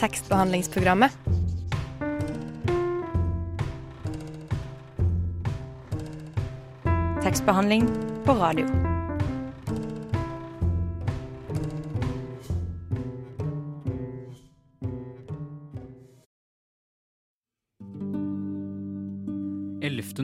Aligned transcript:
tekstbehandlingsprogrammet. 0.00 1.18
Tekstbehandling 7.22 7.88
på 8.24 8.32
radio. 8.32 8.66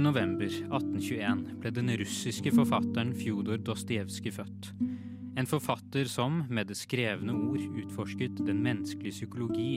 november 0.06 0.46
1821 0.46 1.40
ble 1.60 1.72
den 1.74 1.90
russiske 2.00 2.52
forfatteren 2.54 3.14
Fjodor 3.16 3.58
Dostojevskij 3.66 4.34
født. 4.38 4.70
En 5.36 5.46
forfatter 5.46 6.08
som, 6.08 6.44
med 6.48 6.70
det 6.70 6.78
skrevne 6.80 7.34
ord, 7.36 7.60
utforsket 7.76 8.38
den 8.46 8.62
menneskelige 8.64 9.18
psykologi 9.18 9.72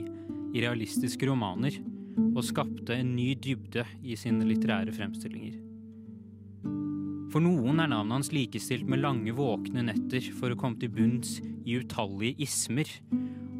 i 0.56 0.62
realistiske 0.64 1.28
romaner, 1.28 1.74
og 2.32 2.46
skapte 2.48 2.96
en 2.96 3.12
ny 3.12 3.34
dybde 3.36 3.84
i 4.00 4.16
sine 4.16 4.46
litterære 4.48 4.94
fremstillinger. 4.96 5.58
For 7.30 7.44
noen 7.44 7.78
er 7.78 7.90
navnet 7.92 8.16
hans 8.16 8.32
likestilt 8.34 8.88
med 8.90 9.02
lange, 9.04 9.34
våkne 9.36 9.84
netter 9.86 10.24
for 10.38 10.50
å 10.50 10.58
komme 10.58 10.80
til 10.80 10.90
bunns 10.96 11.36
i 11.62 11.76
utallige 11.78 12.40
ismer. 12.42 12.88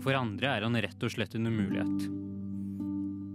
For 0.01 0.17
andre 0.17 0.57
er 0.57 0.67
han 0.67 0.81
rett 0.81 1.05
og 1.05 1.13
slett 1.13 1.37
en 1.37 1.47
umulighet. 1.53 2.09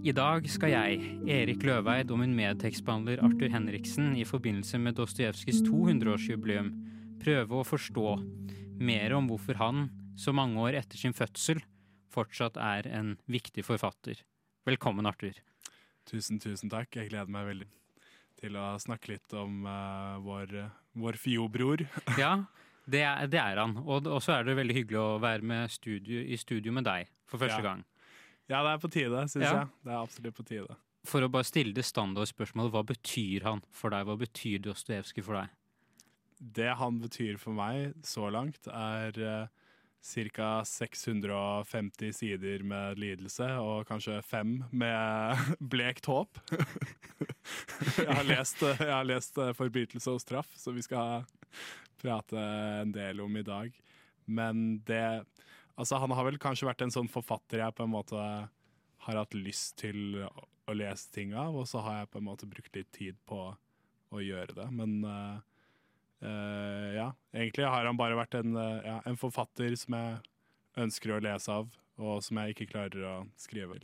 I 0.06 0.14
dag 0.14 0.50
skal 0.52 0.74
jeg, 0.74 1.14
Erik 1.30 1.64
Løveid 1.66 2.12
og 2.14 2.20
min 2.22 2.36
medtekstbehandler 2.38 3.22
Arthur 3.26 3.54
Henriksen 3.54 4.12
i 4.18 4.26
forbindelse 4.28 4.82
med 4.82 4.98
Dostojevskijs 5.00 5.64
200-årsjubileum 5.70 6.74
prøve 7.24 7.62
å 7.62 7.66
forstå 7.66 8.10
mer 8.80 9.16
om 9.16 9.30
hvorfor 9.30 9.60
han, 9.60 9.88
så 10.20 10.34
mange 10.36 10.60
år 10.64 10.80
etter 10.82 11.00
sin 11.00 11.16
fødsel, 11.16 11.62
fortsatt 12.14 12.58
er 12.62 12.88
en 12.96 13.16
viktig 13.32 13.66
forfatter. 13.68 14.22
Velkommen, 14.68 15.08
Arthur. 15.08 15.38
Tusen, 16.10 16.40
tusen 16.42 16.72
takk. 16.72 16.96
Jeg 16.96 17.12
gleder 17.12 17.32
meg 17.32 17.50
veldig 17.50 17.70
til 18.40 18.58
å 18.60 18.76
snakke 18.82 19.16
litt 19.16 19.36
om 19.38 19.64
uh, 19.68 20.18
vår, 20.24 20.54
vår 21.00 21.18
Fio-bror. 21.20 21.86
ja, 22.22 22.38
det 22.86 23.04
er, 23.08 23.28
det 23.32 23.42
er, 23.42 23.62
han. 23.64 23.78
Og 23.84 24.08
så 24.24 24.38
er 24.38 24.48
det 24.48 24.58
veldig 24.60 24.78
hyggelig 24.80 25.02
å 25.02 25.20
være 25.24 25.66
studio, 25.74 26.22
i 26.22 26.38
studio 26.40 26.76
med 26.76 26.88
deg 26.88 27.12
for 27.30 27.42
første 27.42 27.62
ja. 27.62 27.68
gang. 27.72 27.86
Ja, 28.46 28.62
det 28.62 28.76
er 28.76 28.82
på 28.82 28.92
tide, 28.94 29.28
syns 29.32 29.48
ja. 29.48 29.54
jeg. 29.58 29.70
Det 29.86 29.94
er 29.94 30.02
absolutt 30.02 30.38
på 30.38 30.46
tide. 30.46 30.80
For 31.06 31.26
å 31.26 31.30
bare 31.30 31.46
stille 31.46 31.74
det 31.74 31.86
standardspørsmålet, 31.86 32.74
hva 32.74 32.82
betyr 32.86 33.46
han 33.46 33.62
for 33.74 33.94
deg? 33.94 34.06
Hva 34.10 34.18
betyr 34.22 34.62
Dostojevskij 34.66 35.26
for 35.26 35.40
deg? 35.40 35.54
Det 36.40 36.72
han 36.80 37.00
betyr 37.00 37.38
for 37.42 37.56
meg 37.56 37.94
så 38.06 38.30
langt, 38.34 38.68
er 38.68 39.20
uh, 39.22 39.66
ca. 40.06 40.50
650 40.68 42.14
sider 42.14 42.64
med 42.68 43.00
lidelse 43.02 43.48
og 43.62 43.88
kanskje 43.90 44.20
fem 44.26 44.58
med 44.72 45.46
blekt 45.74 46.10
håp. 46.12 46.38
jeg, 47.98 48.12
har 48.12 48.28
lest, 48.28 48.62
jeg 48.62 48.92
har 48.92 49.08
lest 49.08 49.40
uh, 49.40 49.54
'Forbrytelse 49.56 50.12
og 50.12 50.22
straff', 50.22 50.58
som 50.60 50.76
vi 50.76 50.86
skal 50.86 51.26
prate 52.02 52.38
en 52.82 52.92
del 52.94 53.24
om 53.24 53.38
i 53.38 53.46
dag. 53.46 53.72
Men 54.26 54.82
det 54.86 55.26
Altså, 55.76 55.98
han 56.00 56.12
har 56.16 56.24
vel 56.24 56.38
kanskje 56.40 56.70
vært 56.70 56.86
en 56.86 56.94
sånn 56.94 57.10
forfatter 57.12 57.60
jeg 57.60 57.76
på 57.76 57.84
en 57.84 57.92
måte 57.92 58.16
har 58.16 59.18
hatt 59.20 59.34
lyst 59.36 59.76
til 59.82 60.22
å 60.24 60.74
lese 60.74 61.12
ting 61.12 61.34
av, 61.36 61.52
og 61.52 61.68
så 61.68 61.82
har 61.84 61.98
jeg 62.00 62.12
på 62.14 62.22
en 62.22 62.28
måte 62.30 62.48
brukt 62.48 62.78
litt 62.78 62.92
tid 62.96 63.18
på 63.28 63.40
å 64.16 64.22
gjøre 64.24 64.56
det. 64.56 64.68
Men 64.72 64.96
uh, 65.04 65.44
uh, 66.26 66.92
ja, 66.96 67.10
egentlig 67.36 67.68
har 67.70 67.88
han 67.88 67.98
bare 68.00 68.18
vært 68.20 68.38
en, 68.40 68.56
uh, 68.58 68.80
ja, 68.84 69.00
en, 69.06 69.18
forfatter 69.20 69.76
som 69.80 69.98
jeg 69.98 70.18
ønsker 70.86 71.16
å 71.16 71.22
lese 71.24 71.52
av, 71.54 71.70
og 72.02 72.24
som 72.26 72.42
jeg 72.42 72.56
ikke 72.56 72.72
klarer 72.74 73.06
å 73.08 73.16
skrive. 73.40 73.80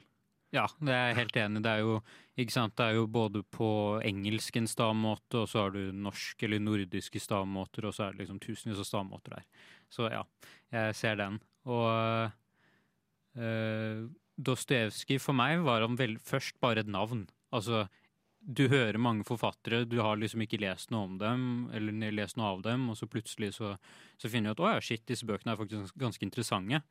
Ja, 0.51 0.65
det 0.83 0.91
er 0.91 1.05
jeg 1.07 1.15
helt 1.15 1.37
enig 1.39 1.61
Det 1.63 1.71
er 1.71 1.85
jo? 1.85 1.93
Det 2.35 2.83
er 2.83 2.95
jo 2.97 3.05
både 3.07 3.43
på 3.55 3.67
engelsk 4.03 4.57
en 4.59 4.67
stavmåte, 4.67 5.43
og 5.43 5.47
så 5.47 5.65
har 5.65 5.75
du 5.75 5.93
norsk 5.95 6.43
eller 6.43 6.59
nordiske 6.63 7.21
stavmåter, 7.23 7.87
og 7.87 7.95
så 7.95 8.07
er 8.07 8.15
det 8.15 8.23
liksom 8.23 8.41
tusenvis 8.43 8.81
av 8.81 8.87
stavmåter 8.89 9.37
der. 9.37 9.45
Så 9.91 10.09
ja, 10.11 10.23
jeg 10.73 10.97
ser 10.97 11.19
den. 11.21 11.37
Og 11.69 12.31
uh, 13.37 14.09
Dostojevskij 14.41 15.21
for 15.21 15.37
meg 15.37 15.61
var 15.67 15.85
han 15.85 15.99
vel 15.99 16.17
først 16.17 16.57
bare 16.63 16.81
et 16.81 16.89
navn. 16.89 17.27
Altså, 17.53 17.85
du 18.41 18.65
hører 18.71 18.97
mange 18.97 19.23
forfattere, 19.27 19.83
du 19.85 19.99
har 20.01 20.17
liksom 20.17 20.41
ikke 20.43 20.59
lest 20.63 20.91
noe 20.91 21.05
om 21.05 21.17
dem, 21.21 21.43
eller 21.77 22.13
lest 22.15 22.39
noe 22.39 22.49
av 22.55 22.63
dem, 22.65 22.87
og 22.89 22.97
så 22.97 23.07
plutselig 23.09 23.53
så, 23.57 23.75
så 24.17 24.31
finner 24.31 24.51
du 24.51 24.57
at 24.57 24.63
å 24.63 24.71
ja, 24.73 24.81
shit, 24.83 25.03
disse 25.09 25.27
bøkene 25.29 25.53
er 25.53 25.59
faktisk 25.59 25.97
ganske 26.01 26.25
interessante. 26.25 26.81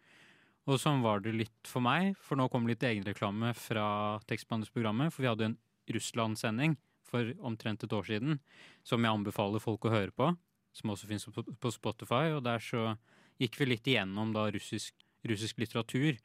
Og 0.70 0.78
sånn 0.78 1.02
var 1.02 1.24
det 1.24 1.34
litt 1.34 1.66
for 1.66 1.82
meg, 1.82 2.14
for 2.22 2.38
nå 2.38 2.46
kom 2.52 2.68
litt 2.68 2.84
egenreklame 2.86 3.50
fra 3.58 4.20
tekstbehandlingsprogrammet, 4.30 5.10
for 5.14 5.24
vi 5.24 5.30
hadde 5.30 5.48
en 5.50 5.58
Russland-sending 5.90 6.76
for 7.10 7.32
omtrent 7.42 7.82
et 7.82 7.96
år 7.96 8.06
siden, 8.06 8.38
som 8.86 9.02
jeg 9.02 9.18
anbefaler 9.18 9.62
folk 9.62 9.88
å 9.88 9.94
høre 9.94 10.14
på, 10.14 10.30
som 10.76 10.94
også 10.94 11.10
finnes 11.10 11.26
på 11.34 11.74
Spotify, 11.74 12.28
og 12.36 12.44
der 12.46 12.62
så 12.62 12.94
gikk 13.42 13.58
vi 13.58 13.72
litt 13.72 13.88
igjennom 13.90 14.30
da 14.36 14.46
russisk, 14.54 14.94
russisk 15.26 15.58
litteratur, 15.58 16.20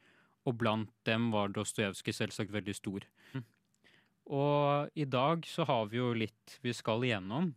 og 0.46 0.54
blant 0.60 0.92
dem 1.08 1.32
var 1.34 1.50
Dostojevskij 1.50 2.14
selvsagt 2.14 2.54
veldig 2.54 2.76
stor. 2.78 3.08
Og 4.26 4.90
i 4.98 5.06
dag 5.06 5.46
så 5.46 5.66
har 5.68 5.86
vi 5.90 6.00
jo 6.00 6.10
litt 6.16 6.58
vi 6.64 6.74
skal 6.74 7.04
igjennom. 7.06 7.52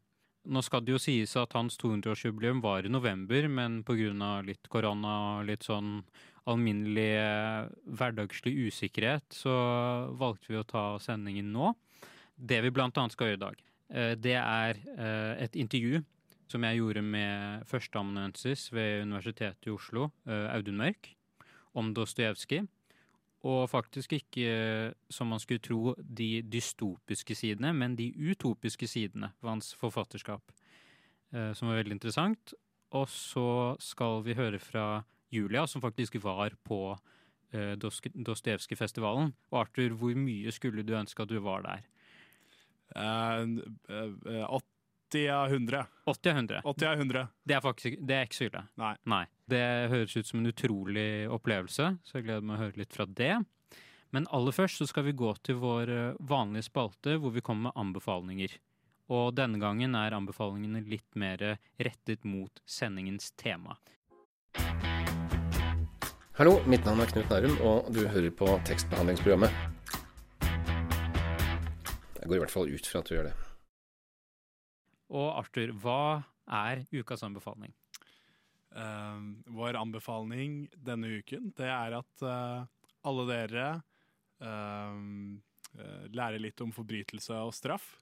Nå 0.50 0.62
skal 0.66 0.84
det 0.86 0.94
jo 0.94 1.02
sies 1.02 1.36
at 1.38 1.54
hans 1.58 1.76
200-årsjubileum 1.82 2.62
var 2.64 2.86
i 2.86 2.92
november, 2.92 3.48
men 3.50 3.82
pga. 3.84 4.42
litt 4.46 4.70
korona 4.70 5.40
og 5.40 5.50
litt 5.50 5.66
sånn 5.68 6.00
alminnelig 6.50 7.10
eh, 7.20 7.68
hverdagslig 8.00 8.54
usikkerhet, 8.70 9.26
så 9.36 9.54
valgte 10.18 10.54
vi 10.54 10.60
å 10.60 10.66
ta 10.68 10.84
sendingen 11.02 11.52
nå. 11.54 11.74
Det 12.36 12.62
vi 12.64 12.72
blant 12.72 12.98
annet 12.98 13.14
skal 13.14 13.30
gjøre 13.30 13.40
i 13.40 13.44
dag, 13.44 13.62
eh, 13.94 14.14
det 14.16 14.38
er 14.40 14.80
eh, 14.96 15.44
et 15.46 15.60
intervju 15.60 16.02
som 16.50 16.66
jeg 16.66 16.80
gjorde 16.80 17.04
med 17.06 17.68
førsteamanuensis 17.70 18.72
ved 18.74 19.04
Universitetet 19.06 19.68
i 19.70 19.74
Oslo, 19.76 20.08
Audun 20.26 20.80
Mørk, 20.82 21.12
om 21.78 21.92
Dostojevskij. 21.94 22.64
Og 23.48 23.70
faktisk 23.72 24.14
ikke, 24.18 24.94
som 25.10 25.30
man 25.32 25.40
skulle 25.40 25.64
tro, 25.64 25.94
de 25.96 26.42
dystopiske 26.44 27.36
sidene, 27.36 27.72
men 27.74 27.96
de 27.96 28.12
utopiske 28.12 28.88
sidene 28.88 29.32
ved 29.40 29.54
hans 29.54 29.72
forfatterskap, 29.80 30.52
eh, 31.32 31.54
som 31.56 31.70
var 31.70 31.80
veldig 31.80 31.96
interessant. 31.96 32.54
Og 32.92 33.08
så 33.08 33.78
skal 33.80 34.26
vi 34.26 34.36
høre 34.36 34.60
fra 34.60 35.04
Julia, 35.32 35.66
som 35.68 35.82
faktisk 35.82 36.18
var 36.24 36.58
på 36.66 36.98
eh, 37.54 37.78
Dostojevskij-festivalen. 37.80 39.32
Og 39.52 39.60
Arthur, 39.62 39.96
hvor 39.96 40.18
mye 40.18 40.52
skulle 40.52 40.84
du 40.84 40.98
ønske 40.98 41.24
at 41.24 41.32
du 41.32 41.40
var 41.40 41.64
der? 41.64 41.88
Uh, 42.98 43.46
uh, 43.94 44.14
uh, 44.26 44.46
80 45.10 45.30
av 45.30 45.48
100. 45.48 45.86
80 46.06 46.30
av 46.30 46.36
100. 46.38 46.62
80 46.64 46.88
av 46.88 46.94
100. 46.94 47.28
Det 47.44 47.54
er 47.54 47.62
faktisk 47.62 48.02
det 48.06 48.16
er 48.16 48.28
ikke 48.28 48.38
så 48.38 48.46
ille. 48.46 48.62
Nei. 48.78 48.92
Nei. 49.10 49.24
Det 49.50 49.62
høres 49.90 50.18
ut 50.18 50.28
som 50.28 50.40
en 50.40 50.52
utrolig 50.52 51.26
opplevelse, 51.34 51.88
så 52.06 52.18
jeg 52.20 52.28
gleder 52.28 52.46
meg 52.46 52.60
å 52.60 52.62
høre 52.68 52.78
litt 52.78 52.94
fra 52.94 53.08
det. 53.10 53.40
Men 54.14 54.30
aller 54.34 54.54
først 54.54 54.82
så 54.82 54.86
skal 54.90 55.08
vi 55.08 55.16
gå 55.18 55.32
til 55.42 55.58
vår 55.64 55.94
eh, 55.94 56.20
vanlige 56.30 56.68
spalte, 56.70 57.18
hvor 57.18 57.34
vi 57.34 57.42
kommer 57.42 57.70
med 57.70 57.82
anbefalinger. 57.82 58.54
Og 59.10 59.34
denne 59.34 59.58
gangen 59.58 59.98
er 59.98 60.14
anbefalingene 60.14 60.86
litt 60.86 61.18
mer 61.18 61.42
rettet 61.82 62.26
mot 62.30 62.62
sendingens 62.70 63.32
tema. 63.34 63.80
Hallo, 66.38 66.60
mitt 66.70 66.86
navn 66.86 67.02
er 67.02 67.10
Knut 67.10 67.34
Nærum, 67.34 67.58
og 67.66 67.90
du 67.98 68.06
hører 68.06 68.30
på 68.30 68.54
tekstbehandlingsprogrammet. 68.70 69.50
Jeg 72.22 72.30
går 72.30 72.38
i 72.38 72.44
hvert 72.46 72.60
fall 72.60 72.70
ut 72.70 72.94
fra 72.94 73.02
at 73.02 73.10
du 73.10 73.18
gjør 73.18 73.32
det. 73.34 73.38
Og 75.10 75.30
Arthur, 75.40 75.74
hva 75.82 76.02
er 76.50 76.84
ukas 76.94 77.24
anbefaling? 77.26 77.74
Uh, 78.70 79.42
vår 79.50 79.80
anbefaling 79.80 80.68
denne 80.86 81.16
uken, 81.20 81.50
det 81.58 81.70
er 81.74 81.96
at 81.98 82.22
uh, 82.26 82.68
alle 83.10 83.26
dere 83.32 83.70
uh, 84.46 85.00
lærer 86.14 86.42
litt 86.42 86.62
om 86.62 86.74
forbrytelse 86.74 87.34
og 87.48 87.56
straff. 87.58 87.96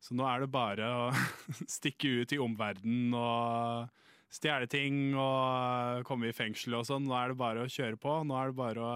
Så 0.00 0.16
nå 0.16 0.24
er 0.28 0.44
det 0.44 0.52
bare 0.52 0.88
å 0.88 1.04
stikke 1.76 2.22
ut 2.22 2.32
i 2.32 2.40
omverdenen 2.40 3.12
og 3.16 3.92
stjele 4.32 4.68
ting 4.68 5.14
og 5.16 6.02
komme 6.08 6.30
i 6.30 6.36
fengsel 6.36 6.78
og 6.80 6.88
sånn. 6.88 7.04
Nå 7.08 7.16
er 7.16 7.32
det 7.32 7.40
bare 7.40 7.64
å 7.64 7.70
kjøre 7.70 8.00
på. 8.00 8.18
Nå 8.28 8.36
er 8.40 8.52
det 8.52 8.58
bare 8.58 8.84
å 8.84 8.94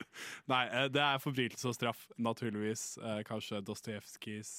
Nei, 0.50 0.64
det 0.90 1.02
er 1.02 1.22
forbrytelse 1.22 1.70
og 1.70 1.76
straff, 1.76 2.06
naturligvis. 2.18 2.92
kanskje 3.26 3.62
Dostojevskijs 3.66 4.52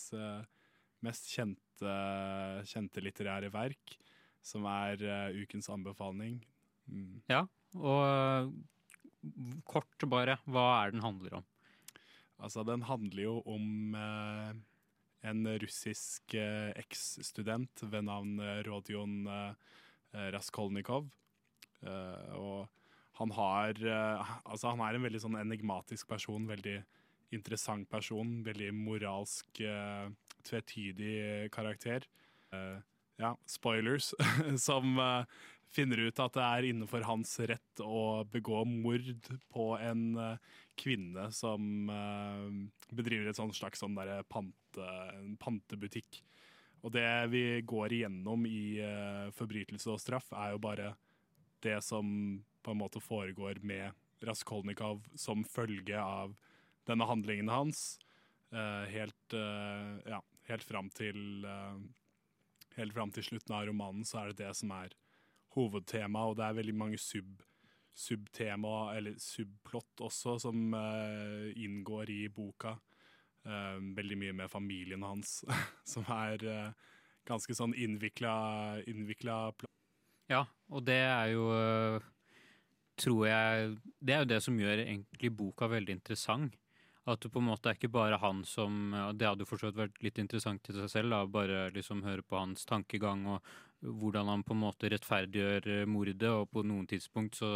mest 1.06 1.28
kjente, 1.32 1.71
kjente, 2.68 3.04
litterære 3.04 3.52
verk, 3.54 3.96
som 4.42 4.66
er 4.70 5.02
uh, 5.06 5.38
ukens 5.44 5.70
anbefaling. 5.74 6.40
Mm. 6.90 7.22
Ja, 7.32 7.46
og 7.78 8.02
uh, 8.02 9.62
kort 9.70 10.08
bare, 10.10 10.40
hva 10.50 10.66
er 10.82 10.96
den 10.96 11.06
handler 11.06 11.40
om? 11.42 11.48
Altså, 12.42 12.66
den 12.66 12.86
handler 12.88 13.24
jo 13.24 13.36
om 13.46 13.94
uh, 13.94 14.52
en 15.22 15.46
russisk 15.62 16.34
eks-student 16.34 17.84
ved 17.86 18.08
navn 18.08 18.40
Rodion 18.66 19.28
Raskolnikov. 20.34 21.12
og 22.34 22.66
han 23.22 23.34
har 23.38 23.78
eh, 23.86 24.34
Altså, 24.46 24.72
han 24.72 24.82
er 24.86 24.98
en 24.98 25.06
veldig 25.06 25.22
sånn 25.24 25.40
enigmatisk 25.42 26.10
person. 26.10 26.48
Veldig 26.50 26.80
interessant 27.36 27.90
person. 27.92 28.40
Veldig 28.46 28.72
moralsk, 28.76 29.64
eh, 29.66 30.10
tvetydig 30.46 31.52
karakter. 31.54 32.08
Eh, 32.52 32.78
ja, 33.16 33.38
spoilers. 33.46 34.14
som 34.58 35.00
eh, 35.00 35.24
finner 35.72 35.98
ut 35.98 36.20
at 36.20 36.36
det 36.36 36.48
er 36.48 36.68
innenfor 36.72 37.06
hans 37.08 37.38
rett 37.40 37.84
å 37.84 38.24
begå 38.32 38.64
mord 38.68 39.30
på 39.54 39.68
en 39.80 40.04
eh, 40.20 40.58
kvinne 40.82 41.28
som 41.36 41.62
bedriver 42.90 43.30
et 43.30 43.38
sånt 43.38 43.54
slags 43.54 43.84
sånn 43.84 43.98
pante, 44.32 44.88
pantebutikk. 45.38 46.24
Og 46.82 46.96
det 46.96 47.06
vi 47.30 47.44
går 47.62 47.94
igjennom 47.94 48.48
i 48.50 48.80
forbrytelse 49.38 49.92
og 49.94 50.00
straff, 50.02 50.32
er 50.34 50.56
jo 50.56 50.62
bare 50.64 50.88
det 51.62 51.76
som 51.86 52.08
på 52.66 52.74
en 52.74 52.80
måte 52.80 53.04
foregår 53.04 53.60
med 53.62 53.94
Raskolnikov 54.26 55.04
som 55.14 55.44
følge 55.46 56.00
av 56.02 56.34
denne 56.90 57.06
handlingen 57.06 57.52
hans. 57.54 58.00
helt, 58.90 59.36
ja, 59.36 60.24
helt 60.52 60.68
fram 60.68 60.92
til 60.94 61.48
uh, 61.48 61.80
Helt 62.78 62.94
fram 62.96 63.10
til 63.12 63.26
slutten 63.26 63.52
av 63.52 63.66
romanen 63.68 64.06
så 64.08 64.22
er 64.22 64.30
det 64.32 64.46
det 64.46 64.52
som 64.56 64.70
er 64.72 64.94
hovedtema, 65.52 66.22
og 66.24 66.38
det 66.40 66.46
er 66.46 66.54
veldig 66.56 66.76
mange 66.80 67.00
sub, 67.04 67.42
subtema, 67.92 68.94
eller 68.96 69.18
subplott 69.20 70.00
også, 70.08 70.38
som 70.46 70.72
uh, 70.72 71.50
inngår 71.52 72.14
i 72.14 72.22
boka. 72.32 72.78
Uh, 73.44 73.76
veldig 73.98 74.20
mye 74.22 74.38
med 74.40 74.54
familien 74.54 75.04
hans, 75.04 75.42
som 75.94 76.08
er 76.16 76.48
ganske 77.28 77.58
sånn 77.60 77.76
innvikla, 77.76 78.38
Ja, 80.32 80.46
og 80.72 80.88
det 80.88 81.02
er 81.04 81.34
jo 81.34 81.46
Tror 83.02 83.26
jeg 83.28 83.78
Det 84.00 84.14
er 84.14 84.24
jo 84.24 84.30
det 84.30 84.42
som 84.46 84.60
gjør 84.60 84.86
egentlig 84.86 85.32
boka 85.36 85.68
veldig 85.68 85.98
interessant. 85.98 86.56
At 87.10 87.24
det 87.24 87.32
på 87.34 87.42
en 87.42 87.48
måte 87.50 87.72
er 87.72 87.78
ikke 87.80 87.90
bare 87.90 88.20
han 88.22 88.44
som 88.46 88.92
Det 89.18 89.26
hadde 89.26 89.42
jo 89.42 89.50
forstått 89.50 89.80
vært 89.80 89.96
litt 90.06 90.20
interessant 90.22 90.70
i 90.70 90.76
seg 90.76 90.90
selv, 90.92 91.16
da, 91.16 91.26
bare 91.26 91.72
liksom 91.74 92.04
høre 92.06 92.22
på 92.22 92.38
hans 92.38 92.68
tankegang 92.70 93.26
og 93.26 93.48
hvordan 93.82 94.30
han 94.30 94.44
på 94.46 94.54
en 94.54 94.62
måte 94.62 94.90
rettferdiggjør 94.92 95.70
øh, 95.76 95.88
mordet, 95.90 96.30
og 96.30 96.50
på 96.54 96.64
noen 96.68 96.88
tidspunkt 96.90 97.40
så 97.40 97.56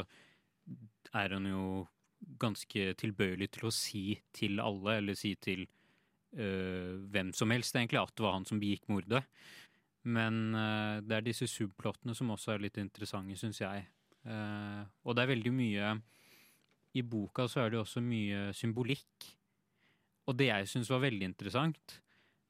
er 1.14 1.36
han 1.36 1.46
jo 1.50 1.86
ganske 2.42 2.94
tilbøyelig 2.98 3.52
til 3.54 3.68
å 3.68 3.74
si 3.74 4.06
til 4.34 4.62
alle, 4.64 4.98
eller 5.00 5.18
si 5.18 5.36
til 5.38 5.68
øh, 5.68 6.98
hvem 7.14 7.32
som 7.38 7.54
helst, 7.54 7.76
egentlig, 7.78 8.02
at 8.02 8.16
det 8.16 8.26
var 8.26 8.38
han 8.40 8.48
som 8.50 8.62
begikk 8.62 8.90
mordet. 8.90 9.22
Men 10.06 10.56
øh, 10.56 11.04
det 11.06 11.20
er 11.20 11.28
disse 11.28 11.50
subplottene 11.50 12.18
som 12.18 12.34
også 12.34 12.56
er 12.56 12.66
litt 12.66 12.82
interessante, 12.82 13.38
syns 13.38 13.62
jeg. 13.62 13.86
Uh, 14.26 14.82
og 15.06 15.14
det 15.14 15.22
er 15.22 15.30
veldig 15.36 15.52
mye 15.54 15.90
I 16.98 17.04
boka 17.06 17.44
så 17.46 17.60
er 17.62 17.70
det 17.70 17.78
også 17.78 18.02
mye 18.02 18.48
symbolikk. 18.58 19.35
Og 20.26 20.38
det 20.40 20.50
jeg 20.50 20.70
syns 20.72 20.90
var 20.90 21.04
veldig 21.04 21.28
interessant, 21.30 22.00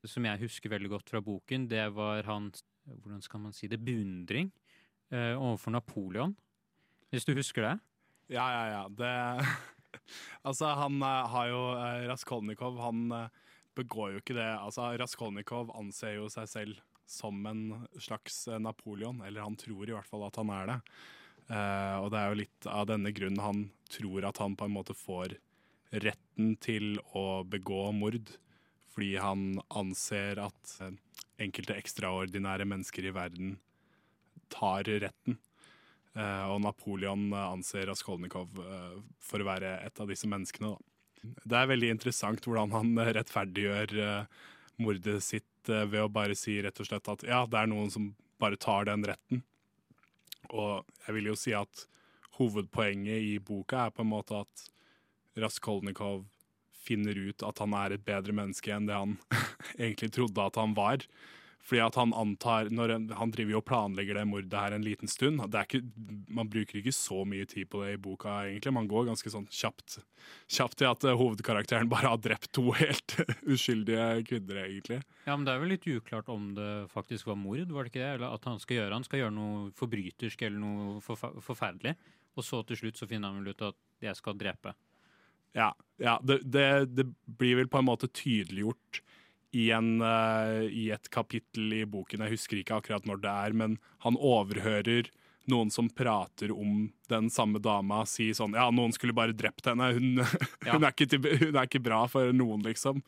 som 0.05 0.25
jeg 0.27 0.43
husker 0.43 0.71
veldig 0.71 0.91
godt 0.91 1.11
fra 1.11 1.21
boken, 1.25 1.67
det 1.71 1.87
var 1.95 2.27
hans 2.29 2.63
Hvordan 2.85 3.21
skal 3.25 3.41
man 3.41 3.53
si 3.55 3.65
det? 3.65 3.79
Beundring 3.81 4.51
eh, 5.09 5.33
overfor 5.33 5.73
Napoleon. 5.73 6.35
Hvis 7.09 7.25
du 7.25 7.31
husker 7.33 7.65
det? 7.65 7.71
Ja, 8.35 8.45
ja, 8.45 8.65
ja. 8.69 8.83
Det 8.93 9.13
Altså, 10.45 10.69
han 10.77 10.99
eh, 11.01 11.31
har 11.33 11.47
jo 11.49 11.63
eh, 11.79 12.05
Raskolnikov, 12.11 12.77
han 12.83 13.07
eh, 13.09 13.39
begår 13.73 14.13
jo 14.13 14.21
ikke 14.21 14.37
det. 14.37 14.51
Altså, 14.53 14.91
Raskolnikov 15.01 15.73
anser 15.73 16.19
jo 16.19 16.29
seg 16.29 16.51
selv 16.51 16.83
som 17.09 17.41
en 17.49 17.87
slags 18.01 18.43
Napoleon, 18.61 19.23
eller 19.25 19.45
han 19.45 19.57
tror 19.57 19.89
i 19.89 19.93
hvert 19.93 20.09
fall 20.09 20.27
at 20.27 20.37
han 20.37 20.53
er 20.53 20.69
det. 20.69 20.77
Eh, 21.45 21.97
og 22.01 22.11
det 22.13 22.21
er 22.21 22.31
jo 22.31 22.39
litt 22.39 22.69
av 22.69 22.87
denne 22.89 23.11
grunnen 23.13 23.41
han 23.41 23.65
tror 23.93 24.25
at 24.25 24.39
han 24.41 24.55
på 24.57 24.65
en 24.65 24.73
måte 24.73 24.95
får 24.97 25.35
retten 25.91 26.55
til 26.63 26.97
å 27.15 27.43
begå 27.47 27.89
mord, 27.95 28.31
fordi 28.95 29.15
han 29.19 29.59
anser 29.75 30.39
at 30.45 30.75
eh, 30.83 30.95
enkelte 31.45 31.75
ekstraordinære 31.77 32.67
mennesker 32.69 33.09
i 33.09 33.13
verden 33.15 33.57
tar 34.53 34.87
retten. 34.87 35.39
Eh, 36.15 36.43
og 36.47 36.61
Napoleon 36.63 37.27
anser 37.35 37.89
Raskolnikov 37.91 38.61
eh, 38.63 38.99
for 39.19 39.43
å 39.43 39.49
være 39.49 39.77
et 39.85 39.99
av 40.01 40.11
disse 40.11 40.29
menneskene. 40.31 40.75
Det 41.43 41.57
er 41.57 41.71
veldig 41.71 41.89
interessant 41.95 42.45
hvordan 42.45 42.71
han 42.75 42.93
rettferdiggjør 43.17 43.95
mordet 44.77 45.17
sitt 45.25 45.47
ved 45.65 45.97
å 46.03 46.11
bare 46.13 46.35
si 46.37 46.59
rett 46.61 46.77
og 46.77 46.85
slett 46.85 47.07
at 47.09 47.23
ja, 47.25 47.39
det 47.49 47.57
er 47.57 47.71
noen 47.71 47.89
som 47.89 48.11
bare 48.37 48.59
tar 48.61 48.85
den 48.85 49.07
retten. 49.09 49.41
Og 50.53 50.85
jeg 51.07 51.15
vil 51.17 51.31
jo 51.31 51.37
si 51.39 51.55
at 51.57 51.87
hovedpoenget 52.37 53.25
i 53.25 53.35
boka 53.41 53.87
er 53.87 53.95
på 53.95 54.03
en 54.03 54.11
måte 54.11 54.43
at 54.43 54.67
Raskolnikov 55.41 56.25
finner 56.85 57.17
ut 57.17 57.45
at 57.45 57.63
han 57.63 57.73
er 57.77 57.95
et 57.95 58.05
bedre 58.05 58.35
menneske 58.35 58.73
enn 58.73 58.89
det 58.89 58.97
han 58.97 59.17
egentlig 59.77 60.11
trodde 60.15 60.45
at 60.45 60.59
han 60.61 60.75
var. 60.77 61.05
Fordi 61.65 61.81
at 61.81 61.95
han 61.97 62.11
antar 62.13 62.69
når 62.69 62.91
Han 63.17 63.31
driver 63.33 63.55
jo 63.55 63.59
og 63.63 63.65
planlegger 63.65 64.19
det 64.19 64.25
mordet 64.29 64.53
her 64.53 64.75
en 64.75 64.85
liten 64.85 65.09
stund. 65.09 65.41
Ikke, 65.41 65.81
man 66.29 66.49
bruker 66.51 66.77
ikke 66.77 66.93
så 66.93 67.23
mye 67.25 67.47
tid 67.49 67.71
på 67.71 67.81
det 67.81 67.95
i 67.95 68.01
boka, 68.01 68.35
egentlig. 68.45 68.73
Man 68.75 68.89
går 68.91 69.07
ganske 69.09 69.31
sånn 69.33 69.47
kjapt, 69.49 69.97
kjapt 70.45 70.77
til 70.77 70.91
at 70.91 71.07
eh, 71.09 71.17
hovedkarakteren 71.17 71.89
bare 71.89 72.11
har 72.13 72.21
drept 72.21 72.51
to 72.53 72.67
helt 72.83 73.17
uskyldige 73.41 74.27
kvinner, 74.29 74.61
egentlig. 74.67 75.01
Ja, 75.25 75.33
men 75.33 75.47
det 75.47 75.55
er 75.55 75.63
vel 75.63 75.73
litt 75.73 75.89
uklart 75.89 76.29
om 76.29 76.51
det 76.57 76.69
faktisk 76.93 77.31
var 77.31 77.41
mord, 77.41 77.65
var 77.73 77.87
det 77.87 77.95
ikke 77.95 78.03
det? 78.03 78.13
Eller 78.19 78.37
at 78.37 78.45
han 78.45 78.61
skal 78.61 78.83
gjøre 78.83 78.99
Han 78.99 79.09
skal 79.09 79.23
gjøre 79.23 79.37
noe 79.39 79.69
forbrytersk 79.81 80.45
eller 80.45 80.61
noe 80.61 81.01
forferdelig. 81.01 81.97
Og 82.35 82.45
så 82.45 82.61
til 82.67 82.77
slutt 82.83 83.01
så 83.01 83.09
finner 83.09 83.31
han 83.31 83.41
vel 83.41 83.55
ut 83.55 83.69
at 83.71 83.81
jeg 84.05 84.21
skal 84.21 84.37
drepe. 84.37 84.77
Ja, 85.55 85.71
ja 86.01 86.19
det, 86.23 86.41
det, 86.43 86.69
det 86.91 87.07
blir 87.39 87.61
vel 87.61 87.71
på 87.71 87.79
en 87.79 87.87
måte 87.87 88.09
tydeliggjort 88.11 89.01
i, 89.55 89.69
en, 89.71 90.01
uh, 90.03 90.65
i 90.67 90.89
et 90.91 91.09
kapittel 91.13 91.73
i 91.73 91.85
boken. 91.87 92.25
Jeg 92.25 92.35
husker 92.35 92.59
ikke 92.59 92.81
akkurat 92.81 93.05
når 93.07 93.21
det 93.23 93.31
er, 93.31 93.55
men 93.55 93.77
han 94.03 94.19
overhører 94.19 95.07
noen 95.47 95.69
som 95.71 95.87
prater 95.89 96.51
om 96.51 96.89
den 97.09 97.29
samme 97.29 97.61
dama, 97.61 98.01
si 98.09 98.31
sånn 98.33 98.57
Ja, 98.57 98.65
noen 98.73 98.93
skulle 98.95 99.15
bare 99.15 99.35
drept 99.37 99.69
henne. 99.69 99.91
Hun, 99.95 100.23
Ja. 100.65 100.73
hun, 100.73 100.83
er, 100.83 100.91
ikke 100.91 101.07
til, 101.09 101.21
hun 101.45 101.55
er 101.55 101.69
ikke 101.69 101.83
bra 101.85 102.03
for 102.11 102.33
noen, 102.35 102.65
liksom. 102.65 103.03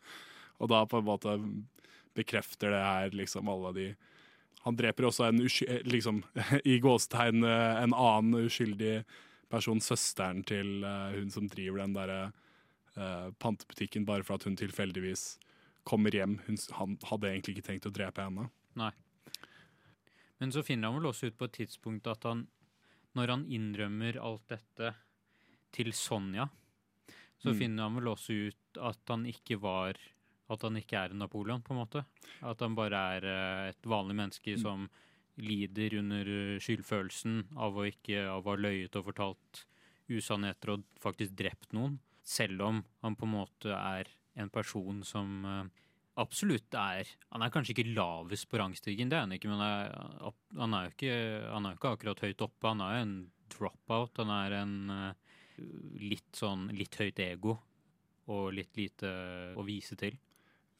Og 0.58 0.70
da 0.72 0.84
på 0.88 1.02
en 1.02 1.08
måte 1.08 1.34
bekrefter 2.18 2.72
det 2.72 2.82
her 2.82 3.14
liksom 3.14 3.50
alle 3.52 3.74
de 3.76 3.88
Han 4.64 4.76
dreper 4.76 5.06
også 5.06 5.28
en 5.28 5.42
usky, 5.44 5.66
liksom, 5.86 6.22
i 6.64 6.78
gåstegn 6.82 7.44
eh, 7.46 7.82
en 7.82 7.94
annen 7.94 8.48
uskyldig 8.48 9.02
person, 9.50 9.80
søsteren 9.80 10.42
til 10.46 10.84
uh, 10.84 11.10
hun 11.16 11.30
som 11.32 11.48
driver 11.48 11.82
den 11.82 11.96
derre 11.96 12.20
uh, 12.96 13.30
pantebutikken, 13.40 14.04
bare 14.08 14.24
for 14.26 14.36
at 14.38 14.44
hun 14.48 14.56
tilfeldigvis 14.56 15.38
kommer 15.88 16.12
hjem. 16.12 16.38
Hun, 16.46 16.58
han 16.76 16.98
hadde 17.08 17.30
egentlig 17.32 17.56
ikke 17.56 17.68
tenkt 17.70 17.88
å 17.88 17.94
drepe 17.94 18.24
henne. 18.26 18.48
Nei. 18.78 18.92
Men 20.38 20.52
så 20.54 20.62
finner 20.62 20.92
han 20.92 21.00
vel 21.00 21.08
også 21.10 21.30
ut 21.32 21.38
på 21.40 21.48
et 21.48 21.56
tidspunkt 21.64 22.06
at 22.06 22.22
han, 22.28 22.44
når 23.18 23.32
han 23.32 23.46
innrømmer 23.50 24.20
alt 24.22 24.44
dette 24.52 24.92
til 25.74 25.90
Sonja, 25.96 26.48
så 27.38 27.52
Mm. 27.52 27.58
finner 27.58 27.82
han 27.86 27.94
vel 27.94 28.08
også 28.10 28.34
ut 28.48 28.78
at 28.82 28.98
han 29.08 29.24
ikke 29.30 29.60
var 29.62 29.94
At 30.50 30.62
han 30.64 30.78
ikke 30.80 30.96
er 30.96 31.10
en 31.12 31.18
Napoleon, 31.20 31.60
på 31.60 31.74
en 31.74 31.78
måte. 31.82 32.00
At 32.40 32.62
han 32.64 32.74
bare 32.74 32.96
er 33.18 33.24
uh, 33.28 33.68
et 33.68 33.82
vanlig 33.84 34.14
menneske 34.16 34.54
Mm. 34.56 34.88
Lider 35.38 35.98
under 36.00 36.30
eh, 36.34 36.60
skyldfølelsen 36.62 37.40
av 37.56 37.78
å 37.78 37.86
ikke 37.88 38.24
av 38.28 38.46
å 38.46 38.54
ha 38.54 38.60
løyet 38.60 38.96
og 38.98 39.08
fortalt 39.10 39.64
usannheter 40.08 40.74
og 40.74 40.86
faktisk 41.02 41.36
drept 41.38 41.74
noen. 41.76 41.98
Selv 42.24 42.64
om 42.66 42.80
han 43.04 43.16
på 43.16 43.28
en 43.28 43.36
måte 43.36 43.72
er 43.74 44.10
en 44.38 44.50
person 44.52 45.02
som 45.06 45.44
eh, 45.46 45.86
absolutt 46.18 46.74
er 46.74 47.08
Han 47.30 47.44
er 47.44 47.52
kanskje 47.54 47.76
ikke 47.76 47.94
lavest 47.94 48.48
på 48.50 48.58
rangstigen, 48.58 49.10
det 49.10 49.18
er 49.18 49.26
han 49.26 49.34
ikke, 49.36 49.50
men 49.50 49.62
han 49.62 50.74
er, 50.74 50.88
jo 50.88 50.94
ikke, 50.96 51.16
han 51.52 51.66
er 51.68 51.78
ikke 51.78 51.92
akkurat 51.94 52.22
høyt 52.26 52.44
oppe. 52.44 52.72
Han 52.72 52.82
er 52.82 52.94
jo 52.96 53.02
en 53.06 53.16
dropout. 53.54 54.18
Han 54.22 54.32
er 54.34 54.56
en 54.62 54.76
eh, 54.94 55.34
litt 56.02 56.38
sånn 56.38 56.68
litt 56.74 56.98
høyt 56.98 57.20
ego 57.22 57.58
og 58.28 58.50
litt 58.52 58.76
lite 58.76 59.10
å 59.56 59.64
vise 59.64 59.96
til. 59.98 60.18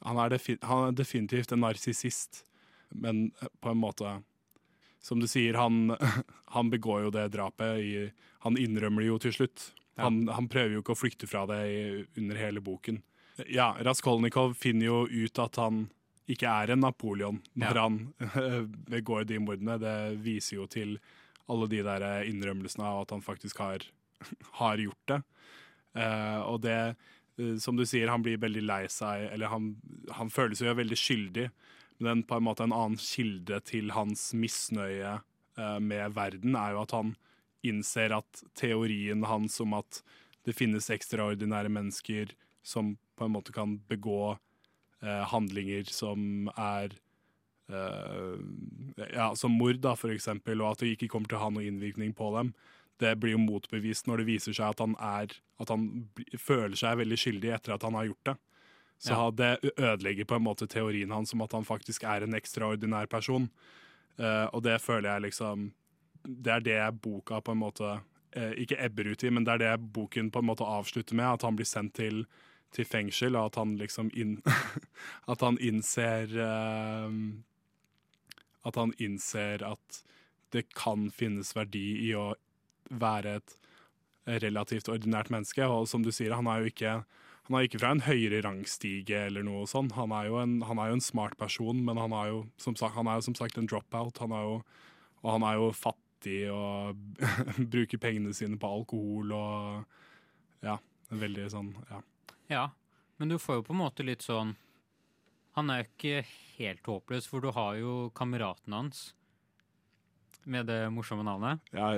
Han 0.05 0.19
er, 0.21 0.35
defin 0.37 0.59
han 0.63 0.89
er 0.89 0.99
definitivt 0.99 1.53
en 1.55 1.65
narsissist, 1.65 2.45
men 2.95 3.31
på 3.63 3.73
en 3.73 3.81
måte 3.81 4.13
Som 5.05 5.21
du 5.23 5.29
sier, 5.31 5.55
han, 5.55 5.93
han 6.55 6.71
begår 6.71 7.07
jo 7.07 7.13
det 7.15 7.29
drapet. 7.35 7.79
I, 7.79 8.09
han 8.45 8.59
innrømmer 8.61 9.05
det 9.05 9.13
jo 9.13 9.19
til 9.27 9.37
slutt. 9.41 9.69
Ja. 9.99 10.07
Han, 10.07 10.25
han 10.31 10.49
prøver 10.51 10.77
jo 10.77 10.83
ikke 10.85 10.95
å 10.95 10.99
flykte 10.99 11.29
fra 11.31 11.45
det 11.51 11.61
i, 11.71 11.79
under 12.21 12.39
hele 12.39 12.63
boken. 12.65 13.01
Ja, 13.51 13.73
Raskolnikov 13.87 14.57
finner 14.59 14.89
jo 14.89 14.99
ut 15.07 15.39
at 15.43 15.59
han 15.63 15.87
ikke 16.29 16.51
er 16.51 16.75
en 16.75 16.83
Napoleon 16.85 17.39
når 17.57 17.79
Ja. 17.79 17.85
han 17.87 17.99
begår 18.93 19.25
de 19.25 19.39
mordene. 19.41 19.79
Det 19.81 19.97
viser 20.23 20.59
jo 20.59 20.67
til 20.71 20.99
alle 21.49 21.69
de 21.71 21.81
der 21.87 22.05
innrømmelsene 22.29 22.85
av 22.85 23.07
at 23.07 23.15
han 23.15 23.25
faktisk 23.25 23.63
har, 23.63 23.87
har 24.61 24.83
gjort 24.83 25.07
det. 25.09 25.23
Uh, 25.97 26.41
og 26.45 26.61
det, 26.67 26.77
uh, 27.41 27.55
som 27.59 27.79
du 27.79 27.87
sier, 27.89 28.11
han 28.13 28.23
blir 28.23 28.39
veldig 28.39 28.63
lei 28.67 28.83
seg, 28.93 29.31
eller 29.33 29.51
han, 29.51 29.71
han 30.15 30.29
føler 30.31 30.59
seg 30.59 30.69
jo 30.69 30.77
veldig 30.79 30.99
skyldig. 31.01 31.47
Men 31.99 32.23
på 32.23 32.39
en 32.39 32.47
måte 32.47 32.67
en 32.67 32.75
annen 32.75 33.01
kilde 33.01 33.59
til 33.67 33.91
hans 33.97 34.31
misnøye 34.37 35.19
eh, 35.19 35.79
med 35.83 36.15
verden 36.17 36.55
er 36.59 36.77
jo 36.77 36.85
at 36.85 36.95
han 36.95 37.17
innser 37.67 38.15
at 38.15 38.45
teorien 38.59 39.25
hans 39.27 39.59
om 39.65 39.75
at 39.81 40.03
det 40.47 40.55
finnes 40.57 40.87
ekstraordinære 40.95 41.73
mennesker 41.75 42.33
som 42.63 42.95
på 43.19 43.27
en 43.27 43.35
måte 43.35 43.53
kan 43.53 43.77
begå 43.91 44.37
eh, 45.03 45.25
handlinger 45.33 45.91
som 45.91 46.49
er 46.55 46.95
eh, 47.69 48.39
ja, 49.11 49.33
som 49.37 49.59
mord, 49.59 49.81
da, 49.83 49.97
for 49.99 50.15
eksempel, 50.15 50.63
og 50.63 50.77
at 50.77 50.85
det 50.85 50.95
ikke 50.95 51.11
kommer 51.13 51.31
til 51.31 51.41
å 51.41 51.47
ha 51.47 51.53
noen 51.53 51.73
innvirkning 51.73 52.15
på 52.17 52.31
dem. 52.37 52.55
Det 52.99 53.15
blir 53.19 53.35
jo 53.35 53.43
motbevist 53.43 54.09
når 54.09 54.23
det 54.23 54.31
viser 54.33 54.57
seg 54.57 54.73
at 54.73 54.83
han, 54.83 54.95
er, 55.03 55.35
at 55.63 55.71
han 55.75 56.09
føler 56.39 56.79
seg 56.79 56.99
veldig 57.03 57.19
skyldig 57.19 57.53
etter 57.55 57.75
at 57.75 57.87
han 57.87 57.99
har 57.99 58.09
gjort 58.11 58.31
det. 58.31 58.37
Så 58.99 59.13
Ja. 59.13 59.31
det 59.31 59.61
ødelegger 59.77 60.25
på 60.25 60.35
en 60.35 60.43
måte 60.43 60.67
teorien 60.67 61.11
hans 61.11 61.33
om 61.33 61.41
at 61.43 61.53
han 61.53 61.65
faktisk 61.65 62.03
er 62.05 62.23
en 62.23 62.35
ekstraordinær 62.35 63.07
person. 63.07 63.49
Uh, 64.19 64.47
og 64.53 64.63
det 64.63 64.81
føler 64.83 65.13
jeg 65.13 65.23
liksom 65.23 65.73
Det 66.27 66.51
er 66.51 66.61
det 66.61 67.01
boka 67.01 67.41
på 67.41 67.53
en 67.53 67.59
måte 67.59 68.01
uh, 68.37 68.53
ikke 68.59 68.77
ebber 68.85 69.07
ut 69.07 69.23
i, 69.25 69.31
men 69.31 69.45
det 69.45 69.53
er 69.53 69.59
det 69.59 69.93
boken 69.93 70.31
på 70.31 70.39
en 70.39 70.45
måte 70.47 70.67
avslutter 70.67 71.15
med. 71.15 71.25
At 71.25 71.43
han 71.43 71.57
blir 71.57 71.67
sendt 71.67 71.95
til, 71.95 72.27
til 72.73 72.85
fengsel, 72.85 73.37
og 73.37 73.47
at 73.47 73.55
han 73.55 73.77
liksom 73.79 74.11
inn, 74.15 74.43
At 75.33 75.41
han 75.41 75.59
innser 75.59 76.27
uh, 76.35 77.13
At 78.65 78.77
han 78.77 78.93
innser 78.99 79.63
at 79.63 80.03
det 80.51 80.75
kan 80.75 81.11
finnes 81.11 81.55
verdi 81.57 82.09
i 82.09 82.15
å 82.17 82.35
være 82.89 83.35
et 83.37 83.57
relativt 84.43 84.89
ordinært 84.89 85.31
menneske. 85.31 85.65
Og 85.65 85.89
som 85.89 86.03
du 86.03 86.11
sier, 86.13 86.35
han 86.35 86.47
er 86.47 86.61
jo 86.61 86.71
ikke 86.73 87.05
han 87.49 87.57
er 87.57 87.65
ikke 87.65 87.79
fra 87.81 87.95
en 87.95 88.03
høyere 88.05 88.43
rangstige 88.45 89.23
eller 89.25 89.45
noe 89.47 89.65
sånt. 89.71 89.95
Han 89.97 90.13
er 90.13 90.27
jo 90.29 90.37
en, 90.43 90.59
er 90.61 90.91
jo 90.91 90.99
en 90.99 91.05
smart 91.05 91.39
person, 91.41 91.81
men 91.85 91.97
han 91.97 92.13
er 92.13 92.29
jo 92.29 92.43
sagt, 92.61 92.93
han 92.93 93.09
er 93.09 93.17
jo 93.17 93.25
som 93.31 93.37
sagt 93.39 93.57
en 93.57 93.69
dropout. 93.71 94.21
Han 94.21 94.35
jo, 94.37 94.59
og 95.23 95.31
han 95.33 95.47
er 95.49 95.57
jo 95.57 95.71
fattig 95.73 96.43
og 96.53 96.99
bruker 97.73 98.03
pengene 98.03 98.35
sine 98.37 98.61
på 98.61 98.69
alkohol 98.69 99.33
og 99.33 100.67
ja, 100.67 100.77
veldig 101.09 101.49
sånn 101.55 101.73
ja. 101.89 102.03
Ja, 102.53 102.65
men 103.17 103.33
du 103.33 103.39
får 103.41 103.61
jo 103.61 103.67
på 103.69 103.77
en 103.77 103.81
måte 103.81 104.05
litt 104.05 104.25
sånn 104.25 104.57
Han 105.55 105.71
er 105.71 105.83
jo 105.83 105.89
ikke 105.89 106.23
helt 106.59 106.91
håpløs, 106.91 107.29
for 107.31 107.45
du 107.45 107.53
har 107.55 107.79
jo 107.79 108.11
kameraten 108.19 108.75
hans 108.77 109.13
med 110.51 110.69
det 110.71 110.79
morsomme 110.95 111.25
navnet. 111.27 111.61
ja 111.77 111.89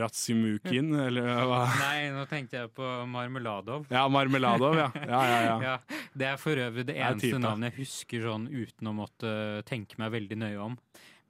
Ratsimukin, 0.00 0.92
eller 1.06 1.28
hva? 1.48 1.60
Nei, 1.84 2.08
nå 2.14 2.24
tenkte 2.30 2.62
jeg 2.62 2.72
på 2.76 2.88
Marmeladov. 3.10 3.86
Ja, 3.92 4.06
Marmeladov, 4.12 4.76
ja. 4.78 4.88
Ja, 5.12 5.20
ja, 5.28 5.58
ja. 5.62 5.76
Det 6.12 6.30
er 6.32 6.40
for 6.40 6.58
øvrig 6.58 6.86
det 6.88 6.96
eneste 6.96 7.34
det 7.36 7.42
navnet 7.44 7.72
jeg 7.72 7.84
husker 7.84 8.26
sånn 8.28 8.48
uten 8.50 8.90
å 8.90 8.96
måtte 8.96 9.30
tenke 9.68 10.00
meg 10.00 10.12
veldig 10.16 10.40
nøye 10.44 10.64
om. 10.70 10.78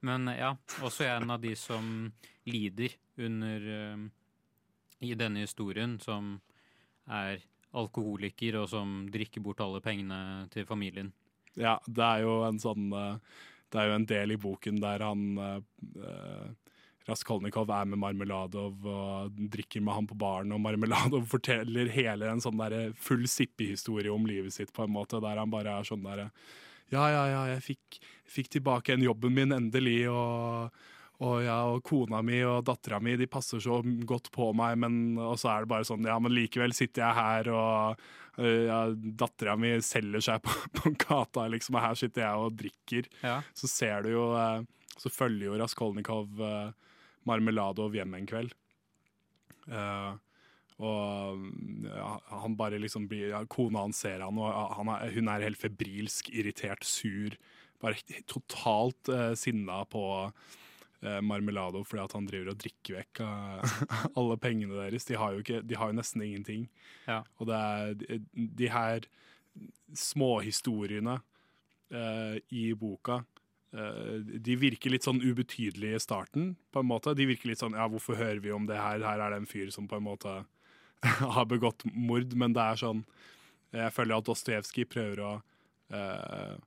Men 0.05 0.31
ja, 0.31 0.53
også 0.85 1.07
en 1.09 1.35
av 1.35 1.41
de 1.43 1.53
som 1.59 2.09
lider 2.47 2.95
under 3.19 3.69
eh, 3.75 4.03
I 5.05 5.13
denne 5.19 5.43
historien, 5.43 5.97
som 5.99 6.37
er 7.09 7.43
alkoholiker 7.77 8.57
og 8.61 8.69
som 8.71 9.03
drikker 9.11 9.43
bort 9.45 9.61
alle 9.63 9.81
pengene 9.83 10.47
til 10.53 10.65
familien. 10.69 11.11
Ja, 11.59 11.77
det 11.85 12.05
er 12.05 12.23
jo 12.23 12.39
en 12.47 12.59
sånn 12.61 12.89
eh, 12.95 13.39
Det 13.69 13.79
er 13.79 13.89
jo 13.89 13.99
en 13.99 14.09
del 14.09 14.33
i 14.33 14.39
boken 14.41 14.79
der 14.81 15.05
han 15.05 15.25
uh, 15.37 16.49
Raskolnikov 17.09 17.71
er 17.73 17.87
med 17.89 17.99
Marmeladov 18.01 18.85
og 18.85 19.37
drikker 19.53 19.81
med 19.81 19.95
han 19.95 20.09
på 20.09 20.17
baren, 20.19 20.53
og 20.53 20.61
Marmeladov 20.61 21.25
forteller 21.35 21.91
hele 21.93 22.29
en 22.29 22.43
sånn 22.43 22.59
der 22.59 22.93
full 22.99 23.25
sippehistorie 23.29 24.11
om 24.13 24.27
livet 24.29 24.55
sitt, 24.55 24.73
på 24.75 24.85
en 24.85 24.93
måte, 24.93 25.21
der 25.23 25.41
han 25.41 25.53
bare 25.53 25.79
er 25.79 25.87
sånn 25.87 26.05
derre 26.05 26.29
Ja, 26.89 27.05
ja, 27.13 27.25
ja, 27.29 27.41
jeg 27.53 27.65
fikk, 27.65 27.99
fikk 28.25 28.53
tilbake 28.57 28.95
en 28.95 29.05
jobben 29.05 29.35
min, 29.35 29.53
endelig, 29.53 30.07
og 30.09 30.73
og, 31.19 31.41
ja, 31.43 31.57
og 31.67 31.81
kona 31.83 32.21
mi 32.23 32.37
og 32.47 32.63
dattera 32.67 33.01
mi 33.03 33.17
de 33.19 33.27
passer 33.27 33.59
så 33.63 33.81
godt 34.07 34.29
på 34.31 34.53
meg, 34.55 34.77
men 34.79 35.17
og 35.19 35.35
så 35.41 35.51
er 35.51 35.65
det 35.65 35.71
bare 35.73 35.87
sånn 35.87 36.07
Ja, 36.07 36.15
men 36.21 36.31
likevel 36.31 36.71
sitter 36.75 37.03
jeg 37.03 37.17
her, 37.17 37.49
og 37.51 38.39
øh, 38.39 38.61
ja, 38.69 38.77
dattera 39.19 39.57
mi 39.59 39.73
selger 39.83 40.23
seg 40.23 40.45
på, 40.45 40.55
på 40.79 40.93
gata, 41.03 41.49
liksom, 41.51 41.75
og 41.75 41.83
her 41.89 41.99
sitter 41.99 42.23
jeg 42.23 42.45
og 42.45 42.55
drikker. 42.61 43.09
Ja, 43.25 43.41
Så 43.51 43.67
ser 43.71 44.07
du 44.07 44.13
jo 44.13 44.29
eh, 44.39 44.63
Så 44.95 45.11
følger 45.11 45.49
jo 45.49 45.59
Raskolnikov 45.59 46.39
eh, 46.39 46.71
Marmeladov 47.27 47.99
hjem 47.99 48.15
en 48.15 48.29
kveld. 48.29 48.55
Og 50.79 51.41
ja, 51.83 52.11
han 52.41 52.55
bare 52.57 52.79
liksom 52.79 53.09
blir 53.11 53.33
ja, 53.33 53.41
Kona 53.51 53.83
hans 53.83 53.99
ser 54.01 54.23
han, 54.23 54.39
og 54.39 54.71
han 54.79 54.89
er, 54.95 55.11
hun 55.13 55.27
er 55.29 55.43
helt 55.43 55.59
febrilsk, 55.59 56.31
irritert, 56.31 56.87
sur. 56.87 57.35
Bare 57.83 57.99
totalt 58.31 59.11
uh, 59.11 59.35
sinna 59.37 59.83
på 59.91 60.01
eh, 61.03 61.19
Marmelado 61.25 61.83
fordi 61.87 62.03
at 62.03 62.15
han 62.17 62.27
driver 62.29 62.53
og 62.53 62.61
drikker 62.63 62.99
vekk 62.99 63.23
av 63.25 63.73
alle 64.19 64.37
pengene 64.41 64.77
deres. 64.77 65.07
De 65.09 65.17
har 65.19 65.35
jo, 65.35 65.43
ikke, 65.45 65.63
de 65.65 65.79
har 65.79 65.91
jo 65.91 65.99
nesten 65.99 66.25
ingenting. 66.25 66.67
Ja. 67.07 67.21
Og 67.39 67.49
det 67.49 67.59
er 67.59 67.97
de, 68.03 68.21
de 68.61 68.71
her 68.73 69.09
småhistoriene 69.97 71.17
eh, 71.91 72.37
i 72.55 72.69
boka 72.77 73.23
eh, 73.73 74.19
De 74.21 74.55
virker 74.61 74.93
litt 74.93 75.07
sånn 75.07 75.21
ubetydelige 75.23 75.97
i 75.97 76.03
starten, 76.03 76.53
på 76.71 76.83
en 76.83 76.89
måte. 76.91 77.15
De 77.17 77.27
virker 77.29 77.51
litt 77.51 77.63
sånn 77.63 77.77
Ja, 77.77 77.89
hvorfor 77.91 78.19
hører 78.19 78.41
vi 78.43 78.53
om 78.55 78.69
det 78.69 78.79
her? 78.79 79.03
Her 79.05 79.25
er 79.25 79.33
det 79.33 79.43
en 79.43 79.49
fyr 79.49 79.73
som 79.75 79.89
på 79.89 79.99
en 79.99 80.07
måte 80.07 80.41
har 81.35 81.45
begått 81.49 81.85
mord, 81.93 82.35
men 82.37 82.55
det 82.55 82.63
er 82.63 82.81
sånn 82.81 83.05
Jeg 83.75 83.95
føler 83.95 84.19
at 84.19 84.27
Dostojevskij 84.29 84.89
prøver 84.91 85.23
å 85.25 85.33
eh, 85.95 86.57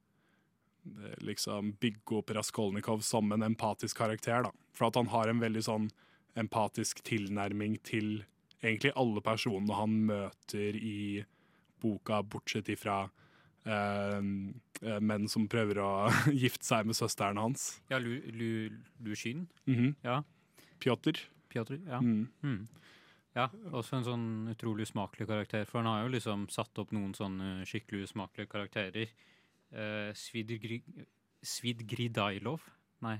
liksom 1.23 1.73
bygge 1.81 2.19
opp 2.19 2.31
Raskolnikov 2.35 3.01
som 3.07 3.33
en 3.33 3.43
empatisk 3.43 3.99
karakter. 3.99 4.43
da. 4.43 4.51
For 4.75 4.89
at 4.89 4.97
han 4.97 5.07
har 5.13 5.29
en 5.29 5.41
veldig 5.43 5.63
sånn 5.63 5.91
empatisk 6.39 7.03
tilnærming 7.05 7.79
til 7.85 8.25
egentlig 8.63 8.93
alle 8.97 9.21
personene 9.21 9.77
han 9.77 9.99
møter 10.09 10.77
i 10.79 11.25
boka, 11.83 12.23
bortsett 12.23 12.69
ifra 12.73 13.11
eh, 13.67 14.21
eh, 14.83 15.01
menn 15.03 15.29
som 15.29 15.49
prøver 15.51 15.81
å 15.83 15.91
gifte 16.45 16.65
seg 16.67 16.87
med 16.87 16.97
søsteren 16.99 17.41
hans. 17.43 17.81
ja 17.91 17.99
Lu, 17.99 18.21
Lu, 18.33 18.71
Lushin? 19.03 19.49
Mhm. 19.67 19.97
Ja. 20.07 20.23
Pjotr. 20.83 21.19
Pjotr? 21.53 21.79
Ja. 21.87 21.99
Mm. 22.01 22.29
Mm. 22.43 22.63
Ja, 23.35 23.47
også 23.73 23.97
en 23.97 24.05
sånn 24.07 24.25
utrolig 24.53 24.85
usmakelig 24.91 25.27
karakter, 25.29 25.65
for 25.65 25.81
han 25.81 25.89
har 25.89 26.03
jo 26.05 26.13
liksom 26.13 26.49
satt 26.53 26.77
opp 26.83 26.91
noen 26.93 27.15
sånne 27.17 27.63
skikkelig 27.69 28.11
usmakelige 28.11 28.51
karakterer. 28.53 29.13
Uh, 29.73 30.11
Svidgri, 30.19 30.83
Svidgridailov? 31.43 32.65
Nei, 33.03 33.19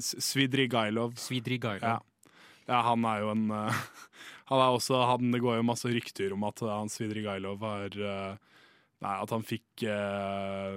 Svidrigailov. 0.00 1.16
Svidrigailov. 1.20 1.82
Ja. 1.84 2.32
ja, 2.66 2.80
han 2.88 3.04
er 3.08 3.22
jo 3.22 3.32
en 3.34 3.44
uh, 3.50 3.84
Han 4.52 4.60
er 4.60 4.74
også 4.74 4.98
han, 5.08 5.30
Det 5.32 5.40
går 5.40 5.56
jo 5.58 5.64
masse 5.64 5.88
rykter 5.88 6.34
om 6.34 6.44
at 6.44 6.60
han 6.66 6.90
Svidrigailov 6.92 7.62
har 7.64 7.96
uh, 7.96 8.50
Nei, 9.02 9.16
at 9.18 9.32
han 9.34 9.42
fikk 9.42 9.82
eh, 9.90 10.76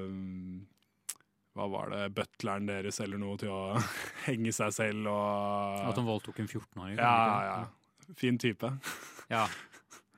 Hva 1.56 1.68
var 1.70 1.92
det, 1.94 2.08
butleren 2.18 2.66
deres 2.70 2.98
eller 3.04 3.22
noe 3.22 3.38
til 3.38 3.52
å 3.54 3.78
henge 4.26 4.54
seg 4.56 4.74
selv 4.74 5.12
og 5.12 5.92
At 5.92 6.00
han 6.00 6.08
voldtok 6.08 6.42
en 6.42 6.50
14-åring. 6.50 6.98
Ja, 6.98 7.14
ja. 7.46 8.10
Fin 8.18 8.42
type. 8.42 8.72
Ja. 9.30 9.46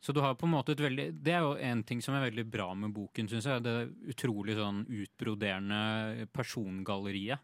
Så 0.08 0.14
du 0.16 0.22
har 0.24 0.38
på 0.40 0.48
en 0.48 0.54
måte 0.54 0.72
et 0.72 0.80
veldig 0.80 1.10
Det 1.20 1.34
er 1.36 1.42
jo 1.44 1.58
en 1.60 1.82
ting 1.84 2.00
som 2.00 2.16
er 2.16 2.30
veldig 2.30 2.46
bra 2.48 2.70
med 2.80 2.94
boken, 2.96 3.28
syns 3.28 3.44
jeg. 3.50 3.64
Det 3.66 3.74
utrolig 4.14 4.54
sånn 4.56 4.86
utbroderende 4.88 6.30
persongalleriet. 6.32 7.44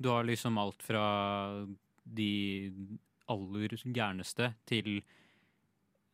Du 0.00 0.08
har 0.08 0.24
liksom 0.24 0.56
alt 0.56 0.80
fra 0.80 1.02
de 2.16 2.30
aller 3.28 3.76
gærneste 3.92 4.54
til 4.64 5.02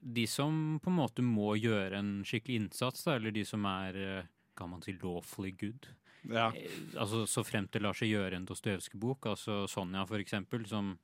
de 0.02 0.26
som 0.26 0.80
på 0.82 0.90
en 0.90 0.98
måte 0.98 1.22
må 1.22 1.52
gjøre 1.54 2.00
en 2.00 2.12
skikkelig 2.26 2.64
innsats, 2.64 3.06
da, 3.06 3.14
eller 3.20 3.30
de 3.30 3.44
som 3.46 3.62
er 3.70 3.98
eh, 4.02 4.30
kan 4.58 4.72
man 4.72 4.82
si 4.82 4.96
lawfully 4.98 5.54
good. 5.62 5.86
Ja. 6.26 6.48
Eh, 6.50 6.74
Altså 6.98 7.22
Så 7.26 7.46
fremt 7.46 7.70
det 7.70 7.84
lar 7.86 7.94
seg 7.94 8.10
gjøre 8.10 8.34
en 8.40 8.50
Dostojevskij-bok, 8.50 9.30
altså 9.30 9.62
Sonja 9.70 10.02
for 10.10 10.18
eksempel, 10.18 10.66
som 10.66 10.96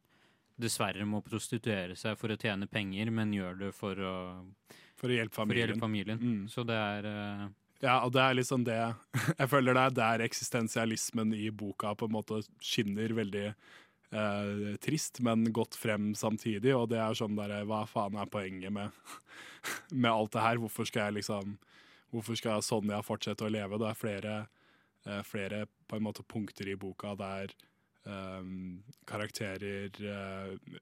dessverre 0.58 1.06
må 1.06 1.22
prostituere 1.24 1.96
seg 1.98 2.18
for 2.18 2.34
å 2.34 2.38
tjene 2.40 2.68
penger, 2.70 3.12
men 3.14 3.32
gjør 3.34 3.58
det 3.62 3.72
for 3.76 3.98
å, 4.02 4.16
For 4.98 5.10
å 5.10 5.16
hjelpe 5.16 5.34
for 5.36 5.44
å 5.44 5.46
familien. 5.46 5.68
hjelpe 5.68 5.86
familien. 5.86 6.22
Mm. 6.22 6.44
Så 6.50 6.66
det 6.66 6.76
er 6.76 7.08
uh... 7.08 7.48
Ja, 7.78 8.00
og 8.02 8.10
det 8.10 8.22
er 8.24 8.34
liksom 8.34 8.64
det 8.66 8.78
Jeg 9.38 9.50
føler 9.52 9.76
det 9.76 9.84
er 9.84 9.98
der 10.00 10.24
eksistensialismen 10.26 11.34
i 11.36 11.48
boka 11.54 11.94
på 11.94 12.08
en 12.08 12.16
måte 12.16 12.40
skinner 12.58 13.14
veldig 13.14 13.46
eh, 13.52 14.74
trist, 14.82 15.20
men 15.22 15.46
godt 15.54 15.78
frem 15.78 16.10
samtidig. 16.18 16.74
Og 16.74 16.88
det 16.90 16.98
er 16.98 17.14
sånn 17.18 17.38
derre 17.38 17.62
Hva 17.68 17.84
faen 17.86 18.18
er 18.18 18.30
poenget 18.32 18.74
med, 18.74 18.90
med 20.02 20.10
alt 20.10 20.34
det 20.34 20.44
her? 20.44 20.60
Hvorfor 20.62 20.90
skal 20.90 21.08
jeg 21.08 21.20
liksom 21.22 21.56
Hvorfor 22.08 22.38
skal 22.40 22.62
Sonja 22.64 23.02
fortsette 23.04 23.44
å 23.44 23.52
leve? 23.52 23.76
Det 23.76 23.90
er 23.90 23.98
flere, 23.98 24.36
eh, 25.04 25.22
flere 25.28 25.66
på 25.86 25.98
en 25.98 26.06
måte 26.06 26.24
punkter 26.24 26.70
i 26.72 26.78
boka 26.80 27.12
der 27.20 27.52
karakterer 29.08 29.94
eh, 30.00 30.74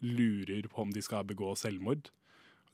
lurer 0.00 0.68
på 0.70 0.82
om 0.82 0.92
de 0.92 1.02
skal 1.02 1.26
begå 1.28 1.54
selvmord. 1.58 2.10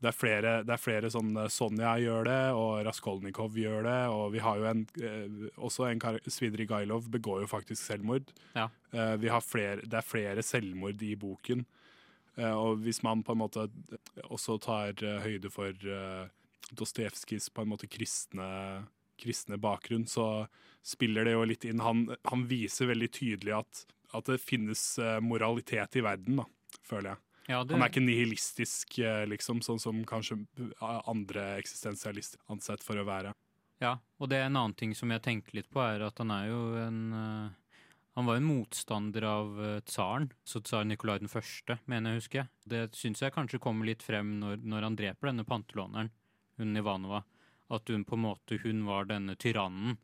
Det 0.03 0.11
er 0.11 0.17
flere, 0.19 0.53
det 0.67 0.73
er 0.75 0.83
flere 0.83 1.11
sånn 1.15 1.31
eh, 1.39 1.51
Sonja 1.53 1.93
gjør 2.03 2.27
det, 2.27 2.41
og 2.59 2.81
Raskolnikov 2.89 3.59
gjør 3.59 3.87
det. 3.87 4.01
Og 4.11 4.25
vi 4.35 4.41
har 4.43 4.59
jo 4.59 4.67
en 4.67 4.83
eh, 4.99 5.45
også 5.63 5.87
en 5.91 6.03
Svidrigailov 6.27 7.07
begår 7.13 7.45
jo 7.45 7.51
faktisk 7.51 7.79
selvmord. 7.85 8.33
Ja. 8.57 8.67
Eh, 8.91 9.15
vi 9.23 9.31
har 9.31 9.45
flere, 9.47 9.85
det 9.87 10.01
er 10.01 10.09
flere 10.09 10.43
selvmord 10.47 11.03
i 11.07 11.15
boken. 11.15 11.63
Eh, 12.35 12.51
og 12.51 12.83
hvis 12.83 13.03
man 13.07 13.23
på 13.23 13.37
en 13.37 13.43
måte 13.45 13.69
også 14.25 14.59
tar 14.65 14.99
eh, 15.05 15.21
høyde 15.23 15.53
for 15.53 15.71
uh, 15.87 16.27
Dostojevskijs 16.73 17.51
på 17.53 17.63
en 17.63 17.71
måte 17.71 17.91
kristne, 17.91 18.49
kristne 19.21 19.59
bakgrunn, 19.61 20.07
så 20.11 20.47
spiller 20.83 21.29
det 21.29 21.35
jo 21.37 21.45
litt 21.47 21.67
inn. 21.69 21.83
Han, 21.85 22.07
han 22.29 22.47
viser 22.51 22.91
veldig 22.91 23.11
tydelig 23.15 23.55
at, 23.61 23.85
at 24.17 24.31
det 24.31 24.41
finnes 24.43 24.83
eh, 24.99 25.21
moralitet 25.25 26.01
i 26.01 26.05
verden, 26.05 26.43
da, 26.43 26.81
føler 26.87 27.15
jeg. 27.15 27.23
Ja, 27.51 27.65
det, 27.65 27.75
Han 27.75 27.83
er 27.83 27.91
ikke 27.91 28.05
nihilistisk, 28.05 28.99
eh, 29.03 29.25
liksom, 29.31 29.63
sånn 29.67 29.81
som 29.83 30.03
kanskje 30.07 30.39
andre 30.81 31.57
eksistensialister 31.59 32.41
ansett 32.53 32.85
for 32.87 32.99
å 32.99 33.07
være. 33.09 33.35
ja, 33.83 33.97
og 34.19 34.31
det 34.31 34.39
er 34.39 34.47
en 34.47 34.61
annen 34.61 34.77
ting 34.79 34.95
som 34.95 35.11
jeg 35.11 35.25
tenker 35.25 35.59
litt 35.59 35.71
på, 35.71 35.83
er 35.83 36.05
at 36.07 36.23
han 36.23 36.31
er 36.31 36.47
jo 36.53 36.63
en 36.79 37.03
eh, 37.13 37.59
Han 38.13 38.27
var 38.29 38.37
en 38.37 38.45
motstander 38.45 39.25
av 39.25 39.61
eh, 39.65 39.81
tsaren, 39.89 40.29
så 40.45 40.61
tsar 40.61 40.85
Nikolai 40.85 41.19
den 41.19 41.33
første, 41.33 41.79
mener 41.89 42.13
jeg 42.13 42.21
husker. 42.21 42.43
huske. 42.45 42.69
Det 42.69 42.95
syns 42.95 43.23
jeg 43.23 43.33
kanskje 43.33 43.59
kommer 43.59 43.89
litt 43.89 44.03
frem 44.05 44.35
når, 44.39 44.61
når 44.61 44.83
han 44.83 44.97
dreper 44.97 45.31
denne 45.31 45.47
pantelåneren, 45.49 46.11
hun 46.61 46.77
Ivanova. 46.77 47.23
At 47.73 47.89
hun 47.89 48.05
på 48.05 48.19
en 48.19 48.27
måte 48.27 48.59
hun 48.63 48.85
var 48.85 49.09
denne 49.09 49.37
tyrannen 49.41 49.97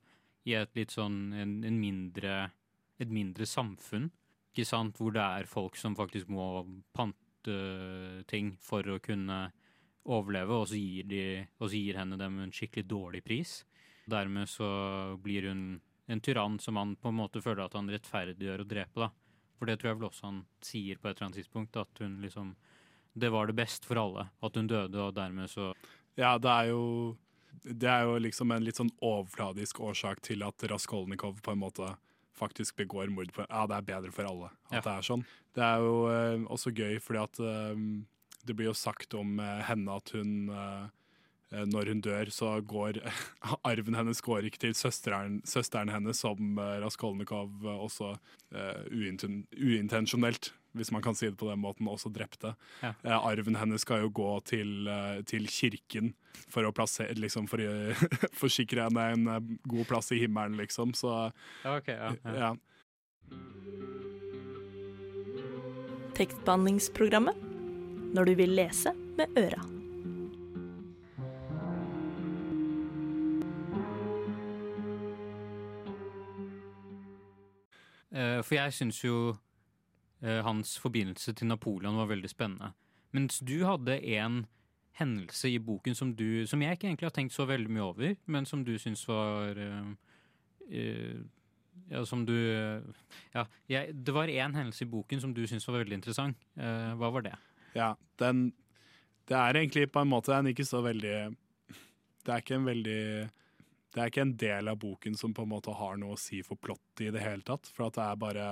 i 0.48 0.54
et 0.56 0.72
litt 0.78 0.94
sånn 0.94 1.34
en, 1.36 1.58
en 1.68 1.80
mindre 1.80 2.48
et 2.98 3.10
mindre 3.12 3.46
samfunn, 3.46 4.08
ikke 4.50 4.66
sant, 4.66 4.98
hvor 4.98 5.14
det 5.14 5.22
er 5.22 5.50
folk 5.50 5.76
som 5.78 5.94
faktisk 5.98 6.30
må 6.34 6.64
pante 6.96 7.54
ting 8.26 8.56
for 8.62 8.86
å 8.90 8.98
kunne 9.02 9.36
overleve, 10.08 10.56
og 10.56 10.70
så 10.70 10.80
gir, 10.80 11.06
de, 11.06 11.22
og 11.60 11.68
så 11.68 11.78
gir 11.78 11.98
henne 12.00 12.18
dem 12.18 12.40
en 12.42 12.54
skikkelig 12.54 12.88
dårlig 12.88 13.22
pris. 13.26 13.60
Dermed 14.08 14.48
så 14.50 14.68
blir 15.22 15.50
hun 15.50 15.62
en 16.08 16.22
tyrann 16.24 16.56
som 16.64 16.80
han 16.80 16.96
på 16.96 17.12
en 17.12 17.18
måte 17.20 17.42
føler 17.44 17.66
at 17.66 17.76
han 17.76 17.90
rettferdiggjør 17.92 18.64
å 18.64 18.68
drepe, 18.68 19.04
da. 19.04 19.10
For 19.58 19.68
det 19.68 19.78
tror 19.78 19.90
jeg 19.90 19.98
vel 19.98 20.08
også 20.08 20.28
han 20.28 20.42
sier 20.64 20.98
på 20.98 21.10
et 21.10 21.16
eller 21.18 21.28
annet 21.28 21.40
tidspunkt, 21.42 21.76
at 21.76 22.02
hun 22.02 22.20
liksom 22.22 22.56
Det 23.18 23.32
var 23.34 23.48
det 23.48 23.56
beste 23.58 23.88
for 23.88 23.98
alle, 23.98 24.28
at 24.40 24.54
hun 24.54 24.68
døde, 24.70 24.98
og 25.02 25.14
dermed 25.14 25.50
så 25.50 25.72
Ja, 26.16 26.38
det 26.38 26.50
er 26.50 26.68
jo 26.70 27.16
Det 27.64 27.88
er 27.88 28.04
jo 28.06 28.18
liksom 28.22 28.52
en 28.54 28.64
litt 28.64 28.76
sånn 28.78 28.90
overfladisk 29.04 29.80
årsak 29.80 30.20
til 30.22 30.42
at 30.46 30.62
Raskolnikov 30.70 31.40
på 31.42 31.52
en 31.54 31.62
måte 31.62 31.96
faktisk 32.38 32.76
begår 32.78 33.10
mord 33.10 33.32
på 33.34 33.46
Ja, 33.50 33.66
det 33.66 33.76
er 33.80 33.88
bedre 33.88 34.12
for 34.14 34.28
alle 34.28 34.50
at 34.70 34.78
Ja. 34.78 34.80
det 34.84 34.92
er 34.98 35.02
sånn. 35.08 35.24
Det 35.54 35.64
er 35.64 35.78
jo 35.82 35.96
eh, 36.12 36.44
også 36.46 36.70
gøy 36.74 37.00
fordi 37.02 37.18
at 37.24 37.40
eh, 37.40 37.80
det 38.46 38.54
blir 38.56 38.70
jo 38.70 38.76
sagt 38.78 39.14
om 39.18 39.40
eh, 39.42 39.62
henne 39.66 39.90
at 39.96 40.12
hun 40.14 40.48
eh, 40.54 40.84
eh, 41.50 41.64
når 41.66 41.88
hun 41.90 42.00
dør, 42.04 42.30
så 42.30 42.52
går 42.62 43.00
arven 43.64 43.94
hennes 43.98 44.20
går 44.22 44.46
ikke 44.46 44.58
til 44.68 44.74
søsteren, 44.78 45.40
søsteren 45.44 45.90
hennes, 45.90 46.20
som 46.22 46.58
eh, 46.62 46.78
Raskolnikov 46.84 47.50
også 47.64 48.14
uinten, 48.92 49.46
uintensjonelt, 49.58 50.52
hvis 50.76 50.90
man 50.92 51.02
kan 51.02 51.14
si 51.18 51.26
det 51.30 51.38
på 51.40 51.48
den 51.48 51.60
måten, 51.62 51.88
også 51.88 52.10
drepte. 52.12 52.54
Ja. 52.82 52.92
Eh, 53.02 53.16
arven 53.16 53.56
hennes 53.58 53.84
skal 53.84 54.04
jo 54.04 54.10
gå 54.14 54.30
til, 54.48 54.88
eh, 54.88 55.22
til 55.28 55.48
kirken 55.50 56.12
for 56.48 56.66
å 56.68 56.72
plassere, 56.74 57.16
liksom 57.18 57.48
for 57.50 57.62
å 57.64 57.94
forsikre 58.42 58.88
henne 58.88 59.06
en 59.14 59.28
eh, 59.34 59.40
god 59.68 59.88
plass 59.90 60.12
i 60.12 60.20
himmelen, 60.22 60.58
liksom. 60.60 60.94
Så 60.98 61.14
okay, 61.64 61.78
ok, 61.78 61.88
ja. 61.94 62.12
ja. 62.24 62.36
ja. 62.44 62.52
Tekstbehandlingsprogrammet. 66.18 67.44
Når 68.08 68.24
du 68.24 68.38
vil 68.38 68.54
lese 68.56 68.94
med 69.18 69.36
øra. 69.36 69.60
Eh, 78.18 78.40
For 78.42 78.56
jeg 78.56 78.72
syns 78.72 79.02
jo 79.04 79.36
hans 80.20 80.72
forbindelse 80.82 81.32
til 81.38 81.46
Napoleon 81.46 81.94
var 81.96 82.08
veldig 82.10 82.30
spennende. 82.30 82.72
Mens 83.14 83.38
du 83.38 83.60
hadde 83.62 84.00
en 84.18 84.40
hendelse 84.98 85.50
i 85.50 85.58
boken 85.62 85.96
som 85.96 86.12
du 86.16 86.46
Som 86.46 86.62
jeg 86.62 86.76
ikke 86.76 86.88
egentlig 86.90 87.08
har 87.08 87.16
tenkt 87.16 87.34
så 87.34 87.46
veldig 87.48 87.72
mye 87.72 87.86
over, 87.86 88.14
men 88.26 88.46
som 88.46 88.64
du 88.66 88.74
syns 88.80 89.04
var 89.08 89.58
eh, 89.58 89.90
eh, 90.70 91.18
Ja, 91.90 92.04
som 92.04 92.24
du 92.26 92.34
eh, 92.34 92.82
Ja, 93.34 93.46
jeg, 93.70 93.94
det 93.94 94.14
var 94.14 94.28
én 94.28 94.56
hendelse 94.56 94.84
i 94.84 94.90
boken 94.90 95.22
som 95.22 95.34
du 95.34 95.44
syns 95.46 95.66
var 95.68 95.80
veldig 95.82 96.00
interessant. 96.00 96.36
Uh, 96.58 96.94
hva 96.98 97.12
var 97.14 97.24
det? 97.28 97.36
Ja, 97.76 97.94
den 98.18 98.52
Det 99.28 99.36
er 99.36 99.56
egentlig 99.60 99.90
på 99.92 100.00
en 100.00 100.08
måte 100.10 100.34
en 100.34 100.46
ikke 100.46 100.66
så 100.66 100.82
veldig 100.82 101.34
Det 102.24 102.32
er 102.32 102.42
ikke 102.42 102.58
en 102.58 102.68
veldig 102.68 103.02
Det 103.98 104.04
er 104.04 104.12
ikke 104.12 104.22
en 104.22 104.36
del 104.38 104.68
av 104.70 104.76
boken 104.78 105.16
som 105.18 105.32
på 105.34 105.42
en 105.42 105.50
måte 105.50 105.72
har 105.74 105.96
noe 105.98 106.14
å 106.14 106.20
si 106.20 106.38
for 106.46 106.60
plottet 106.62 107.08
i 107.08 107.14
det 107.14 107.22
hele 107.24 107.42
tatt. 107.42 107.66
For 107.74 107.88
at 107.88 107.96
det 107.98 108.04
er 108.04 108.20
bare 108.20 108.44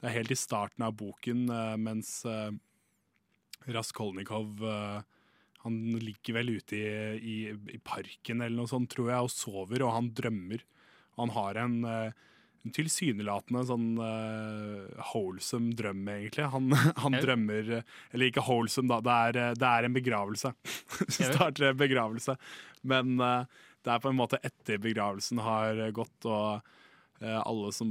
Det 0.00 0.08
er 0.08 0.14
helt 0.14 0.32
i 0.32 0.38
starten 0.40 0.84
av 0.86 0.94
boken, 0.96 1.50
eh, 1.52 1.76
mens 1.76 2.24
eh, 2.24 2.52
Raskolnikov 3.76 4.64
eh, 4.64 5.02
Han 5.66 5.76
ligger 6.00 6.38
vel 6.38 6.54
ute 6.56 6.76
i, 6.76 6.86
i, 7.20 7.36
i 7.76 7.78
parken 7.84 8.40
eller 8.40 8.56
noe 8.56 8.70
sånt, 8.70 8.88
tror 8.94 9.10
jeg, 9.12 9.28
og 9.28 9.34
sover, 9.34 9.84
og 9.84 9.92
han 9.98 10.08
drømmer. 10.16 10.64
Han 11.20 11.32
har 11.36 11.60
en 11.60 11.76
en 12.66 12.72
tilsynelatende 12.74 13.60
sånn 13.68 13.90
uh, 14.00 15.02
holesome 15.12 15.70
drøm, 15.78 16.00
egentlig. 16.10 16.48
Han, 16.50 16.72
han 17.04 17.14
drømmer 17.14 17.68
Eller 17.78 18.26
ikke 18.26 18.42
holesome, 18.42 18.90
da. 18.90 18.98
Det 19.30 19.42
er, 19.44 19.54
det 19.60 19.68
er 19.70 19.86
en 19.86 19.94
begravelse. 19.94 20.50
Starter 21.06 21.70
en 21.70 21.78
begravelse. 21.78 22.34
Men 22.86 23.20
eh, 23.22 23.62
det 23.86 23.94
er 23.94 24.02
på 24.02 24.10
en 24.10 24.18
måte 24.18 24.40
etter 24.42 24.80
begravelsen 24.82 25.38
har 25.46 25.78
gått, 25.94 26.26
og 26.26 26.58
eh, 27.22 27.38
alle 27.38 27.70
som 27.74 27.90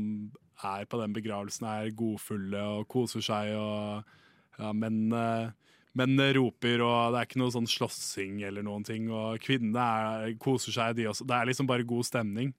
er 0.63 0.87
på 0.89 0.99
den 0.99 1.15
begravelsen, 1.15 1.67
er 1.67 1.95
godfulle 1.95 2.63
og 2.77 2.89
koser 2.91 3.23
seg. 3.23 3.53
Og, 3.55 4.17
ja, 4.59 4.73
men 4.75 5.07
eh, 5.15 5.53
menn 5.95 6.19
roper, 6.35 6.83
og 6.83 7.13
det 7.13 7.21
er 7.21 7.29
ikke 7.29 7.41
noe 7.41 7.55
sånn 7.55 7.69
slåssing 7.69 8.43
eller 8.47 8.65
noen 8.67 8.83
ting. 8.87 9.07
Og 9.11 9.39
kvinnene 9.43 9.87
er, 10.01 10.35
koser 10.41 10.75
seg, 10.75 10.97
de 10.99 11.07
også. 11.11 11.27
Det 11.27 11.37
er 11.37 11.49
liksom 11.51 11.71
bare 11.71 11.87
god 11.87 12.07
stemning. 12.07 12.51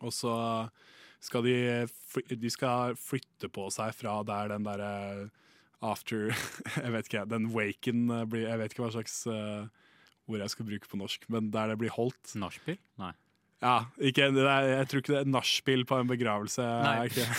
Og 0.00 0.14
så 0.14 0.34
skal 1.20 1.44
de, 1.44 1.56
de 2.30 2.50
skal 2.52 2.96
flytte 2.96 3.50
på 3.52 3.66
seg 3.74 3.92
fra 3.98 4.20
der 4.24 4.54
den 4.54 4.64
derre 4.64 4.94
after 5.84 6.30
Jeg 6.84 6.92
vet 6.94 7.08
ikke, 7.08 7.26
den 7.28 7.50
waken 7.52 8.08
blir 8.30 8.46
Jeg 8.46 8.60
vet 8.60 8.72
ikke 8.72 8.86
hva 8.86 8.94
slags 8.94 9.22
eh, 9.28 9.68
ord 10.30 10.40
jeg 10.44 10.52
skal 10.54 10.68
bruke 10.70 10.86
på 10.90 10.96
norsk, 11.00 11.20
men 11.34 11.42
der 11.54 11.64
det 11.74 11.78
blir 11.82 11.92
holdt. 11.94 12.24
Nachspiel? 12.40 12.78
Nei. 13.02 13.12
Ja, 13.60 13.74
ikke, 14.00 14.30
det 14.32 14.40
er, 14.48 14.62
Jeg 14.70 14.86
tror 14.88 14.98
ikke 15.02 15.12
det 15.12 15.18
er 15.20 15.28
nachspiel 15.34 15.82
på 15.84 15.98
en 16.00 16.08
begravelse. 16.08 16.64
Nei. 16.64 17.10
ikke. 17.10 17.26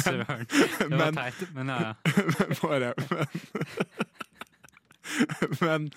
Søren. 0.00 0.46
Det 0.48 0.88
var 0.90 0.96
Men- 0.96 1.14
teit, 1.18 1.40
men 1.54 1.68
ja, 1.68 1.78
ja. 1.80 1.94
Bare, 2.62 2.94
men, 5.60 5.60
men 5.60 5.90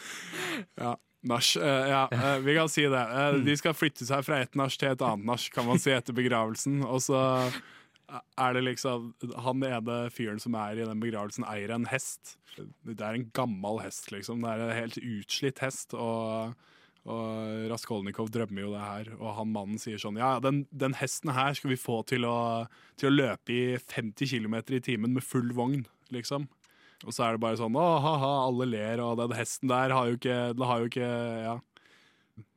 ja. 0.78 0.96
Nach. 1.24 1.56
eh, 1.56 1.88
ja, 1.90 2.02
eh, 2.12 2.38
vi 2.44 2.56
kan 2.58 2.68
si 2.70 2.82
det. 2.92 3.00
Eh, 3.00 3.34
de 3.46 3.54
skal 3.58 3.74
flytte 3.78 4.04
seg 4.06 4.26
fra 4.28 4.42
et 4.44 4.56
nach 4.60 4.76
til 4.76 4.90
et 4.92 5.02
annet 5.08 5.26
nach, 5.30 5.46
kan 5.56 5.66
man 5.70 5.80
si, 5.80 5.92
etter 5.96 6.14
begravelsen. 6.18 6.82
Og 6.84 7.00
så 7.06 7.22
er 8.14 8.54
det 8.56 8.64
liksom 8.66 9.14
Han 9.46 9.64
ene 9.66 9.98
fyren 10.14 10.42
som 10.42 10.56
er 10.60 10.78
i 10.78 10.86
den 10.88 11.02
begravelsen, 11.02 11.46
eier 11.50 11.74
en 11.76 11.88
hest. 11.90 12.38
Det 12.58 13.00
er 13.02 13.18
en 13.18 13.30
gammel 13.36 13.82
hest, 13.84 14.12
liksom. 14.14 14.44
Det 14.44 14.52
er 14.52 14.64
en 14.68 14.78
helt 14.78 15.00
utslitt 15.02 15.64
hest. 15.64 15.96
Og, 15.98 16.54
og 17.10 17.70
Raskolnikov 17.72 18.32
drømmer 18.34 18.66
jo 18.66 18.74
det 18.76 18.84
her, 18.84 19.14
og 19.20 19.38
han 19.40 19.54
mannen 19.56 19.82
sier 19.82 20.02
sånn 20.02 20.20
Ja, 20.22 20.38
den, 20.44 20.64
den 20.72 20.96
hesten 21.00 21.34
her 21.36 21.56
skal 21.58 21.74
vi 21.74 21.80
få 21.80 22.02
til 22.08 22.28
å, 22.30 22.66
til 23.00 23.10
å 23.10 23.16
løpe 23.16 23.56
i 23.56 23.64
50 23.82 24.30
km 24.36 24.60
i 24.78 24.84
timen 24.84 25.18
med 25.18 25.26
full 25.26 25.52
vogn, 25.56 25.84
liksom. 26.14 26.48
Og 27.04 27.12
så 27.12 27.26
er 27.26 27.36
det 27.36 27.44
bare 27.44 27.60
sånn 27.60 27.76
Å, 27.76 27.88
ha-ha, 28.00 28.32
alle 28.48 28.70
ler, 28.70 29.02
og 29.04 29.18
den 29.20 29.36
hesten 29.36 29.72
der 29.72 29.92
har 29.92 30.08
jo 30.08 30.20
ikke 30.20 30.40
har 30.64 30.84
jo 30.84 30.92
ikke 30.92 31.14
Ja. 31.44 31.60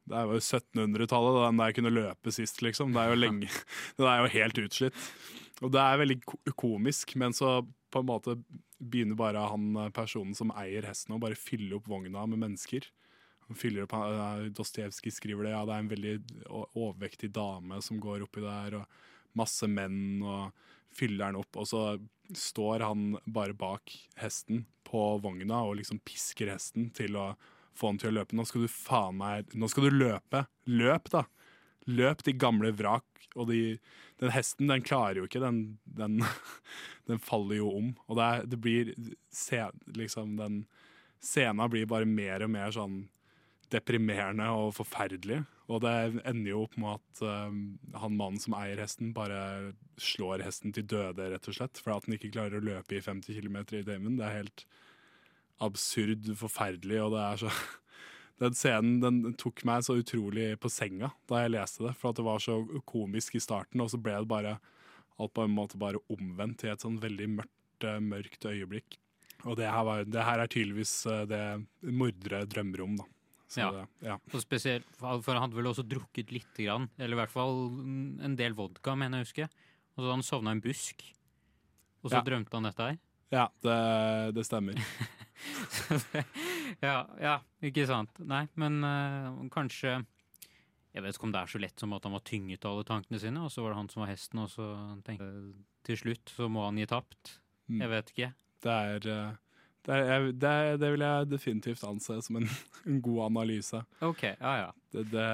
Det 0.07 0.17
er 0.17 0.29
jo 0.31 0.39
1700-tallet 0.39 1.37
da 1.37 1.47
den 1.49 1.63
der 1.63 1.75
kunne 1.77 1.95
løpe 1.95 2.35
sist, 2.35 2.63
liksom. 2.63 2.95
Det 2.95 3.03
er 3.03 3.13
jo 3.13 3.19
lenge 3.19 3.49
Det 3.99 4.07
er 4.07 4.23
jo 4.23 4.33
helt 4.37 4.61
utslitt. 4.63 5.01
Og 5.65 5.73
det 5.73 5.83
er 5.83 6.03
veldig 6.03 6.19
komisk, 6.55 7.17
men 7.19 7.35
så 7.37 7.59
på 7.91 8.03
en 8.03 8.09
måte 8.11 8.37
begynner 8.77 9.17
bare 9.19 9.47
han 9.49 9.71
eh, 9.81 9.93
personen 9.95 10.37
som 10.37 10.53
eier 10.59 10.85
hesten 10.85 11.17
å 11.17 11.21
bare 11.23 11.39
fylle 11.39 11.79
opp 11.79 11.89
vogna 11.89 12.27
med 12.29 12.43
mennesker. 12.43 12.87
Fyller 13.57 13.85
opp, 13.87 13.95
uh, 13.95 14.49
Dostojevskij 14.51 15.15
skriver 15.15 15.47
det, 15.47 15.53
ja, 15.55 15.63
det 15.69 15.75
er 15.77 15.85
en 15.85 15.91
veldig 15.93 16.15
overvektig 16.51 17.31
dame 17.31 17.79
som 17.85 18.01
går 18.03 18.25
oppi 18.25 18.43
der, 18.43 18.81
og 18.81 19.39
masse 19.39 19.69
menn, 19.71 20.19
og 20.27 20.51
fyller 20.97 21.29
den 21.29 21.39
opp, 21.39 21.55
og 21.55 21.69
så 21.71 21.83
står 22.35 22.83
han 22.83 23.13
bare 23.23 23.55
bak 23.55 23.93
hesten 24.19 24.65
på 24.87 25.03
vogna 25.23 25.63
og 25.67 25.77
liksom 25.79 26.01
pisker 26.03 26.51
hesten 26.51 26.91
til 26.97 27.19
å 27.21 27.29
få 27.79 27.93
han 27.93 28.01
til 28.01 28.13
å 28.13 28.19
løpe. 28.19 28.37
Nå 28.37 28.47
skal 28.49 28.67
du 28.67 28.73
faen 28.73 29.19
meg 29.21 29.55
Nå 29.59 29.69
skal 29.73 29.89
du 29.89 29.99
løpe! 29.99 30.47
Løp, 30.71 31.11
da! 31.13 31.27
Løp, 31.87 32.25
de 32.27 32.35
gamle 32.35 32.73
vrak. 32.75 33.27
Og 33.37 33.51
de, 33.51 33.61
den 34.23 34.33
hesten, 34.35 34.71
den 34.73 34.85
klarer 34.85 35.21
jo 35.21 35.29
ikke. 35.29 35.43
Den, 35.45 35.79
den, 35.99 36.21
den 37.11 37.23
faller 37.23 37.61
jo 37.61 37.71
om. 37.79 37.93
Og 38.09 38.19
det, 38.19 38.27
er, 38.27 38.49
det 38.51 38.61
blir 38.63 38.95
se, 39.35 39.63
liksom 39.99 40.39
den 40.41 40.65
scena 41.23 41.69
blir 41.71 41.89
bare 41.91 42.09
mer 42.09 42.45
og 42.45 42.53
mer 42.53 42.73
sånn 42.75 43.05
deprimerende 43.73 44.47
og 44.55 44.75
forferdelig. 44.77 45.43
Og 45.67 45.83
det 45.83 45.95
ender 46.23 46.53
jo 46.53 46.63
opp 46.63 46.77
med 46.79 47.01
at 47.01 47.23
uh, 47.27 47.55
han 47.99 48.19
mannen 48.19 48.39
som 48.43 48.55
eier 48.59 48.79
hesten, 48.79 49.11
bare 49.17 49.73
slår 49.99 50.45
hesten 50.47 50.75
til 50.75 50.87
døde, 50.87 51.31
rett 51.33 51.49
og 51.51 51.57
slett. 51.59 51.81
For 51.83 51.97
at 51.97 52.07
den 52.07 52.19
ikke 52.19 52.35
klarer 52.37 52.61
å 52.61 52.67
løpe 52.67 52.99
i 52.99 53.03
50 53.03 53.41
km 53.41 53.59
i 53.65 53.83
timen. 53.87 54.19
Det 54.21 54.29
er 54.29 54.39
helt 54.41 54.67
absurd, 55.65 56.27
forferdelig, 56.37 56.99
og 57.05 57.13
det 57.17 57.25
er 57.25 57.37
så 57.47 57.51
Den 58.39 58.53
scenen 58.53 58.99
den 59.01 59.33
tok 59.41 59.63
meg 59.65 59.81
så 59.87 59.95
utrolig 59.97 60.59
på 60.61 60.69
senga 60.69 61.09
da 61.25 61.39
jeg 61.41 61.55
leste 61.55 61.87
det, 61.87 61.95
for 61.97 62.11
at 62.13 62.19
det 62.19 62.25
var 62.27 62.43
så 62.45 62.59
komisk 62.85 63.39
i 63.39 63.41
starten, 63.41 63.81
og 63.81 63.89
så 63.89 63.97
ble 63.97 64.13
det 64.21 64.29
bare 64.29 64.59
alt 65.17 65.33
på 65.33 65.47
en 65.47 65.55
måte 65.57 65.79
bare 65.81 66.03
omvendt 66.13 66.59
til 66.61 66.69
et 66.75 66.83
sånn 66.85 66.99
veldig 67.01 67.31
mørkt, 67.39 67.87
eh, 67.89 67.97
mørkt 68.05 68.45
øyeblikk. 68.45 68.99
Og 69.49 69.57
det 69.57 69.65
her, 69.73 69.81
var, 69.89 70.05
det 70.05 70.21
her 70.29 70.43
er 70.45 70.53
tydeligvis 70.53 70.93
eh, 71.09 71.23
det 71.31 71.41
mordere 71.97 72.43
drømmer 72.45 72.85
om, 72.85 72.99
da. 73.01 73.09
Så 73.49 73.63
Ja. 73.65 73.71
det, 73.73 73.87
ja. 74.11 74.19
Og 74.35 74.41
spesielt, 74.45 74.85
for 75.01 75.33
han 75.33 75.41
hadde 75.47 75.57
vel 75.57 75.71
også 75.73 75.87
drukket 75.89 76.33
lite 76.37 76.67
grann, 76.67 76.91
eller 76.99 77.17
i 77.17 77.21
hvert 77.23 77.33
fall 77.33 77.71
en 78.21 78.37
del 78.37 78.53
vodka, 78.59 78.93
mener 79.01 79.23
jeg 79.23 79.25
å 79.25 79.29
huske. 79.31 79.49
Og 79.97 80.03
så 80.03 80.05
hadde 80.11 80.17
han 80.19 80.29
sovna 80.29 80.53
i 80.53 80.59
en 80.59 80.65
busk, 80.69 81.07
og 82.05 82.11
så 82.13 82.19
Ja. 82.21 82.25
drømte 82.29 82.53
han 82.53 82.69
dette 82.69 82.91
her. 82.91 82.99
ja 83.33 83.49
det, 83.65 84.35
det 84.37 84.45
stemmer. 84.45 84.77
ja, 86.87 86.99
ja, 87.21 87.39
ikke 87.65 87.87
sant. 87.89 88.21
Nei, 88.25 88.47
men 88.59 88.79
eh, 88.87 89.41
kanskje 89.53 89.99
Jeg 90.95 91.05
vet 91.05 91.17
ikke 91.17 91.29
om 91.29 91.35
det 91.35 91.43
er 91.43 91.53
så 91.53 91.61
lett 91.61 91.83
som 91.83 91.93
at 91.93 92.07
han 92.09 92.15
var 92.17 92.25
tynget 92.25 92.65
av 92.65 92.77
alle 92.77 92.87
tankene 92.89 93.21
sine, 93.21 93.43
og 93.45 93.53
så 93.53 93.65
var 93.65 93.75
det 93.75 93.81
han 93.83 93.91
som 93.93 94.03
var 94.05 94.13
hesten, 94.15 94.41
og 94.41 94.53
så 94.53 94.69
tenkte 95.05 95.29
til 95.87 96.01
slutt 96.01 96.33
så 96.33 96.49
må 96.51 96.65
han 96.65 96.81
gi 96.81 96.87
tapt. 96.89 97.37
Mm. 97.69 97.83
Jeg 97.83 97.93
vet 97.93 98.15
ikke. 98.15 98.31
Det 98.65 98.79
er, 98.93 99.11
eh, 99.13 99.61
det, 99.87 99.99
er, 99.99 100.31
det, 100.33 100.55
er, 100.55 100.81
det 100.81 100.91
vil 100.95 101.05
jeg 101.07 101.29
definitivt 101.31 101.85
anse 101.87 102.17
som 102.25 102.41
en, 102.41 102.49
en 102.89 103.03
god 103.05 103.27
analyse. 103.29 103.83
OK, 104.01 104.25
ja 104.33 104.57
ja. 104.65 104.73
Det, 104.97 105.29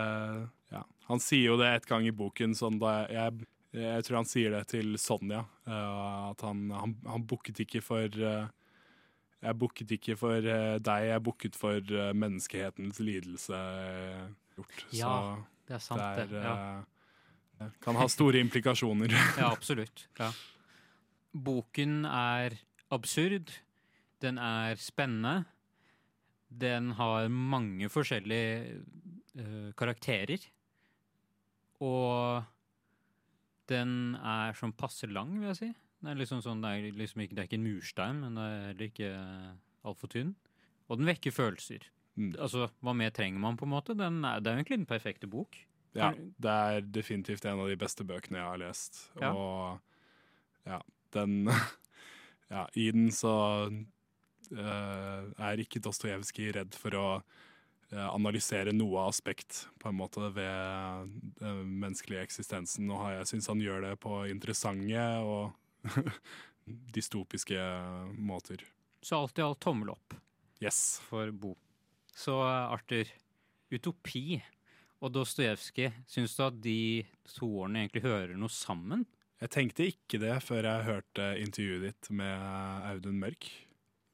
ja. 0.75 0.83
Han 1.09 1.23
sier 1.23 1.53
jo 1.53 1.59
det 1.61 1.71
et 1.77 1.89
gang 1.89 2.09
i 2.09 2.15
boken, 2.15 2.57
sånn 2.59 2.81
jeg, 2.83 3.47
jeg 3.77 4.07
tror 4.07 4.23
han 4.23 4.29
sier 4.29 4.59
det 4.59 4.67
til 4.75 4.97
Sonja, 5.01 5.47
Uh, 5.63 6.33
at 6.33 6.41
han, 6.43 6.65
han, 6.75 6.97
han 7.07 7.23
booket 7.31 7.61
ikke 7.63 7.79
for 7.87 8.17
eh, 8.19 8.49
Jeg 9.43 9.59
booket 9.59 9.91
ikke 9.97 10.15
for 10.17 10.39
eh, 10.47 10.77
deg, 10.79 11.09
jeg 11.09 11.23
booket 11.27 11.57
for 11.59 11.75
eh, 11.79 12.13
menneskehetens 12.15 13.01
lidelse. 13.03 13.59
eh, 13.59 14.29
Gjort. 14.57 14.85
Ja, 14.95 15.15
Det 15.67 15.75
er 15.75 15.83
sant, 15.83 16.03
det 16.19 16.29
det. 16.31 16.39
er, 16.39 16.47
Ja. 16.47 16.85
eh, 17.67 17.71
kan 17.83 17.97
ha 17.99 18.07
store 18.09 18.39
implikasjoner. 18.43 19.11
ja, 19.41 19.51
absolutt. 19.51 20.07
Ja. 20.21 20.31
Boken 21.35 22.05
er 22.07 22.59
absurd. 22.93 23.51
Den 24.23 24.39
er 24.39 24.77
spennende. 24.79 25.45
Den 26.53 26.93
har 26.99 27.27
mange 27.33 27.89
forskjellige 27.89 28.83
uh, 29.41 29.73
karakterer. 29.75 30.39
Og 31.81 32.45
den 33.73 34.15
er 34.21 34.53
sånn 34.59 34.75
passe 34.77 35.09
lang, 35.11 35.33
vil 35.41 35.49
jeg 35.49 35.57
si. 35.63 35.71
Det 36.03 36.11
er 36.11 36.19
liksom 36.19 36.41
sånn, 36.43 36.63
det 36.65 36.71
er 36.75 36.97
liksom 36.99 37.23
ikke, 37.23 37.37
det 37.37 37.43
er 37.43 37.51
ikke 37.51 37.61
en 37.61 37.67
murstein, 37.67 38.23
men 38.25 38.39
det 38.39 38.47
er 38.47 38.63
heller 38.69 38.89
ikke 38.89 39.11
altfor 39.87 40.11
tynn. 40.13 40.33
Og 40.91 40.99
den 40.99 41.09
vekker 41.09 41.35
følelser. 41.35 41.87
Mm. 42.19 42.33
Altså, 42.37 42.67
hva 42.85 42.95
mer 42.97 43.13
trenger 43.15 43.41
man, 43.41 43.57
på 43.57 43.69
en 43.69 43.73
måte? 43.73 43.97
Den 43.97 44.19
er, 44.27 44.43
det 44.43 44.51
er 44.51 44.57
jo 44.57 44.63
egentlig 44.65 44.81
den 44.83 44.91
perfekte 44.91 45.31
bok. 45.31 45.57
Ja, 45.97 46.11
det 46.13 46.51
er 46.51 46.85
definitivt 46.89 47.45
en 47.45 47.61
av 47.61 47.69
de 47.69 47.77
beste 47.79 48.05
bøkene 48.09 48.41
jeg 48.41 48.49
har 48.49 48.61
lest. 48.61 49.01
Ja. 49.21 49.33
Og 49.37 50.69
ja, 50.69 50.83
den 51.15 51.49
Ja, 52.53 52.67
i 52.77 52.91
den 52.93 53.09
så 53.17 53.33
uh, 54.53 55.23
er 55.41 55.63
ikke 55.63 55.81
Dostojevskij 55.81 56.51
redd 56.53 56.77
for 56.77 56.97
å 56.99 57.07
eh, 57.17 58.09
analysere 58.11 58.75
noe 58.77 59.07
aspekt 59.09 59.63
på 59.81 59.89
en 59.89 59.97
måte 59.97 60.29
ved 60.37 61.15
den 61.41 61.71
menneskelige 61.81 62.27
eksistensen. 62.27 62.91
Og 62.93 63.07
jeg 63.15 63.31
syns 63.31 63.49
han 63.49 63.63
gjør 63.65 63.87
det 63.87 63.95
på 64.05 64.19
interessante 64.29 65.07
og 65.25 65.57
dystopiske 66.95 67.59
måter. 68.19 68.65
Så 69.03 69.19
alt 69.19 69.39
i 69.39 69.45
alt 69.45 69.61
tommel 69.61 69.95
opp. 69.95 70.15
Yes. 70.63 71.01
for 71.03 71.31
Bo. 71.35 71.57
Så 72.15 72.37
Arthur, 72.45 73.09
utopi 73.73 74.39
og 75.03 75.11
Dostojevskij, 75.11 75.91
syns 76.07 76.37
du 76.37 76.45
at 76.45 76.61
de 76.63 77.03
to 77.35 77.49
årene 77.65 77.83
egentlig 77.83 78.05
hører 78.05 78.37
noe 78.39 78.53
sammen? 78.53 79.03
Jeg 79.43 79.51
tenkte 79.51 79.89
ikke 79.91 80.21
det 80.23 80.37
før 80.45 80.69
jeg 80.69 80.87
hørte 80.87 81.25
intervjuet 81.43 81.89
ditt 81.89 82.11
med 82.15 82.45
Audun 82.93 83.19
Mørk. 83.19 83.49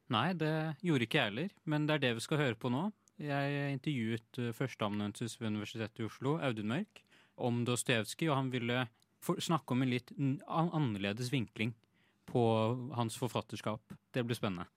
Nei, 0.09 0.31
det 0.41 0.81
gjorde 0.81 1.05
ikke 1.05 1.19
jeg 1.19 1.29
heller, 1.29 1.51
men 1.69 1.85
det 1.85 1.99
er 1.99 2.05
det 2.07 2.15
vi 2.17 2.25
skal 2.25 2.41
høre 2.41 2.57
på 2.57 2.71
nå. 2.73 2.87
Jeg 3.21 3.75
intervjuet 3.75 4.41
eh, 4.41 4.55
førsteamanuensis 4.57 5.37
ved 5.37 5.51
Universitetet 5.51 6.01
i 6.01 6.07
Oslo, 6.07 6.39
Audun 6.41 6.71
Mørk, 6.73 7.03
om 7.37 7.61
Dostojevskij, 7.69 8.31
og 8.31 8.39
han 8.39 8.53
ville 8.55 8.87
for 9.25 9.41
snakke 9.43 9.75
om 9.75 9.83
en 9.83 9.91
litt 9.91 10.13
an- 10.19 10.71
annerledes 10.73 11.33
vinkling 11.33 11.75
på 12.29 12.43
hans 12.95 13.17
forfatterskap. 13.19 13.81
Det 14.13 14.25
blir 14.27 14.37
spennende. 14.39 14.69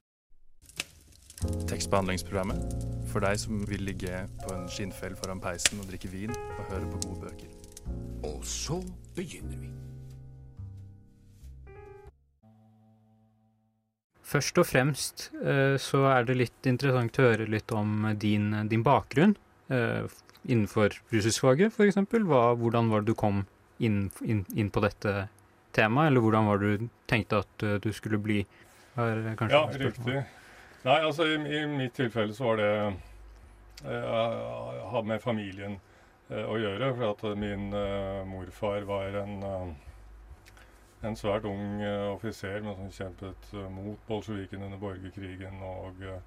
Tekstbehandlingsprogrammet 1.68 2.76
for 3.10 3.24
deg 3.26 3.40
som 3.42 3.64
vil 3.68 3.84
ligge 3.88 4.26
på 4.44 4.54
en 4.54 4.68
skinnfell 4.70 5.16
foran 5.18 5.42
peisen 5.42 5.82
og 5.82 5.90
drikke 5.90 6.12
vin 6.12 6.34
og 6.34 6.68
høre 6.70 6.90
på 6.92 7.02
gode 7.08 7.26
bøker. 7.26 7.56
Og 8.30 8.44
så 8.46 8.78
begynner 9.18 9.58
vi. 9.58 9.72
Først 14.32 14.62
og 14.62 14.68
fremst 14.70 15.26
eh, 15.44 15.76
så 15.82 16.06
er 16.14 16.28
det 16.30 16.38
litt 16.40 16.70
interessant 16.70 17.18
å 17.20 17.26
høre 17.26 17.50
litt 17.52 17.74
om 17.76 18.06
din, 18.16 18.54
din 18.72 18.86
bakgrunn 18.86 19.34
eh, 19.68 20.06
innenfor 20.48 20.96
russiskfaget, 21.12 21.74
f.eks. 21.74 22.00
Hvordan 22.08 22.94
var 22.94 23.04
det 23.04 23.12
du 23.12 23.18
kom 23.18 23.44
inn, 23.88 24.02
inn, 24.22 24.44
inn 24.56 24.72
på 24.74 24.84
dette 24.84 25.28
temaet, 25.76 26.12
eller 26.12 26.24
hvordan 26.24 26.50
var 26.50 26.62
det 26.62 26.72
du 26.72 26.90
tenkte 27.10 27.42
at 27.44 27.66
eh, 27.66 27.78
du 27.84 27.92
skulle 27.96 28.20
bli? 28.22 28.42
Her, 28.96 29.22
Ja, 29.50 29.64
riktig. 29.72 30.24
Nei, 30.84 30.98
altså 30.98 31.28
i, 31.30 31.38
i 31.38 31.62
mitt 31.70 31.94
tilfelle 31.96 32.34
så 32.36 32.50
var 32.50 32.60
det 32.60 32.72
Jeg 33.86 34.90
hadde 34.92 35.08
med 35.08 35.22
familien 35.24 35.78
eh, 36.30 36.44
å 36.44 36.58
gjøre. 36.60 36.92
For 36.98 37.14
at 37.14 37.40
min 37.40 37.72
eh, 37.78 38.26
morfar 38.28 38.86
var 38.90 39.16
en, 39.22 39.38
eh, 39.48 40.60
en 41.08 41.18
svært 41.18 41.48
ung 41.50 41.80
uh, 41.82 42.12
offiser 42.12 42.62
men 42.62 42.76
som 42.78 42.92
kjempet 42.94 43.54
uh, 43.56 43.66
mot 43.74 44.04
bolsjevikene 44.06 44.68
under 44.68 44.82
borgerkrigen 44.82 45.64
og 45.66 46.04
uh, 46.06 46.20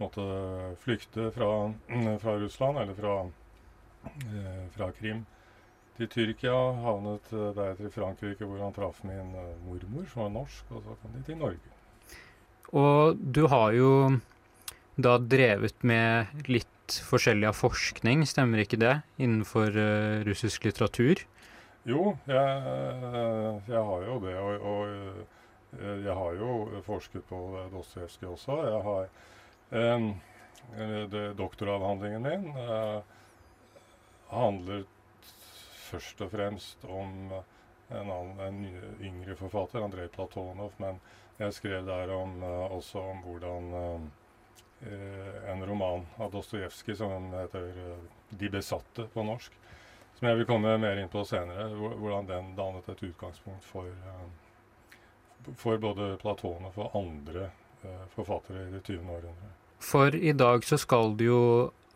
måtte 0.00 0.24
flykte 0.82 1.30
fra, 1.30 1.72
fra 2.22 2.38
Russland, 2.38 2.78
eller 2.78 2.94
fra, 2.94 3.30
eh, 4.04 4.68
fra 4.70 4.92
Krim. 4.92 5.26
Til 5.94 6.10
Tyrkia, 6.10 6.54
havnet 6.82 7.28
eh, 7.30 7.50
deretter 7.54 7.86
i 7.86 7.94
Frankrike, 7.94 8.46
hvor 8.48 8.62
han 8.62 8.74
traff 8.74 9.02
min 9.06 9.34
eh, 9.38 9.50
mormor, 9.66 10.06
som 10.10 10.24
var 10.24 10.32
norsk, 10.40 10.72
og 10.74 10.82
så 10.82 10.96
kom 11.02 11.14
de 11.14 11.22
til 11.26 11.38
Norge. 11.38 11.74
Og 12.74 13.20
du 13.20 13.44
har 13.52 13.76
jo 13.76 13.90
da 14.98 15.18
drevet 15.22 15.86
med 15.86 16.48
litt 16.50 16.98
forskjellig 17.06 17.46
av 17.50 17.58
forskning, 17.58 18.24
stemmer 18.26 18.64
ikke 18.64 18.80
det, 18.82 18.96
innenfor 19.22 19.78
eh, 19.78 20.24
russisk 20.26 20.66
litteratur? 20.66 21.22
Jo, 21.86 22.14
jeg, 22.26 22.68
jeg 23.68 23.86
har 23.90 24.04
jo 24.08 24.18
det. 24.24 24.34
Og, 24.40 24.68
og 24.70 25.24
jeg 25.80 26.14
har 26.14 26.38
jo 26.38 26.82
forsket 26.86 27.24
på 27.28 27.40
Dostojevskij 27.72 28.28
også. 28.30 28.58
Jeg 28.68 28.82
har 28.86 29.08
eh, 29.70 30.08
det, 31.10 31.24
Doktoravhandlingen 31.38 32.22
min 32.22 32.46
eh, 32.56 33.00
handler 34.30 34.84
først 35.94 36.22
og 36.24 36.32
fremst 36.32 36.84
om 36.90 37.30
en, 37.30 38.10
annen, 38.10 38.40
en 38.40 38.60
yngre 39.02 39.36
forfatter, 39.38 39.82
Andrej 39.84 40.08
Platonov. 40.14 40.74
Men 40.82 41.00
jeg 41.38 41.54
skrev 41.54 41.86
der 41.86 42.12
om, 42.14 42.42
eh, 42.42 42.76
også 42.76 43.02
om 43.12 43.22
hvordan 43.24 43.74
eh, 43.74 45.50
en 45.52 45.66
roman 45.66 46.06
av 46.18 46.32
Dostojevskij 46.32 46.96
som 46.96 47.32
heter 47.32 47.68
eh, 47.70 47.98
'De 48.30 48.50
besatte' 48.50 49.08
på 49.14 49.22
norsk 49.22 49.52
som 50.14 50.28
jeg 50.28 50.36
vil 50.36 50.46
komme 50.46 50.76
mer 50.78 50.98
inn 50.98 51.08
på 51.10 51.24
senere, 51.26 51.68
hvordan 51.74 52.26
den 52.26 52.54
dannet 52.54 52.88
et 52.88 53.02
utgangspunkt 53.02 53.64
for, 53.64 53.88
for 55.58 55.78
både 55.78 56.16
Platonov 56.22 56.78
og 56.78 56.94
andre 56.94 57.50
forfattere 58.14 58.68
i 58.68 58.70
det 58.70 58.84
20. 58.86 59.00
århundret. 59.10 59.56
For 59.82 60.14
i 60.14 60.32
dag 60.32 60.62
så 60.64 60.78
skal 60.78 61.16
du 61.18 61.24
jo 61.24 61.40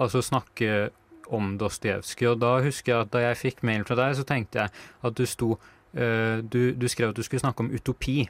altså 0.02 0.18
snakke 0.18 0.90
om 1.34 1.56
Dostojevskij, 1.60 2.30
og 2.32 2.40
da 2.42 2.54
husker 2.64 2.92
jeg 2.92 3.06
at 3.06 3.12
da 3.12 3.24
jeg 3.26 3.40
fikk 3.42 3.64
mail 3.66 3.84
fra 3.88 3.98
deg, 3.98 4.16
så 4.18 4.24
tenkte 4.28 4.64
jeg 4.64 4.72
at 5.08 5.18
du 5.18 5.24
sto 5.28 5.56
eh, 5.94 6.40
du, 6.42 6.72
du 6.74 6.88
skrev 6.88 7.12
at 7.12 7.18
du 7.18 7.24
skulle 7.26 7.42
snakke 7.42 7.64
om 7.64 7.72
utopi. 7.74 8.22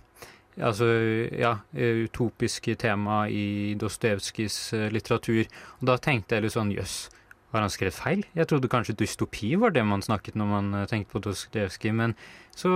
Altså, 0.58 0.88
ja, 1.38 1.60
eh, 1.74 2.02
utopiske 2.08 2.74
tema 2.80 3.26
i 3.30 3.76
Dostojevskijs 3.78 4.58
eh, 4.74 4.88
litteratur. 4.94 5.46
Og 5.78 5.86
da 5.90 5.98
tenkte 6.02 6.36
jeg 6.36 6.46
litt 6.46 6.56
sånn, 6.56 6.74
jøss, 6.74 6.96
har 7.54 7.64
han 7.64 7.72
skrevet 7.72 7.96
feil? 7.96 8.24
Jeg 8.36 8.50
trodde 8.50 8.70
kanskje 8.72 8.96
dystopi 8.98 9.54
var 9.60 9.72
det 9.72 9.86
man 9.86 10.02
snakket 10.04 10.36
når 10.36 10.50
man 10.50 10.82
tenkte 10.90 11.14
på 11.14 11.22
Dostojevskij, 11.28 11.94
men 11.96 12.16
så 12.58 12.72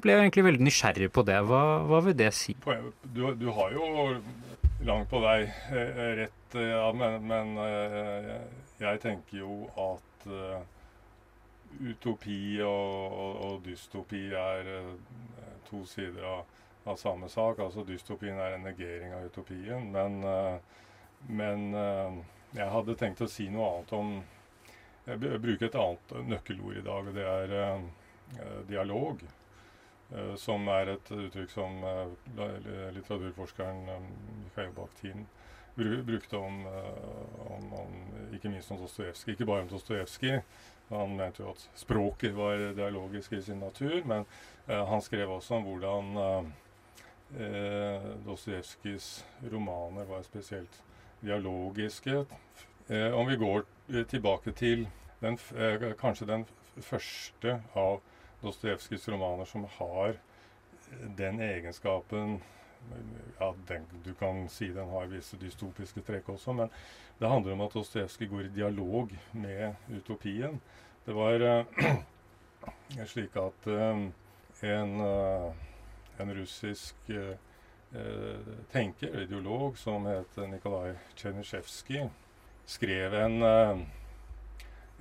ble 0.00 0.14
jeg 0.14 0.28
egentlig 0.28 0.46
veldig 0.46 0.68
nysgjerrig 0.68 1.10
på 1.12 1.26
det. 1.26 1.40
Hva, 1.50 1.64
hva 1.90 2.00
vil 2.06 2.16
det 2.16 2.30
si? 2.38 2.54
Du, 3.10 3.26
du 3.34 3.50
har 3.58 3.74
jo 3.74 3.90
langt 4.86 5.10
på 5.10 5.20
vei 5.20 5.42
rett 6.22 6.54
ja, 6.56 6.86
men, 6.96 7.20
men 7.28 7.50
jeg 8.80 9.00
tenker 9.02 9.42
jo 9.42 9.54
at 9.76 10.26
uh, 10.30 10.60
utopi 11.84 12.60
og, 12.64 13.12
og, 13.12 13.34
og 13.46 13.64
dystopi 13.64 14.22
er 14.36 14.70
uh, 14.80 14.94
to 15.68 15.82
sider 15.88 16.24
av, 16.24 16.44
av 16.88 17.00
samme 17.00 17.28
sak. 17.28 17.60
Altså 17.60 17.84
dystopien 17.88 18.40
er 18.40 18.56
en 18.56 18.64
negering 18.64 19.12
av 19.16 19.26
utopien. 19.28 19.90
Men, 19.92 20.22
uh, 20.24 20.86
men 21.28 21.74
jeg 22.56 22.72
hadde 22.72 22.96
tenkt 22.96 23.20
å 23.20 23.28
si 23.28 23.50
noe 23.52 23.66
annet 23.74 23.90
om 23.92 24.14
Jeg 25.04 25.18
bruker 25.20 25.66
et 25.66 25.76
annet 25.76 26.12
nøkkelord 26.28 26.78
i 26.78 26.84
dag, 26.86 27.08
og 27.08 27.14
det 27.16 27.26
er 27.26 27.82
dialog. 28.68 29.20
som 30.36 30.68
er 30.68 30.88
et 30.92 31.10
uttrykk 31.10 31.50
som 31.50 31.76
litteraturforskeren 32.36 34.06
Mikhail 34.44 34.72
Bakhtin 34.76 35.26
brukte 36.06 36.36
om, 36.36 36.66
eh, 36.66 37.52
om, 37.56 37.72
om 37.72 37.94
ikke 38.34 38.48
minst 38.48 38.70
om 38.70 38.78
Dostojevskij. 38.78 39.32
Ikke 39.32 39.46
bare 39.46 39.62
om 39.62 39.68
Dostojevskij. 39.68 40.42
Han 40.88 41.16
mente 41.16 41.42
jo 41.42 41.50
at 41.50 41.68
språket 41.78 42.34
var 42.34 42.56
dialogisk 42.74 43.32
i 43.32 43.42
sin 43.42 43.60
natur, 43.62 44.00
men 44.04 44.24
eh, 44.66 44.86
han 44.88 45.02
skrev 45.02 45.30
også 45.30 45.54
om 45.54 45.68
hvordan 45.68 46.16
eh, 46.24 46.48
eh, 47.46 48.08
Dostojevskijs 48.26 49.10
romaner 49.52 50.08
var 50.08 50.22
spesielt 50.26 50.82
dialogiske. 51.20 52.24
Eh, 52.88 53.14
om 53.14 53.26
vi 53.26 53.36
går 53.36 53.64
tilbake 54.10 54.52
til 54.52 54.88
den, 55.20 55.38
eh, 55.54 55.92
kanskje 55.98 56.26
den 56.26 56.46
første 56.80 57.60
av 57.74 58.00
Dostojevskijs 58.42 59.08
romaner 59.08 59.44
som 59.44 59.64
har 59.78 60.16
den 61.16 61.40
egenskapen 61.40 62.40
ja, 63.38 63.54
den, 63.68 63.86
Du 64.04 64.14
kan 64.14 64.48
si 64.48 64.68
den 64.68 64.88
har 64.88 65.06
visse 65.06 65.36
dystopiske 65.40 66.02
trekk 66.06 66.28
også, 66.28 66.52
men 66.52 66.70
det 67.18 67.28
handler 67.28 67.52
om 67.52 67.60
at 67.66 67.74
Dostojevskij 67.74 68.28
går 68.28 68.40
i 68.48 68.54
dialog 68.54 69.12
med 69.32 69.74
utopien. 69.88 70.60
Det 71.04 71.14
var 71.16 71.40
uh, 71.40 73.04
slik 73.12 73.36
at 73.36 73.66
uh, 73.66 74.06
en, 74.62 75.00
uh, 75.00 75.52
en 76.18 76.34
russisk 76.34 76.94
tenker, 78.70 79.22
ideolog, 79.24 79.78
som 79.78 80.04
het 80.06 80.36
Nikolaj 80.36 80.92
Tsjernysjevskij, 81.18 82.04
skrev 82.66 83.14
en, 83.18 83.42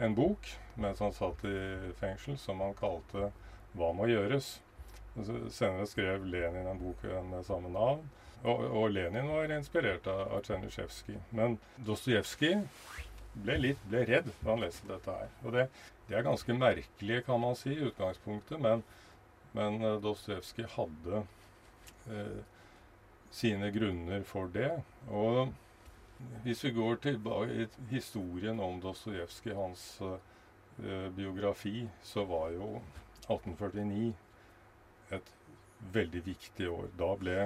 en 0.02 0.16
bok 0.18 0.50
mens 0.74 1.04
han 1.04 1.14
satt 1.14 1.44
i 1.46 1.60
fengsel, 2.00 2.38
som 2.42 2.64
han 2.66 2.74
kalte 2.74 3.30
'Hva 3.76 3.92
må 3.94 4.08
gjøres'. 4.10 4.58
Senere 5.26 5.88
skrev 5.90 6.26
Lenin 6.26 6.68
en 6.68 6.80
bok 6.80 7.04
med 7.30 7.46
samme 7.48 7.72
navn. 7.74 8.06
Og, 8.44 8.62
og 8.72 8.92
Lenin 8.96 9.28
var 9.28 9.52
inspirert 9.52 10.08
av, 10.08 10.38
av. 10.38 11.02
Men 11.36 11.58
Dostojevskij 11.88 12.62
ble 13.44 13.58
litt 13.60 13.82
ble 13.90 14.06
redd 14.08 14.30
da 14.40 14.54
han 14.54 14.64
leste 14.64 14.88
dette 14.90 15.16
her. 15.16 15.34
Og 15.44 15.56
det, 15.56 15.66
det 16.08 16.18
er 16.18 16.28
ganske 16.28 16.56
merkelig, 16.56 17.24
kan 17.28 17.42
man 17.44 17.58
si, 17.60 17.74
i 17.76 17.90
utgangspunktet, 17.90 18.62
men, 18.64 18.84
men 19.58 19.82
uh, 19.84 19.98
Dostojevskij 20.04 20.70
hadde 20.76 21.24
eh, 22.10 22.40
sine 23.32 23.70
grunner 23.76 24.24
for 24.28 24.50
det. 24.54 24.72
Og 25.12 25.52
hvis 26.46 26.64
vi 26.66 26.74
går 26.76 27.04
tilbake 27.04 27.66
i 27.66 27.68
historien 27.92 28.60
om 28.64 28.80
Dostojevskij, 28.84 29.56
hans 29.56 29.86
eh, 30.02 31.08
biografi, 31.16 31.88
så 32.04 32.26
var 32.28 32.50
jo 32.56 32.80
1849 33.28 34.14
et 35.16 35.34
veldig 35.94 36.24
viktig 36.26 36.70
år. 36.70 36.90
Da 37.00 37.14
ble 37.20 37.38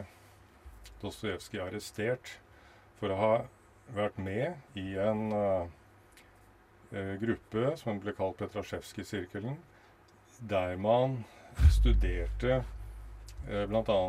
Dostojevskij 1.02 1.62
arrestert 1.63 2.38
for 2.99 3.12
å 3.13 3.19
ha 3.19 3.34
vært 3.95 4.19
med 4.23 4.80
i 4.80 4.93
en 4.99 5.32
eh, 5.36 5.65
eh, 6.91 7.13
gruppe 7.21 7.73
som 7.80 7.99
ble 8.04 8.13
kalt 8.15 8.39
Petrasjevskij-sirkelen, 8.39 9.58
der 10.39 10.78
man 10.82 11.21
studerte 11.71 12.63
uh, 13.49 13.65
bl.a. 13.69 13.99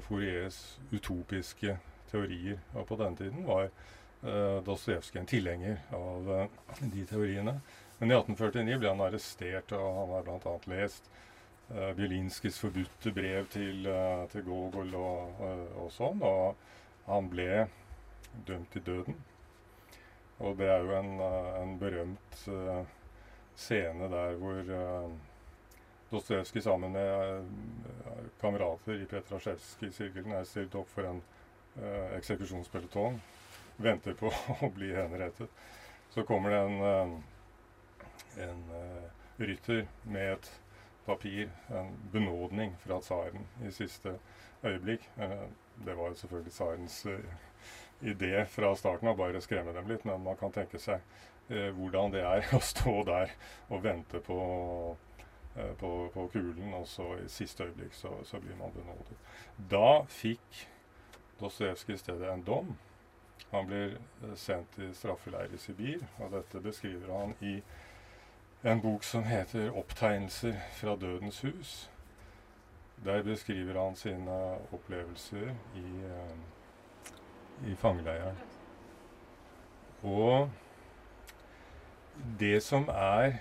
Fouriers 0.00 0.78
utopiske 0.90 1.76
teorier. 2.10 2.58
Og 2.74 2.86
på 2.86 2.96
den 2.96 3.16
tiden 3.16 3.46
var 3.46 3.68
uh, 3.68 4.58
Dostojevskij 4.66 5.20
en 5.20 5.30
tilhenger 5.30 5.78
av 5.94 6.28
uh, 6.28 6.80
de 6.80 7.04
teoriene. 7.06 7.60
Men 7.98 8.10
i 8.10 8.16
1849 8.16 8.78
ble 8.78 8.90
han 8.92 9.04
arrestert, 9.06 9.72
og 9.72 10.00
han 10.00 10.12
har 10.16 10.26
bl.a. 10.26 10.56
lest 10.74 11.10
uh, 11.70 11.92
Bielinskis 11.96 12.58
forbudte 12.60 13.12
brev 13.14 13.48
til, 13.54 13.86
uh, 13.86 14.26
til 14.32 14.44
Gogol 14.46 14.94
og, 14.98 15.40
og, 15.40 15.64
og 15.84 15.90
sånn. 15.94 16.22
Og 16.22 17.08
han 17.08 17.30
ble 17.32 17.66
dømt 18.46 18.70
til 18.74 18.86
døden. 18.86 19.18
Og 20.38 20.54
det 20.58 20.68
er 20.70 20.84
jo 20.86 20.92
en, 20.94 21.16
eh, 21.18 21.54
en 21.58 21.72
berømt 21.80 22.42
eh, 22.46 22.90
scene 23.58 24.06
der 24.12 24.36
hvor 24.38 24.68
Dostojevskij 26.10 26.60
sammen 26.62 26.92
med 26.92 27.38
eh, 27.38 27.44
kamerater 28.40 29.02
i 29.02 29.04
Petrasjevskij-sirkelen 29.04 30.32
er 30.32 30.44
stilt 30.44 30.74
opp 30.74 30.88
for 30.88 31.04
en 31.04 31.18
uh, 31.82 32.16
eksekusjonspeloton. 32.16 33.18
Venter 33.76 34.14
på 34.16 34.30
å 34.64 34.70
bli 34.72 34.88
henrettet. 34.96 35.52
Så 36.10 36.24
kommer 36.24 36.50
det 36.54 36.62
en, 36.64 36.80
en, 36.80 37.12
en 38.46 38.64
eh, 38.78 39.04
rytter 39.36 39.84
med 40.08 40.32
et 40.32 40.50
papir, 41.08 41.48
en 41.72 41.94
benådning 42.12 42.76
fra 42.82 43.00
tsaren 43.00 43.46
i 43.64 43.72
siste 43.72 44.18
øyeblikk. 44.62 45.08
Eh, 45.16 45.44
det 45.86 45.96
var 45.96 46.12
jo 46.12 46.14
selvfølgelig 46.20 46.52
tsarens 46.52 47.06
eh, 47.06 48.12
idé 48.12 48.44
fra 48.44 48.74
starten 48.76 49.08
av 49.08 49.16
bare 49.16 49.40
skremme 49.40 49.72
dem 49.72 49.88
litt, 49.88 50.04
men 50.04 50.22
man 50.22 50.36
kan 50.36 50.52
tenke 50.52 50.80
seg 50.82 51.00
eh, 51.48 51.70
hvordan 51.74 52.12
det 52.12 52.24
er 52.28 52.48
å 52.58 52.60
stå 52.60 52.96
der 53.08 53.32
og 53.68 53.84
vente 53.84 54.20
på, 54.20 54.40
på, 55.80 55.92
på 56.14 56.26
kulen, 56.32 56.74
og 56.76 56.86
så 56.88 57.14
i 57.22 57.28
siste 57.32 57.70
øyeblikk 57.70 57.96
så, 57.96 58.12
så 58.24 58.40
blir 58.42 58.58
man 58.60 58.74
benådet. 58.76 59.16
Da 59.70 60.02
fikk 60.08 60.66
Dostojevskij 61.38 61.94
i 61.94 61.98
stedet 61.98 62.32
en 62.32 62.40
dom. 62.42 62.72
Han 63.52 63.66
blir 63.66 63.92
sendt 64.34 64.78
i 64.82 64.88
straffeleir 64.94 65.52
i 65.54 65.58
Sibir, 65.62 66.00
og 66.18 66.32
dette 66.34 66.58
beskriver 66.60 67.12
han 67.14 67.34
i 67.40 67.60
en 68.64 68.80
bok 68.80 69.04
som 69.04 69.24
heter 69.24 69.70
'Opptegnelser 69.70 70.54
fra 70.72 70.96
dødens 70.96 71.40
hus'. 71.40 71.90
Der 73.04 73.22
beskriver 73.22 73.84
han 73.84 73.96
sine 73.96 74.54
opplevelser 74.72 75.54
i, 75.74 76.04
eh, 76.04 76.36
i 77.70 77.74
fangeleiren. 77.74 78.38
Og 80.02 80.50
det 82.40 82.62
som 82.62 82.88
er 82.88 83.32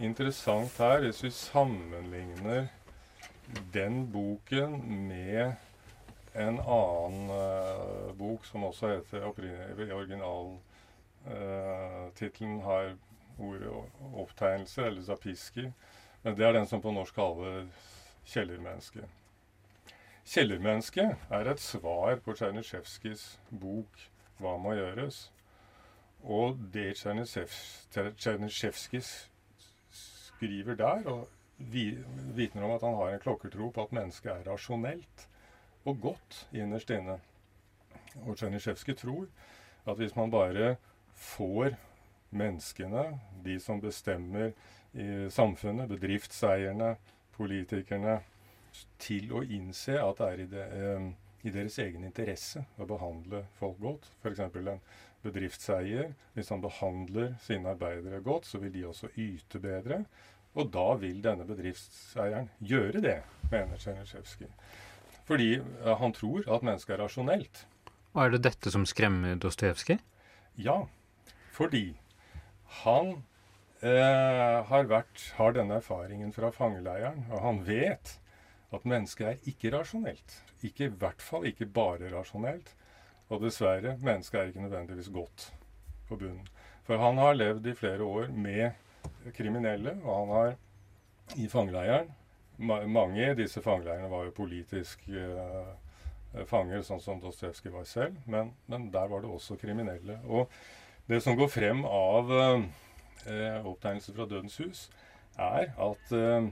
interessant 0.00 0.78
her, 0.78 1.00
hvis 1.00 1.24
vi 1.24 1.30
sammenligner 1.30 2.66
den 3.74 4.12
boken 4.12 4.98
med 5.08 5.52
en 6.34 6.60
annen 6.60 7.30
uh, 7.30 8.18
bok 8.18 8.44
som 8.44 8.64
også 8.64 8.88
heter 8.88 9.26
opprinnelig- 9.26 9.92
originaltittelen 9.92 12.62
har 12.62 12.92
ordet 13.38 13.68
o- 13.68 13.90
opptegnelser, 14.22 14.82
eller 14.90 15.02
zapiski. 15.02 15.72
Men 16.22 16.36
det 16.36 16.46
er 16.46 16.52
den 16.52 16.66
som 16.66 16.82
på 16.82 16.92
norsk 16.92 17.14
kaller 17.14 17.66
kjellermenneske. 18.26 19.06
Kjellermenneske 20.28 21.16
er 21.30 21.48
et 21.48 21.60
svar 21.60 22.20
på 22.24 22.34
Tsjernisjevskijs 22.36 23.38
bok 23.50 24.08
'Hva 24.38 24.56
må 24.58 24.74
gjøres'. 24.74 25.30
Og 26.22 26.58
det 26.72 26.96
Tsjernisjevskij 28.16 29.02
skriver 29.90 30.74
der, 30.74 31.06
og 31.06 31.28
vitner 31.58 32.64
om 32.64 32.70
at 32.70 32.82
han 32.82 32.94
har 32.94 33.08
en 33.14 33.20
klokkertro 33.20 33.70
på 33.70 33.82
at 33.82 33.92
mennesket 33.92 34.32
er 34.32 34.50
rasjonelt 34.52 35.28
og 35.84 36.00
godt 36.00 36.48
innerst 36.52 36.90
inne. 36.90 37.20
Og 38.26 38.36
Tsjernisjevskij 38.36 38.94
tror 38.96 39.26
at 39.86 39.96
hvis 39.96 40.16
man 40.16 40.30
bare 40.30 40.76
får 41.14 41.76
menneskene, 42.30 43.18
de 43.44 43.58
som 43.60 43.80
bestemmer 43.80 44.52
i 44.92 45.28
samfunnet, 45.32 45.88
bedriftseierne, 45.90 46.96
politikerne, 47.36 48.20
til 49.00 49.32
å 49.34 49.42
innse 49.42 49.96
at 50.00 50.20
det 50.20 50.28
er 50.28 50.40
i, 50.42 50.46
de, 50.50 50.64
eh, 50.64 51.06
i 51.48 51.52
deres 51.54 51.78
egen 51.82 52.04
interesse 52.06 52.64
å 52.78 52.86
behandle 52.88 53.44
folk 53.58 53.78
godt. 53.82 54.10
F.eks. 54.22 54.42
en 54.44 54.80
bedriftseier. 55.24 56.12
Hvis 56.34 56.52
han 56.52 56.62
behandler 56.62 57.34
sine 57.42 57.72
arbeidere 57.74 58.20
godt, 58.24 58.46
så 58.46 58.60
vil 58.62 58.74
de 58.74 58.84
også 58.86 59.10
yte 59.16 59.60
bedre. 59.62 60.02
Og 60.58 60.70
da 60.74 60.92
vil 61.00 61.22
denne 61.22 61.46
bedriftseieren 61.46 62.50
gjøre 62.58 63.02
det, 63.04 63.18
mener 63.50 63.80
Tsjernysjevskij. 63.80 64.50
Fordi 65.28 65.50
eh, 65.58 65.96
han 66.00 66.14
tror 66.16 66.46
at 66.48 66.64
mennesket 66.64 66.96
er 66.96 67.02
rasjonelt. 67.04 67.64
Og 68.14 68.22
er 68.24 68.34
det 68.34 68.44
dette 68.46 68.72
som 68.72 68.86
skremmer 68.88 69.38
Dostojevskij? 69.38 69.98
Ja, 70.64 70.80
fordi 71.54 71.92
han 72.82 73.12
eh, 73.80 74.58
har, 74.70 74.88
vært, 74.90 75.22
har 75.38 75.54
denne 75.56 75.78
erfaringen 75.80 76.32
fra 76.36 76.50
fangeleiren, 76.54 77.24
og 77.30 77.42
han 77.44 77.62
vet 77.66 78.18
at 78.74 78.84
mennesket 78.88 79.30
er 79.30 79.48
ikke 79.48 79.72
rasjonelt. 79.76 80.36
Ikke, 80.60 80.88
I 80.88 80.98
hvert 81.00 81.22
fall 81.24 81.48
ikke 81.48 81.70
bare 81.72 82.10
rasjonelt. 82.12 82.74
Og 83.28 83.42
dessverre, 83.44 83.96
mennesket 84.00 84.40
er 84.40 84.50
ikke 84.50 84.64
nødvendigvis 84.64 85.10
godt 85.12 85.50
på 86.08 86.16
bunnen. 86.16 86.46
For 86.88 87.00
han 87.00 87.20
har 87.20 87.36
levd 87.36 87.66
i 87.68 87.76
flere 87.76 88.04
år 88.04 88.30
med 88.32 89.32
kriminelle, 89.36 89.98
og 90.04 90.14
han 90.14 90.34
har 90.36 90.54
i 91.36 91.48
fangeleiren 91.48 92.08
ma 92.58 92.80
Mange 92.86 93.30
i 93.30 93.36
disse 93.38 93.62
fangeleirene 93.62 94.10
var 94.10 94.24
jo 94.26 94.34
politisk 94.34 95.04
eh, 95.08 96.42
fanger, 96.48 96.82
sånn 96.82 97.02
som 97.02 97.20
Dostojevskij 97.22 97.72
var 97.72 97.86
selv, 97.86 98.16
men, 98.26 98.52
men, 98.66 98.88
der 98.90 99.06
var 99.10 99.22
det 99.22 99.30
også 99.30 99.56
kriminelle. 99.60 100.18
Og 100.26 100.50
det 101.08 101.20
som 101.24 101.36
går 101.36 101.48
frem 101.48 101.84
av 101.88 102.32
eh, 102.36 103.66
opptegnelser 103.66 104.16
fra 104.16 104.26
Dødens 104.28 104.58
hus, 104.60 104.86
er 105.40 105.70
at 105.80 106.12
eh, 106.12 106.48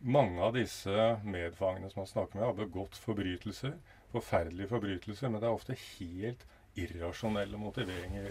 mange 0.00 0.42
av 0.42 0.56
disse 0.56 1.10
medfangene 1.22 1.90
som 1.92 2.02
man 2.02 2.10
snakker 2.10 2.38
med, 2.38 2.46
har 2.48 2.56
begått 2.58 2.98
forbrytelser. 2.98 3.76
Forferdelige 4.10 4.70
forbrytelser, 4.72 5.30
men 5.30 5.42
det 5.42 5.46
er 5.46 5.54
ofte 5.54 5.78
helt 5.78 6.42
irrasjonelle 6.80 7.58
motiveringer, 7.58 8.30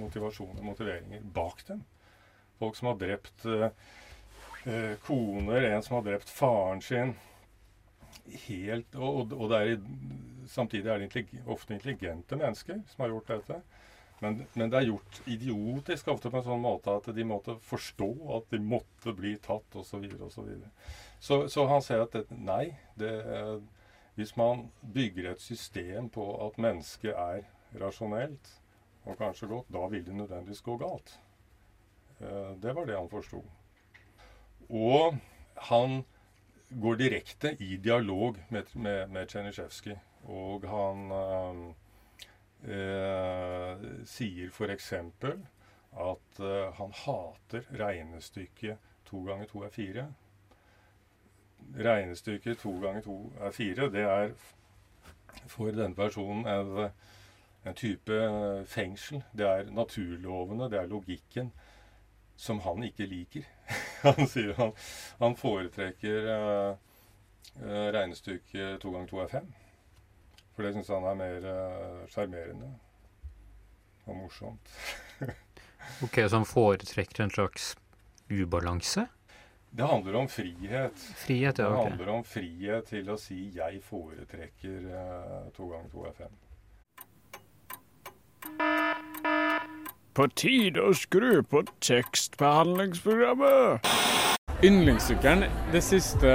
motivasjoner, 0.00 0.64
motiveringer 0.64 1.24
bak 1.34 1.62
dem. 1.68 1.84
Folk 2.58 2.76
som 2.76 2.90
har 2.90 3.00
drept 3.00 3.46
eh, 3.48 3.70
eh, 4.68 4.92
koner, 5.06 5.70
en 5.70 5.82
som 5.82 5.98
har 5.98 6.06
drept 6.10 6.32
faren 6.32 6.82
sin. 6.84 7.14
Helt, 8.46 8.96
og, 8.98 9.32
og 9.32 9.52
er, 9.54 9.76
samtidig 10.50 10.90
er 10.92 11.04
det 11.04 11.26
ofte 11.46 11.76
intelligente 11.76 12.36
mennesker 12.36 12.80
som 12.90 13.04
har 13.04 13.14
gjort 13.14 13.32
dette. 13.32 13.60
Men, 14.20 14.46
men, 14.54 14.70
det 14.72 14.78
er 14.78 14.88
gjort 14.88 15.18
idiotisk 15.28 16.08
ofte 16.08 16.30
på 16.32 16.40
en 16.40 16.46
sånn 16.46 16.62
måte 16.62 16.94
at 16.96 17.08
de 17.12 17.24
måtte 17.28 17.58
forstå 17.68 18.08
at 18.38 18.46
de 18.54 18.60
måtte 18.64 19.12
bli 19.16 19.34
tatt, 19.44 19.68
osv. 19.76 19.90
Så, 19.90 20.00
videre, 20.00 20.24
og 20.24 20.32
så, 20.32 20.46
så 21.20 21.40
Så 21.52 21.66
han 21.68 21.84
sier 21.84 22.06
at 22.06 22.16
det, 22.16 22.24
nei, 22.32 22.70
det, 22.96 23.12
hvis 24.16 24.32
man 24.40 24.70
bygger 24.80 25.30
et 25.34 25.44
system 25.44 26.08
på 26.08 26.24
at 26.46 26.56
mennesket 26.62 27.12
er 27.12 27.44
rasjonelt, 27.76 28.52
og 29.06 29.18
kanskje 29.20 29.50
godt, 29.50 29.68
da 29.72 29.86
vil 29.92 30.04
det 30.06 30.16
nødvendigvis 30.16 30.64
gå 30.64 30.76
galt. 30.80 31.18
Eh, 32.20 32.52
det 32.62 32.74
var 32.74 32.88
det 32.88 32.96
han 32.96 33.12
forsto. 33.12 33.42
Og 34.72 35.18
han 35.68 36.00
går 36.70 36.96
direkte 36.98 37.52
i 37.60 37.76
dialog 37.76 38.40
med, 38.50 38.72
med, 38.74 39.10
med 39.12 39.28
Tsjenisjevskij. 39.28 39.98
Og 40.24 40.64
han 40.66 41.12
øh, 42.66 44.06
sier 44.06 44.50
f.eks. 44.50 44.92
at 44.92 46.40
eh, 46.40 46.74
han 46.74 46.92
hater 46.92 47.62
regnestykket 47.80 48.76
to 49.06 49.24
ganger 49.24 49.46
to 49.46 49.62
er 49.62 49.70
fire. 49.70 50.06
Regnestykket 51.78 52.58
to 52.58 52.80
ganger 52.80 53.00
to 53.00 53.32
er 53.40 53.50
fire, 53.50 53.90
det 53.90 54.02
er 54.02 54.30
for 55.46 55.70
denne 55.70 55.94
personen 55.94 56.46
en, 56.46 56.90
en 57.66 57.74
type 57.74 58.20
fengsel. 58.66 59.22
Det 59.38 59.46
er 59.46 59.70
naturlovene, 59.70 60.70
det 60.70 60.78
er 60.78 60.86
logikken 60.86 61.52
som 62.36 62.60
han 62.60 62.82
ikke 62.84 63.06
liker. 63.06 63.42
han 64.02 64.28
sier 64.28 64.54
han, 64.58 64.72
han 65.18 65.36
foretrekker 65.36 66.32
eh, 66.32 66.74
regnestykket 67.96 68.80
to 68.80 68.92
ganger 68.92 69.08
to 69.08 69.22
er 69.24 69.32
fem. 69.38 69.54
For 70.56 70.64
det 70.64 70.72
syns 70.72 70.88
han 70.88 71.04
er 71.04 71.16
mer 71.20 71.46
sjarmerende 72.08 72.70
uh, 72.72 74.08
og 74.08 74.16
morsomt. 74.22 74.72
ok, 76.04 76.16
Så 76.28 76.36
han 76.36 76.48
foretrekker 76.48 77.24
en 77.24 77.34
slags 77.34 77.76
ubalanse? 78.32 79.06
Det 79.76 79.86
handler 79.86 80.14
om 80.14 80.28
frihet. 80.28 81.14
Frihet, 81.16 81.58
ja, 81.58 81.68
Det 81.68 81.90
handler 81.90 82.08
om 82.08 82.24
frihet 82.24 82.84
til 82.88 83.10
å 83.10 83.16
si 83.20 83.52
'jeg 83.54 83.82
foretrekker 83.82 84.80
uh, 84.88 85.50
to 85.52 85.68
ganger 85.68 85.88
to 85.92 86.04
er 86.04 86.12
fem'. 86.16 86.36
På 90.14 90.26
tide 90.32 90.80
å 90.80 90.92
skru 90.96 91.42
på 91.42 91.62
tekstbehandlingsprogrammet. 91.80 93.80
Yndlingssykkelen 94.64 95.44
de 95.72 95.80
siste 95.84 96.32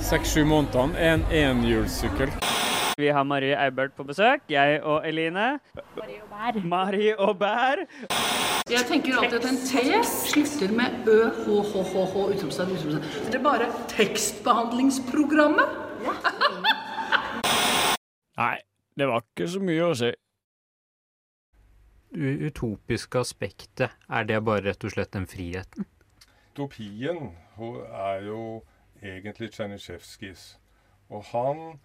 seks-sju 0.00 0.44
månedene 0.48 0.96
er 0.96 1.12
en 1.18 1.24
enhjulssykkel. 1.42 2.32
Vi 2.96 3.10
har 3.12 3.26
Marie 3.28 3.52
Eibert 3.60 3.92
på 3.92 4.06
besøk. 4.08 4.46
Jeg 4.48 4.78
og 4.82 5.04
Eline. 5.08 5.60
Marie 5.96 6.22
og 6.22 6.28
Bær. 6.30 6.52
Marie 6.64 7.16
og 7.20 7.38
Bær. 7.38 7.76
Jeg 8.72 8.84
tenker 8.88 9.16
alltid 9.18 9.36
at 9.36 9.44
en 9.50 9.58
T 9.60 9.72
slutter 10.08 10.72
med 10.72 10.90
ø, 11.04 11.28
h, 11.28 11.44
h, 11.44 11.76
h, 11.90 11.92
h, 11.92 12.16
utropstegn, 12.32 12.72
utropstegn. 12.72 13.04
Det 13.26 13.34
er 13.36 13.42
bare 13.44 13.68
tekstbehandlingsprogrammet. 13.90 15.68
Nei, 18.40 18.56
det 18.96 19.08
var 19.10 19.20
ikke 19.26 19.48
så 19.52 19.60
mye 19.60 19.84
å 19.90 19.94
si. 20.00 20.08
Utopiske 22.16 23.20
aspektet, 23.20 23.92
er 24.08 24.24
det 24.24 24.40
bare 24.46 24.64
rett 24.70 24.80
og 24.88 24.92
slett 24.94 25.12
den 25.18 25.28
friheten? 25.28 25.84
Utopien 26.54 27.20
er 27.60 28.24
jo 28.24 28.40
egentlig 29.02 29.50
Tsjenisjevskijs. 29.52 30.56
Og 31.12 31.20
han 31.34 31.76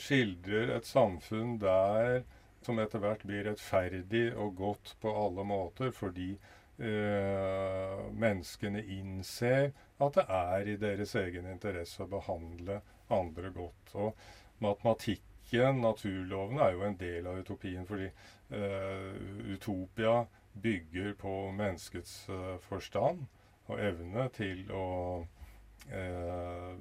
skildrer 0.00 0.70
et 0.76 0.86
samfunn 0.88 1.58
der 1.62 2.24
som 2.64 2.80
etter 2.80 3.02
hvert 3.02 3.24
blir 3.28 3.44
rettferdig 3.48 4.28
og 4.40 4.54
godt 4.56 4.94
på 5.02 5.12
alle 5.24 5.44
måter, 5.46 5.90
fordi 5.92 6.30
eh, 6.78 8.04
menneskene 8.16 8.82
innser 8.96 9.70
at 10.02 10.16
det 10.16 10.24
er 10.38 10.70
i 10.72 10.78
deres 10.80 11.14
egen 11.20 11.48
interesse 11.50 12.04
å 12.04 12.10
behandle 12.10 12.80
andre 13.12 13.52
godt. 13.54 13.94
Og 13.94 14.64
matematikken, 14.64 15.82
naturloven, 15.84 16.62
er 16.64 16.72
jo 16.74 16.86
en 16.88 16.98
del 17.00 17.28
av 17.30 17.42
utopien, 17.44 17.84
fordi 17.86 18.08
eh, 18.08 19.12
utopia 19.54 20.22
bygger 20.64 21.12
på 21.20 21.34
menneskets 21.52 22.16
eh, 22.32 22.54
forstand 22.64 23.26
og 23.68 23.80
evne 23.80 24.28
til 24.36 24.64
å 24.72 24.86
eh, 25.88 26.72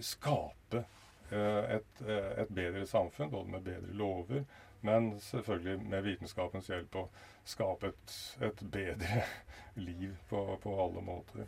skape 0.00 0.80
eh, 0.80 1.03
et, 1.32 2.02
eh, 2.06 2.30
et 2.42 2.48
bedre 2.48 2.86
samfunn, 2.86 3.30
både 3.30 3.50
med 3.50 3.64
bedre 3.64 3.96
lover, 3.96 4.44
men 4.84 5.14
selvfølgelig 5.20 5.86
med 5.88 6.04
vitenskapens 6.04 6.68
hjelp 6.68 6.96
å 7.00 7.06
skape 7.48 7.92
et, 7.92 8.16
et 8.44 8.64
bedre 8.72 9.24
liv 9.88 10.12
på, 10.28 10.42
på 10.62 10.74
alle 10.84 11.04
måter. 11.04 11.46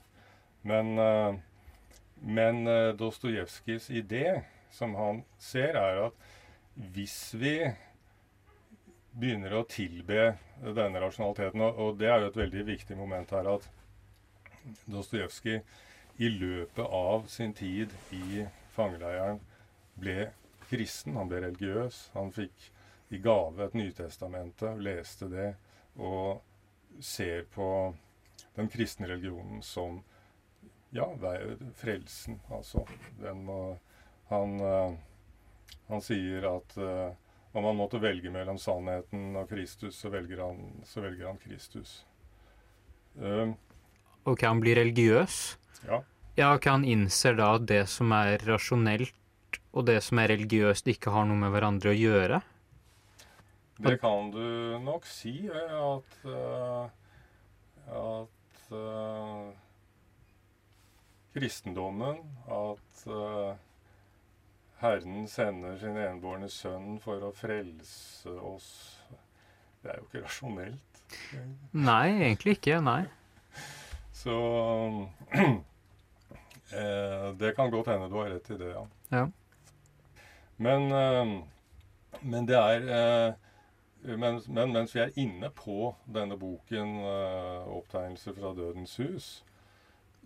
Men, 0.66 0.98
eh, 0.98 1.34
men 2.24 2.66
eh, 2.66 2.92
Dostojevskijs 2.98 3.90
idé, 3.90 4.42
som 4.72 4.94
han 4.98 5.24
ser, 5.38 5.76
er 5.76 6.06
at 6.08 6.30
hvis 6.74 7.34
vi 7.36 7.58
begynner 9.16 9.54
å 9.56 9.66
tilbe 9.68 10.34
denne 10.76 11.00
rasjonaliteten, 11.00 11.62
og, 11.64 11.78
og 11.80 12.00
det 12.00 12.08
er 12.10 12.24
jo 12.24 12.30
et 12.32 12.40
veldig 12.40 12.64
viktig 12.72 12.96
moment 12.98 13.32
her, 13.36 13.48
at 13.56 13.68
Dostojevskij 14.90 15.60
i 16.16 16.32
løpet 16.32 16.84
av 16.84 17.28
sin 17.28 17.52
tid 17.54 17.92
i 18.16 18.46
fangeleiren 18.74 19.38
ble 20.00 20.30
kristen, 20.68 21.16
han 21.16 21.30
ble 21.30 21.42
religiøs. 21.46 22.00
Han 22.14 22.32
fikk 22.34 22.70
i 23.14 23.20
gave 23.22 23.64
et 23.64 23.76
Nytestamente, 23.78 24.72
leste 24.82 25.28
det, 25.30 25.50
og 25.96 26.42
ser 27.00 27.44
på 27.54 27.68
den 28.56 28.70
kristne 28.72 29.08
religionen 29.10 29.62
som 29.62 30.00
ja, 30.94 31.06
frelsen, 31.76 32.40
altså. 32.50 32.86
Den 33.20 33.44
må 33.44 33.78
Han, 34.26 34.56
eh, 34.58 34.94
han 35.86 36.00
sier 36.02 36.42
at 36.50 36.72
eh, 36.82 37.12
om 37.54 37.64
han 37.64 37.76
måtte 37.78 38.00
velge 38.02 38.30
mellom 38.34 38.58
sannheten 38.58 39.36
og 39.38 39.46
Kristus, 39.48 40.00
så 40.00 40.10
velger 40.10 40.42
han, 40.42 40.64
så 40.84 41.04
velger 41.04 41.28
han 41.28 41.38
Kristus. 41.38 42.00
Eh, 43.20 43.54
Ok, 44.26 44.42
han 44.42 44.58
blir 44.58 44.74
religiøs. 44.74 45.58
Ja. 45.86 46.00
Ja, 46.34 46.48
ok, 46.56 46.66
han 46.66 46.84
innser 46.84 47.36
da 47.38 47.52
at 47.60 47.68
det 47.70 47.84
som 47.88 48.10
er 48.16 48.42
rasjonelt 48.42 49.14
og 49.76 49.86
det 49.88 49.98
som 50.04 50.20
er 50.22 50.32
religiøst, 50.32 50.88
ikke 50.88 51.12
har 51.12 51.26
noe 51.28 51.38
med 51.40 51.52
hverandre 51.52 51.92
å 51.92 51.96
gjøre. 51.96 52.40
Det 53.76 53.98
kan 54.00 54.30
du 54.32 54.78
nok 54.80 55.04
si, 55.04 55.34
eh, 55.52 55.74
at 55.76 56.16
eh, 56.32 56.86
at 57.86 58.72
eh, 58.72 59.50
kristendommen, 61.36 62.22
at 62.48 63.04
Herren 64.80 65.28
sender 65.28 65.76
sin 65.80 65.96
enbårne 65.96 66.48
sønn 66.52 66.98
for 67.00 67.22
å 67.24 67.32
frelse 67.32 68.32
oss 68.44 68.68
Det 69.80 69.92
er 69.92 70.00
jo 70.00 70.08
ikke 70.08 70.24
rasjonelt. 70.24 71.00
Nei, 71.76 72.10
egentlig 72.26 72.56
ikke. 72.58 72.80
Nei. 72.84 73.04
Så 74.16 74.34
eh, 76.80 77.26
Det 77.38 77.54
kan 77.56 77.70
godt 77.72 77.92
hende 77.92 78.08
du 78.10 78.18
har 78.18 78.32
rett 78.34 78.50
i 78.50 78.58
det, 78.60 78.72
ja. 78.74 78.84
Ja. 79.14 79.24
Men, 80.56 80.92
eh, 80.92 81.42
men 82.20 82.48
det 82.48 82.56
er 82.56 82.86
eh, 82.88 83.34
men, 84.16 84.40
men 84.48 84.72
mens 84.72 84.94
vi 84.94 85.02
er 85.02 85.18
inne 85.20 85.50
på 85.52 85.90
denne 86.14 86.38
boken, 86.38 86.96
eh, 87.04 87.68
'Opptegnelser 87.68 88.32
fra 88.32 88.54
Dødens 88.54 88.96
hus', 88.96 89.44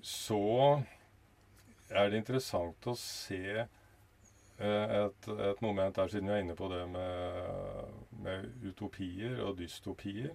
så 0.03 0.83
er 1.91 2.11
det 2.11 2.21
interessant 2.21 2.87
å 2.87 2.95
se 2.95 3.67
et, 4.61 5.29
et, 5.29 5.63
moment 5.63 5.97
der, 5.97 6.09
siden 6.13 6.29
vi 6.29 6.35
er 6.35 6.43
inne 6.45 6.55
på 6.55 6.69
det 6.69 6.83
med, 6.89 7.95
med 8.21 8.51
utopier 8.69 9.41
og 9.41 9.57
dystopier. 9.59 10.35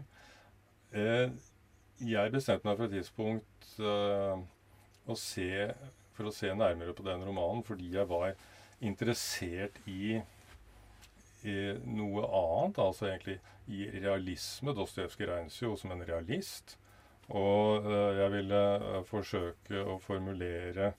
Jeg 0.92 2.32
bestemte 2.34 2.66
meg 2.66 2.78
for 2.80 2.88
et 2.88 2.96
tidspunkt 2.98 3.70
å 3.80 5.18
se, 5.22 5.70
for 6.18 6.26
å 6.26 6.34
se 6.34 6.50
nærmere 6.58 6.98
på 6.98 7.06
den 7.06 7.22
romanen 7.28 7.62
fordi 7.64 7.92
jeg 7.94 8.10
var 8.10 8.34
interessert 8.82 9.78
i, 9.88 10.18
noe 11.46 12.26
annet. 12.26 12.80
Altså 12.82 13.10
egentlig 13.10 13.40
i 13.68 13.86
realisme. 14.00 14.74
Dostojevskij 14.74 15.30
regnes 15.30 15.62
jo 15.62 15.76
som 15.80 15.94
en 15.96 16.04
realist. 16.08 16.78
Og 17.30 17.86
uh, 17.86 18.18
jeg 18.18 18.32
ville 18.36 18.62
uh, 18.82 19.00
forsøke 19.10 19.82
å 19.82 19.98
formulere 20.02 20.92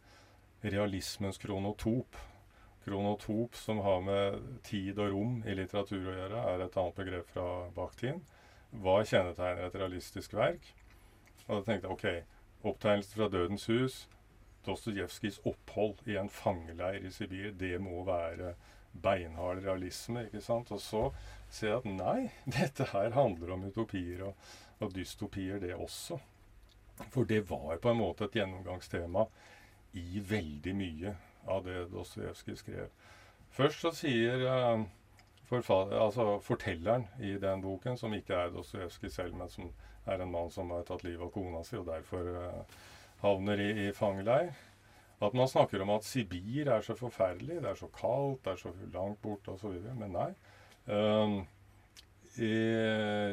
realismens 0.65 1.39
kronotop. 1.39 2.19
Kronotop, 2.87 3.55
som 3.59 3.83
har 3.83 4.03
med 4.03 4.41
tid 4.67 4.99
og 4.99 5.13
rom 5.15 5.37
i 5.47 5.55
litteratur 5.59 6.07
å 6.07 6.17
gjøre, 6.17 6.43
er 6.55 6.65
et 6.65 6.81
annet 6.83 6.99
begrep 6.99 7.31
fra 7.31 7.47
Bakhtin. 7.75 8.21
Hva 8.83 9.01
kjennetegner 9.07 9.67
et 9.67 9.79
realistisk 9.79 10.35
verk? 10.35 10.67
Og 11.47 11.61
da 11.61 11.63
tenkte 11.67 11.87
jeg 11.87 11.95
OK, 11.95 12.07
opptegnelser 12.67 13.21
fra 13.21 13.29
Dødens 13.31 13.67
hus, 13.71 13.99
Dostojevskijs 14.67 15.41
opphold 15.47 16.03
i 16.11 16.17
en 16.21 16.31
fangeleir 16.33 17.07
i 17.07 17.13
Sibir, 17.15 17.53
det 17.59 17.77
må 17.81 18.03
være 18.07 18.55
beinhard 19.03 19.65
realisme. 19.65 20.27
ikke 20.27 20.41
sant? 20.41 20.71
Og 20.73 20.81
så 20.81 21.03
ser 21.51 21.69
jeg 21.69 21.83
at 21.83 21.91
nei, 21.91 22.31
dette 22.59 22.89
her 22.93 23.15
handler 23.17 23.55
om 23.57 23.67
utopier 23.69 24.27
og, 24.31 24.49
og 24.81 24.95
dystopier, 24.95 25.61
det 25.63 25.75
også. 25.75 26.19
For 27.13 27.29
det 27.29 27.45
var 27.51 27.77
på 27.83 27.93
en 27.93 28.01
måte 28.01 28.25
et 28.25 28.39
gjennomgangstema 28.39 29.27
i 29.97 30.21
veldig 30.29 30.75
mye 30.77 31.17
av 31.47 31.65
det 31.65 31.87
Dostojevskij 31.93 32.57
skrev. 32.61 32.89
Først 33.57 33.85
så 33.85 33.93
sier 33.95 34.43
uh, 34.45 34.83
altså 35.53 36.39
fortelleren 36.43 37.07
i 37.21 37.37
den 37.41 37.63
boken, 37.63 37.97
som 37.97 38.15
ikke 38.15 38.35
er 38.35 38.53
Dostojevskij 38.53 39.13
selv, 39.13 39.37
men 39.37 39.53
som 39.53 39.71
er 40.07 40.23
en 40.23 40.33
mann 40.33 40.51
som 40.51 40.71
har 40.71 40.85
tatt 40.87 41.05
livet 41.05 41.25
av 41.27 41.33
kona 41.35 41.63
si 41.65 41.77
og 41.79 41.87
derfor 41.89 42.29
uh, 42.37 42.77
havner 43.23 43.61
i, 43.61 43.71
i 43.87 43.93
fangeleir. 43.97 44.55
At 45.23 45.35
man 45.35 45.49
snakker 45.49 45.81
om 45.81 45.91
at 45.95 46.05
Sibir 46.05 46.69
er 46.69 46.83
så 46.85 46.95
forferdelig, 46.95 47.63
det 47.63 47.71
er 47.71 47.79
så 47.79 47.89
kaldt, 47.89 48.45
det 48.45 48.53
er 48.53 48.57
så 48.61 48.73
langt 48.93 49.23
borte 49.23 49.55
osv. 49.55 49.79
Men 49.97 50.13
nei. 50.13 50.31
Um, 50.87 51.39
i, 52.37 52.53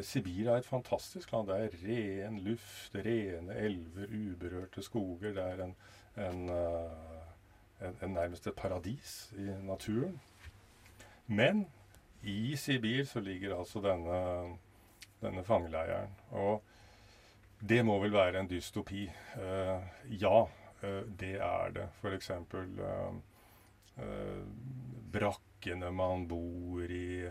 Sibir 0.08 0.48
er 0.48 0.62
et 0.62 0.70
fantastisk 0.70 1.34
land. 1.34 1.52
Det 1.52 1.60
er 1.60 1.78
ren 1.84 2.40
luft, 2.46 2.96
rene 2.96 3.58
elver, 3.60 4.08
uberørte 4.08 4.84
skoger. 4.84 5.36
Det 5.36 5.44
er 5.44 5.66
en, 5.66 5.76
en, 6.24 6.44
uh, 6.50 7.84
en, 7.84 7.98
en 8.00 8.16
nærmest 8.16 8.48
et 8.48 8.56
paradis 8.56 9.34
i 9.36 9.50
naturen. 9.68 10.22
Men 11.28 11.66
i 12.24 12.56
Sibir 12.56 13.04
så 13.06 13.20
ligger 13.20 13.58
altså 13.60 13.84
denne 13.84 14.22
denne 15.24 15.44
fangeleiren. 15.44 16.12
Og 16.32 16.64
det 17.70 17.80
må 17.86 18.00
vel 18.02 18.14
være 18.14 18.42
en 18.42 18.50
dystopi. 18.50 19.06
Uh, 19.38 19.84
ja, 20.22 20.42
uh, 20.84 21.04
det 21.20 21.36
er 21.40 21.74
det. 21.76 21.88
F.eks. 22.02 22.32
Uh, 22.54 23.16
uh, 23.98 24.44
brakkene 25.14 25.92
man 25.92 26.28
bor 26.28 26.84
i, 26.90 27.30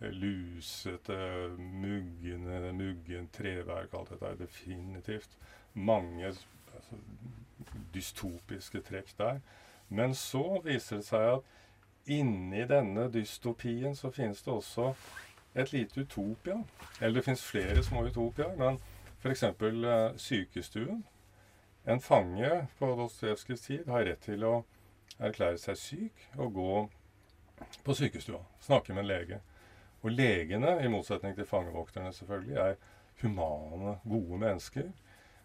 lusete, 0.00 1.16
muggende, 1.58 2.72
muggent 2.72 3.32
treverk. 3.32 3.94
Alt 3.94 4.10
dette 4.10 4.26
er 4.26 4.40
definitivt 4.40 5.36
mange 5.74 6.26
altså, 6.26 6.98
dystopiske 7.94 8.80
trekk 8.80 9.14
der. 9.18 9.40
Men 9.88 10.14
så 10.14 10.60
viser 10.64 11.00
det 11.00 11.06
seg 11.06 11.28
at 11.36 12.10
inni 12.10 12.64
denne 12.68 13.08
dystopien 13.12 13.96
så 13.96 14.10
finnes 14.10 14.42
det 14.42 14.52
også 14.52 14.92
et 15.54 15.72
lite 15.72 16.00
utopia. 16.00 16.58
Eller 17.00 17.20
det 17.20 17.24
fins 17.24 17.44
flere 17.44 17.82
små 17.82 18.06
utopiaer, 18.08 18.56
men 18.58 18.80
f.eks. 19.24 19.42
Uh, 19.42 20.16
sykestuen. 20.16 21.04
En 21.84 22.00
fange 22.00 22.66
på 22.78 22.90
Dostojevskijs 22.96 23.60
tid 23.60 23.88
har 23.88 24.04
rett 24.04 24.20
til 24.24 24.44
å 24.44 24.54
erklære 25.18 25.60
seg 25.60 25.78
syk 25.80 26.26
og 26.36 26.52
gå 26.56 26.74
på 27.84 27.96
sykestua. 27.96 28.42
Snakke 28.60 28.92
med 28.92 29.04
en 29.04 29.10
lege. 29.10 29.40
Og 30.04 30.12
legene, 30.12 30.76
i 30.84 30.90
motsetning 30.92 31.36
til 31.36 31.48
fangevokterne 31.48 32.12
selvfølgelig, 32.12 32.56
er 32.60 32.76
humane, 33.22 33.98
gode 34.04 34.40
mennesker. 34.40 34.90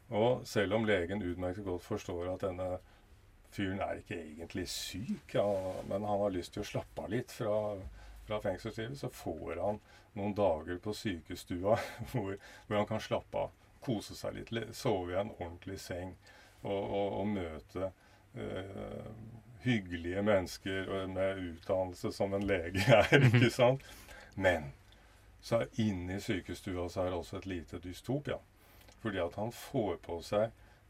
Og 0.09 0.43
selv 0.47 0.75
om 0.75 0.87
legen 0.87 1.23
utmerket 1.23 1.63
godt 1.63 1.85
forstår 1.85 2.33
at 2.33 2.43
denne 2.43 2.69
fyren 3.55 3.79
er 3.83 4.01
ikke 4.01 4.19
egentlig 4.19 4.67
syk, 4.71 5.35
ja, 5.35 5.47
men 5.87 6.03
han 6.03 6.23
har 6.25 6.35
lyst 6.35 6.55
til 6.55 6.65
å 6.65 6.71
slappe 6.71 7.05
av 7.05 7.13
litt 7.13 7.31
fra 7.31 7.55
fra 8.29 8.41
fengselslivet, 8.41 8.97
så 8.99 9.09
får 9.09 9.57
han 9.57 9.79
noen 10.13 10.35
dager 10.37 10.77
på 10.83 10.93
sykestua 10.93 11.77
hvor, 12.11 12.35
hvor, 12.67 12.75
han 12.75 12.87
kan 12.89 13.01
slappe 13.01 13.45
av, 13.45 13.55
kose 13.83 14.15
seg 14.17 14.37
litt, 14.37 14.75
sove 14.75 15.13
i 15.13 15.19
en 15.19 15.33
ordentlig 15.39 15.79
seng 15.81 16.15
og, 16.63 16.83
og, 16.83 17.19
og 17.21 17.27
møte 17.35 17.91
uh, 18.35 19.11
hyggelige 19.63 20.23
mennesker 20.23 21.07
med 21.07 21.41
utdannelse 21.49 22.11
som 22.15 22.33
en 22.33 22.45
lege 22.47 22.83
er, 22.87 23.25
ikke 23.29 23.51
sant? 23.53 23.83
Men 24.35 24.71
så 25.41 25.63
er 25.63 25.81
inni 25.81 26.19
sykestua 26.23 26.87
så 26.89 27.05
er 27.05 27.11
det 27.11 27.19
også 27.19 27.39
et 27.39 27.49
lite 27.49 27.79
dystopia. 27.83 28.39
Fordi 28.99 29.21
at 29.23 29.35
han 29.39 29.51
får 29.55 29.99
på 30.03 30.19
seg 30.23 30.49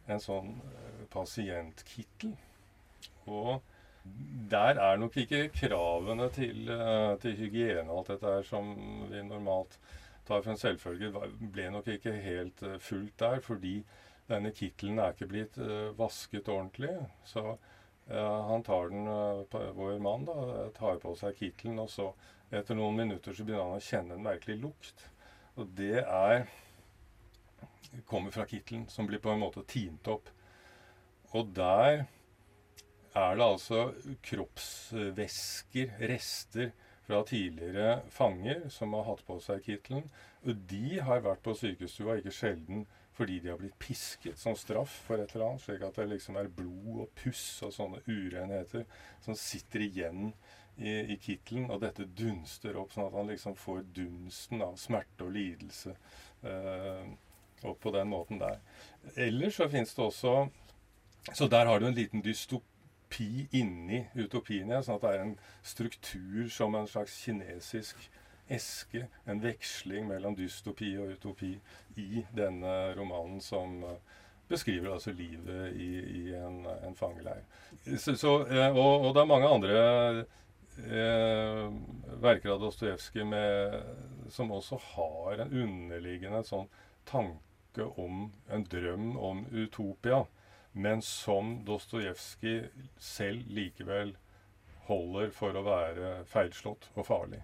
en 0.10 0.22
sånn 0.22 0.56
uh, 0.58 1.04
pasientkittel. 1.14 2.34
Og 3.30 3.60
der 4.50 4.80
er 4.82 4.98
nok 4.98 5.18
ikke 5.22 5.50
kravene 5.54 6.30
til, 6.34 6.70
uh, 6.72 7.14
til 7.22 7.38
hygiene 7.38 7.90
og 7.90 8.02
alt 8.02 8.14
dette 8.16 8.36
her 8.38 8.48
som 8.48 8.72
vi 9.12 9.22
normalt 9.26 9.78
tar 10.30 10.44
for 10.46 10.54
en 10.54 10.62
selvfølge, 10.62 11.12
ble 11.54 11.68
nok 11.74 11.90
ikke 11.96 12.14
helt 12.24 12.64
eh, 12.66 12.78
fullt 12.84 13.18
der. 13.20 13.42
Fordi 13.46 13.76
denne 14.30 14.54
kittelen 14.54 15.02
er 15.02 15.16
ikke 15.16 15.30
blitt 15.30 15.58
uh, 15.58 15.90
vasket 15.98 16.50
ordentlig. 16.54 16.94
Så 17.26 17.56
han 18.10 18.64
tar 18.66 18.90
den, 18.90 19.08
uh, 19.10 19.74
vår 19.78 19.98
mann, 20.02 20.28
da, 20.28 20.68
tar 20.78 21.02
på 21.02 21.16
seg 21.18 21.34
kittelen, 21.38 21.82
og 21.82 21.90
så 21.90 22.12
etter 22.54 22.78
noen 22.78 22.98
minutter 22.98 23.34
så 23.34 23.46
begynner 23.46 23.72
han 23.72 23.82
å 23.82 23.88
kjenne 23.88 24.18
en 24.18 24.26
merkelig 24.26 24.60
lukt. 24.62 25.04
Og 25.58 25.74
det 25.78 26.04
er 26.04 26.46
kommer 28.06 28.32
fra 28.32 28.46
kittelen, 28.46 28.88
som 28.90 29.08
blir 29.08 29.22
på 29.22 29.34
en 29.34 29.42
måte 29.42 29.64
tint 29.70 30.08
opp. 30.10 30.30
Og 31.38 31.50
der 31.56 32.06
er 33.18 33.36
det 33.36 33.46
altså 33.46 33.90
kroppsvæsker, 34.26 35.96
rester, 36.12 36.72
fra 37.10 37.24
tidligere 37.26 38.02
fanger 38.14 38.68
som 38.70 38.94
har 38.94 39.08
hatt 39.08 39.24
på 39.26 39.40
seg 39.42 39.64
kittelen. 39.66 40.04
Og 40.46 40.60
de 40.70 41.00
har 41.02 41.24
vært 41.26 41.42
på 41.42 41.56
sykestua 41.58 42.20
ikke 42.20 42.34
sjelden 42.36 42.84
fordi 43.18 43.40
de 43.44 43.50
har 43.50 43.58
blitt 43.60 43.80
pisket 43.82 44.38
som 44.40 44.54
straff 44.56 44.94
for 45.08 45.20
et 45.20 45.34
eller 45.34 45.50
annet, 45.50 45.64
slik 45.66 45.82
at 45.84 45.98
det 45.98 46.06
liksom 46.08 46.38
er 46.40 46.52
blod 46.56 47.02
og 47.04 47.10
puss 47.18 47.42
og 47.66 47.74
sånne 47.76 48.00
urenheter 48.06 48.86
som 49.26 49.36
sitter 49.36 49.84
igjen 49.84 50.30
i, 50.78 50.94
i 51.16 51.18
kittelen. 51.18 51.66
Og 51.74 51.82
dette 51.82 52.06
dunster 52.06 52.78
opp, 52.80 52.94
sånn 52.94 53.10
at 53.10 53.18
han 53.18 53.34
liksom 53.34 53.58
får 53.60 53.84
dunsten 53.98 54.64
av 54.64 54.78
smerte 54.80 55.26
og 55.26 55.34
lidelse 55.36 55.98
eh, 56.46 57.10
opp 57.66 57.82
på 57.84 57.96
den 57.98 58.14
måten 58.14 58.40
der. 58.40 58.62
Ellers 59.18 59.58
så 59.58 59.68
fins 59.74 59.98
det 59.98 60.06
også 60.06 60.36
Så 61.36 61.50
der 61.52 61.68
har 61.68 61.80
du 61.80 61.90
en 61.90 61.98
liten 61.98 62.22
dystop 62.24 62.69
utopi 63.10 63.48
inni 63.52 64.08
utopien 64.16 64.70
igjen. 64.70 64.84
Sånn 64.84 64.98
at 65.00 65.02
det 65.02 65.12
er 65.14 65.24
en 65.24 65.38
struktur 65.64 66.50
som 66.50 66.76
en 66.76 66.88
slags 66.88 67.18
kinesisk 67.24 67.98
eske. 68.48 69.08
En 69.26 69.42
veksling 69.42 70.08
mellom 70.08 70.36
dystopi 70.36 70.98
og 70.98 71.16
utopi 71.18 71.60
i 71.98 72.26
denne 72.36 72.94
romanen 72.96 73.42
som 73.42 73.84
eh, 73.84 73.98
beskriver 74.48 74.94
altså 74.94 75.12
livet 75.12 75.76
i, 75.76 75.90
i 76.22 76.36
en, 76.36 76.66
en, 76.66 76.96
fangeleir. 76.96 77.44
Så, 77.98 78.16
så, 78.16 78.46
eh, 78.48 78.70
og, 78.76 79.06
og, 79.06 79.14
det 79.14 79.22
er 79.22 79.30
mange 79.30 79.50
andre 79.50 80.26
eh, 80.86 81.68
verker 82.22 82.56
av 82.56 82.62
Dostojevskij 82.62 83.26
som 84.30 84.52
også 84.52 84.80
har 84.96 85.46
en 85.46 85.54
underliggende 85.54 86.44
sånn 86.46 86.70
tanke 87.10 87.86
om 87.98 88.32
en 88.50 88.66
drøm 88.70 89.16
om 89.18 89.46
utopia 89.52 90.26
men 90.72 91.02
som 91.02 91.66
Dostojevskij 91.66 92.70
selv 92.98 93.48
likevel 93.50 94.16
holder 94.90 95.32
for 95.36 95.58
å 95.58 95.66
være 95.66 96.12
feilslått 96.30 96.90
og 96.96 97.08
farlig. 97.08 97.42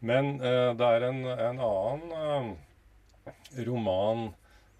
Men 0.00 0.40
eh, 0.40 0.70
det 0.76 0.86
er 0.86 1.06
en, 1.10 1.24
en 1.28 1.60
annen 1.60 2.54
eh, 3.26 3.34
roman 3.66 4.30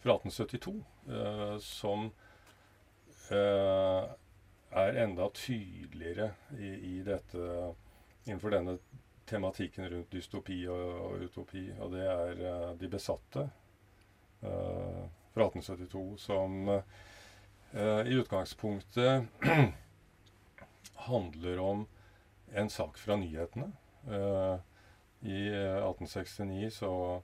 fra 0.00 0.16
1872 0.16 0.74
eh, 1.12 1.58
som 1.60 2.08
eh, 3.30 4.08
er 4.70 5.02
enda 5.04 5.28
tydeligere 5.34 6.30
i, 6.56 6.72
i, 6.94 6.96
dette 7.04 7.44
innenfor 8.24 8.54
denne 8.54 8.78
tematikken 9.28 9.90
rundt 9.90 10.12
dystopi 10.14 10.62
og, 10.70 10.86
og 11.04 11.26
utopi, 11.28 11.66
og 11.78 11.92
det 11.94 12.06
er 12.08 12.44
eh, 12.48 12.66
De 12.80 12.90
besatte 12.90 13.44
eh, 14.40 15.04
fra 15.30 15.46
1872, 15.50 16.06
som 16.18 16.64
i 17.74 18.14
utgangspunktet 18.18 19.24
handler 20.94 21.58
om 21.58 21.86
en 22.54 22.70
sak 22.70 22.98
fra 22.98 23.16
nyhetene. 23.16 23.72
Eh, 24.08 24.56
I 25.20 25.40
1869 25.48 26.70
så 26.70 27.22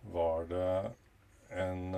var 0.00 0.48
det 0.50 0.92
en 1.50 1.94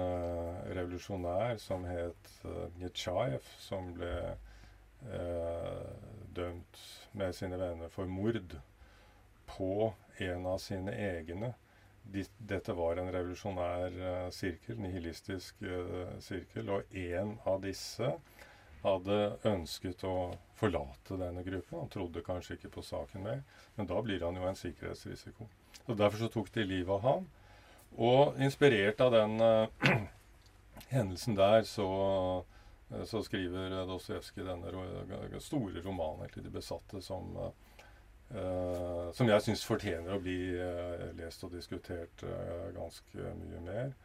revolusjonær 0.76 1.56
som 1.62 1.86
het 1.88 2.32
Netsjajev, 2.76 3.46
som 3.62 3.92
ble 3.96 4.34
dømt 6.36 6.80
med 7.16 7.32
sine 7.38 7.56
venner 7.60 7.88
for 7.92 8.10
mord 8.10 8.58
på 9.48 9.94
en 10.18 10.46
av 10.46 10.58
sine 10.62 10.92
egne. 10.92 11.54
De, 12.08 12.24
dette 12.48 12.72
var 12.72 12.96
en 12.96 13.10
revolusjonær 13.12 13.96
uh, 14.00 14.28
sirkel, 14.32 14.78
nihilistisk 14.80 15.64
sirkel, 16.24 16.70
og 16.72 16.96
en 16.96 17.34
av 17.44 17.60
disse 17.64 18.12
hadde 18.82 19.16
ønsket 19.48 20.04
å 20.06 20.14
forlate 20.58 21.18
denne 21.18 21.42
gruppen. 21.44 21.82
Han 21.82 21.90
trodde 21.92 22.24
kanskje 22.24 22.56
ikke 22.56 22.72
på 22.78 22.84
saken 22.86 23.26
mer, 23.26 23.42
men 23.76 23.90
da 23.90 23.98
blir 24.02 24.22
han 24.24 24.38
jo 24.38 24.46
en 24.48 24.58
sikkerhetsrisiko. 24.58 25.48
Og 25.86 25.98
Derfor 25.98 26.22
så 26.22 26.30
tok 26.32 26.52
de 26.54 26.66
livet 26.66 26.94
av 26.94 27.04
ham. 27.04 27.26
Og 27.98 28.38
inspirert 28.44 29.00
av 29.04 29.14
den 29.14 29.40
uh, 29.42 29.96
hendelsen 30.94 31.36
der, 31.38 31.64
så, 31.66 31.88
så 33.08 33.22
skriver 33.26 33.80
Dostojevskij 33.88 34.46
denne 34.46 35.40
store 35.42 35.82
romanen, 35.84 36.24
egentlig 36.24 36.44
'De 36.44 36.54
besatte', 36.58 37.02
som, 37.02 37.34
uh, 38.34 39.08
som 39.16 39.30
jeg 39.30 39.44
syns 39.44 39.64
fortjener 39.66 40.16
å 40.16 40.20
bli 40.22 40.38
lest 41.18 41.44
og 41.46 41.54
diskutert 41.54 42.24
ganske 42.76 43.32
mye 43.40 43.62
mer. 43.64 43.96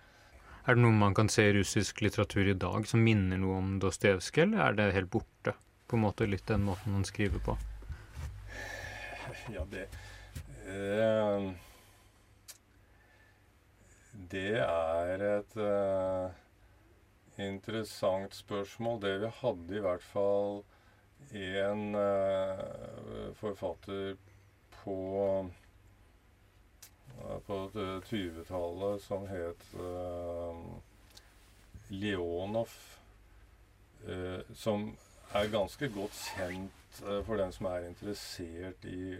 Er 0.63 0.77
det 0.77 0.83
noe 0.85 0.95
man 0.95 1.15
kan 1.17 1.27
se 1.27 1.49
i 1.49 1.57
russisk 1.57 1.99
litteratur 2.05 2.47
i 2.47 2.55
dag 2.55 2.87
som 2.87 3.03
minner 3.03 3.41
noe 3.41 3.57
om 3.59 3.75
Dostojevskij, 3.83 4.53
eller 4.53 4.63
er 4.63 4.79
det 4.79 4.95
helt 4.95 5.11
borte? 5.11 5.57
På 5.91 5.99
en 5.99 6.05
måte 6.05 6.29
litt 6.29 6.47
den 6.47 6.63
måten 6.63 6.95
han 6.95 7.03
skriver 7.05 7.43
på? 7.43 7.57
Ja, 9.51 9.65
det 9.67 9.89
det 14.33 14.59
er 14.61 15.23
et 15.25 15.55
uh, 15.57 16.29
interessant 17.41 18.35
spørsmål. 18.35 19.01
Det 19.01 19.13
vi 19.23 19.31
hadde 19.41 19.77
i 19.77 19.83
hvert 19.83 20.05
fall 20.05 20.63
en 21.31 21.95
uh, 21.95 23.33
forfatter 23.39 24.15
på 24.83 24.97
uh, 25.47 27.37
på 27.45 27.57
20-tallet 28.09 29.01
som 29.01 29.27
het 29.29 29.61
Leonov, 31.93 32.71
som 34.57 34.87
er 35.37 35.51
ganske 35.53 35.89
godt 35.93 36.17
kjent 36.33 36.99
for 37.27 37.37
den 37.39 37.53
som 37.53 37.69
er 37.69 37.87
interessert 37.87 38.87
i, 38.89 39.13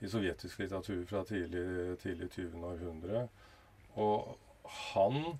i 0.00 0.10
sovjetisk 0.12 0.60
litteratur 0.60 1.02
fra 1.08 1.24
tidlig, 1.26 1.64
tidlig 2.04 2.30
20. 2.36 2.60
århundre. 2.68 3.24
Og 3.96 4.36
han 4.92 5.38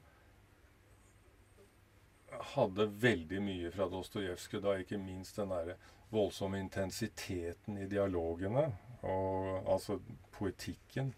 hadde 2.55 2.89
veldig 3.03 3.41
mye 3.43 3.71
fra 3.73 3.89
Dostojevskij, 3.93 4.61
da 4.65 4.77
ikke 4.81 5.01
minst 5.01 5.39
den 5.39 5.53
derre 5.53 5.79
voldsomme 6.11 6.61
intensiteten 6.61 7.79
i 7.79 7.89
dialogene, 7.89 8.67
og, 9.03 9.65
altså 9.69 9.99
poetikken. 10.33 11.15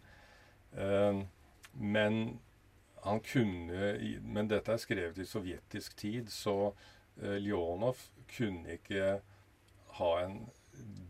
Eh, 0.73 1.23
men 1.73 2.41
han 3.03 3.21
kunne 3.25 4.21
Men 4.23 4.49
dette 4.49 4.73
er 4.73 4.81
skrevet 4.81 5.19
i 5.19 5.25
sovjetisk 5.25 5.97
tid, 5.97 6.29
så 6.29 6.73
eh, 7.23 7.39
Ljonov 7.41 7.97
kunne 8.37 8.77
ikke 8.77 9.21
ha 9.97 10.11
en 10.25 10.43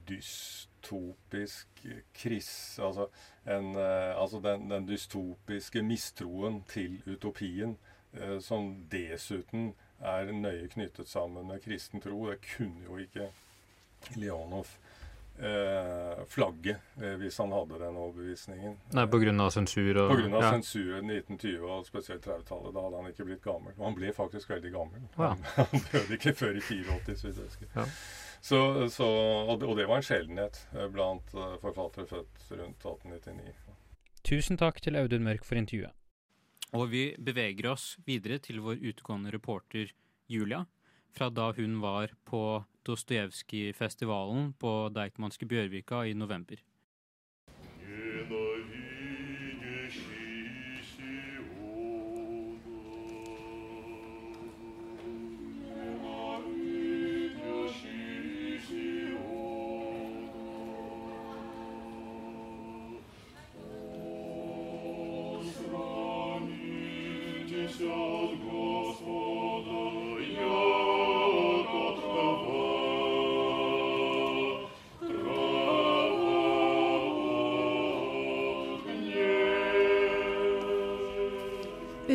dystopisk 0.08 1.68
kris 2.14 2.78
Altså, 2.82 3.06
en, 3.46 3.76
eh, 3.76 4.22
altså 4.22 4.40
den, 4.40 4.70
den, 4.70 4.88
dystopiske 4.88 5.82
mistroen 5.82 6.62
til 6.68 7.02
utopien, 7.06 7.76
eh, 8.12 8.38
som 8.40 8.86
dessuten 8.92 9.74
er 10.00 10.32
nøye 10.32 10.68
knyttet 10.68 11.08
sammen 11.08 11.46
med 11.46 11.60
kristen 11.60 12.00
tro. 12.00 12.30
Det 12.30 12.40
kunne 12.56 12.84
jo 12.84 12.96
ikke 12.96 13.30
Leonov 14.16 14.68
eh, 15.42 16.24
flagge 16.28 16.76
eh, 17.02 17.16
hvis 17.20 17.38
han 17.38 17.52
hadde 17.52 17.78
den 17.78 17.96
overbevisningen. 17.96 18.76
Nei, 18.96 19.06
pga. 19.10 19.50
sensur? 19.50 19.90
Og, 19.96 20.10
på 20.12 20.18
grunn 20.20 20.34
av 20.36 20.44
ja. 20.44 20.50
sensur 20.56 20.96
i 20.96 21.02
1920 21.02 21.68
og 21.68 21.86
spesielt 21.88 22.26
30-tallet. 22.26 22.74
Da 22.74 22.86
hadde 22.86 23.02
han 23.02 23.12
ikke 23.12 23.28
blitt 23.28 23.44
gammel. 23.44 23.76
Og 23.78 23.86
han 23.88 23.96
ble 23.98 24.12
faktisk 24.16 24.52
veldig 24.54 24.72
gammel. 24.74 25.06
Ja. 25.18 25.32
Han, 25.56 25.86
døde 25.92 26.18
ikke 26.18 26.34
før 26.36 26.58
i 26.58 26.64
84, 26.64 27.16
så 27.16 27.28
vidt 27.28 27.40
jeg 27.40 27.52
husker. 27.52 27.72
Ja. 27.76 27.86
Så, 28.40 28.58
så, 28.88 29.06
og, 29.52 29.64
det 29.76 29.84
var 29.84 30.00
en 30.00 30.06
sjeldenhet 30.06 30.62
eh, 30.72 30.88
blant 30.92 31.34
eh, 31.36 31.56
forfattere 31.62 32.08
født 32.08 32.52
rundt 32.56 32.86
1899. 32.88 33.56
Tusen 34.26 34.60
takk 34.60 34.80
til 34.84 34.96
Audun 35.00 35.24
Mørk 35.24 35.46
for 35.48 35.60
intervjuet. 35.60 35.96
Og 36.76 36.92
vi 36.92 37.04
beveger 37.18 37.72
oss 37.72 37.96
videre 38.06 38.38
til 38.38 38.60
vår 38.62 38.78
utegående 38.78 39.32
reporter 39.34 39.90
Julia, 40.30 40.62
fra 41.14 41.28
da 41.30 41.50
hun 41.56 41.80
var 41.82 42.14
på 42.24 42.64
Dostojevskij-festivalen 42.86 44.52
på 44.58 44.88
Deichmanske 44.94 45.46
Bjørvika 45.46 46.02
i 46.08 46.14
november. 46.14 46.62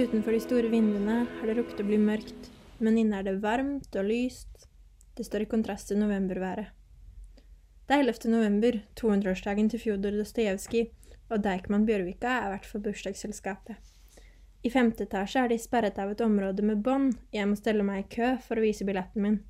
Utenfor 0.06 0.36
de 0.36 0.40
store 0.44 0.70
vinduene 0.70 1.24
har 1.26 1.50
det 1.50 1.56
rukket 1.58 1.80
å 1.82 1.84
bli 1.88 1.98
mørkt, 1.98 2.50
men 2.78 2.98
inne 3.02 3.18
er 3.18 3.26
det 3.26 3.40
varmt 3.42 3.96
og 3.98 4.06
lyst. 4.06 4.68
Det 5.18 5.24
står 5.26 5.46
i 5.46 5.48
kontrast 5.50 5.90
til 5.90 5.98
novemberværet. 5.98 6.68
Det 7.88 7.96
er 7.96 8.04
11. 8.04 8.30
november, 8.30 8.78
200-årsdagen 9.02 9.72
til 9.72 9.82
Fjodor 9.82 10.14
Dostojevskij, 10.20 10.92
og 11.34 11.42
Deichman 11.42 11.88
Bjørvika 11.88 12.36
er 12.44 12.54
vert 12.54 12.70
for 12.70 12.86
bursdagsselskapet. 12.86 13.82
I 14.62 14.74
femte 14.76 15.08
etasje 15.08 15.42
er 15.42 15.50
de 15.50 15.58
sperret 15.64 15.98
av 15.98 16.14
et 16.14 16.22
område 16.22 16.62
med 16.62 16.86
bånd, 16.86 17.18
jeg 17.34 17.50
må 17.50 17.58
stelle 17.58 17.88
meg 17.88 18.04
i 18.04 18.10
kø 18.20 18.36
for 18.46 18.62
å 18.62 18.68
vise 18.68 18.86
billetten 18.86 19.26
min. 19.26 19.42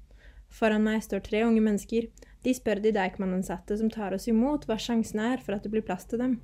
Foran 0.47 0.87
meg 0.87 1.03
står 1.03 1.25
tre 1.25 1.43
unge 1.43 1.67
mennesker, 1.67 2.07
de 2.47 2.55
spør 2.55 2.79
de 2.79 2.95
Deichman-ansatte 2.95 3.75
som 3.81 3.91
tar 3.91 4.15
oss 4.15 4.31
imot, 4.31 4.69
hva 4.69 4.79
sjansen 4.79 5.19
er 5.33 5.43
for 5.43 5.57
at 5.57 5.67
det 5.67 5.75
blir 5.75 5.83
plass 5.83 6.07
til 6.07 6.23
dem. 6.23 6.39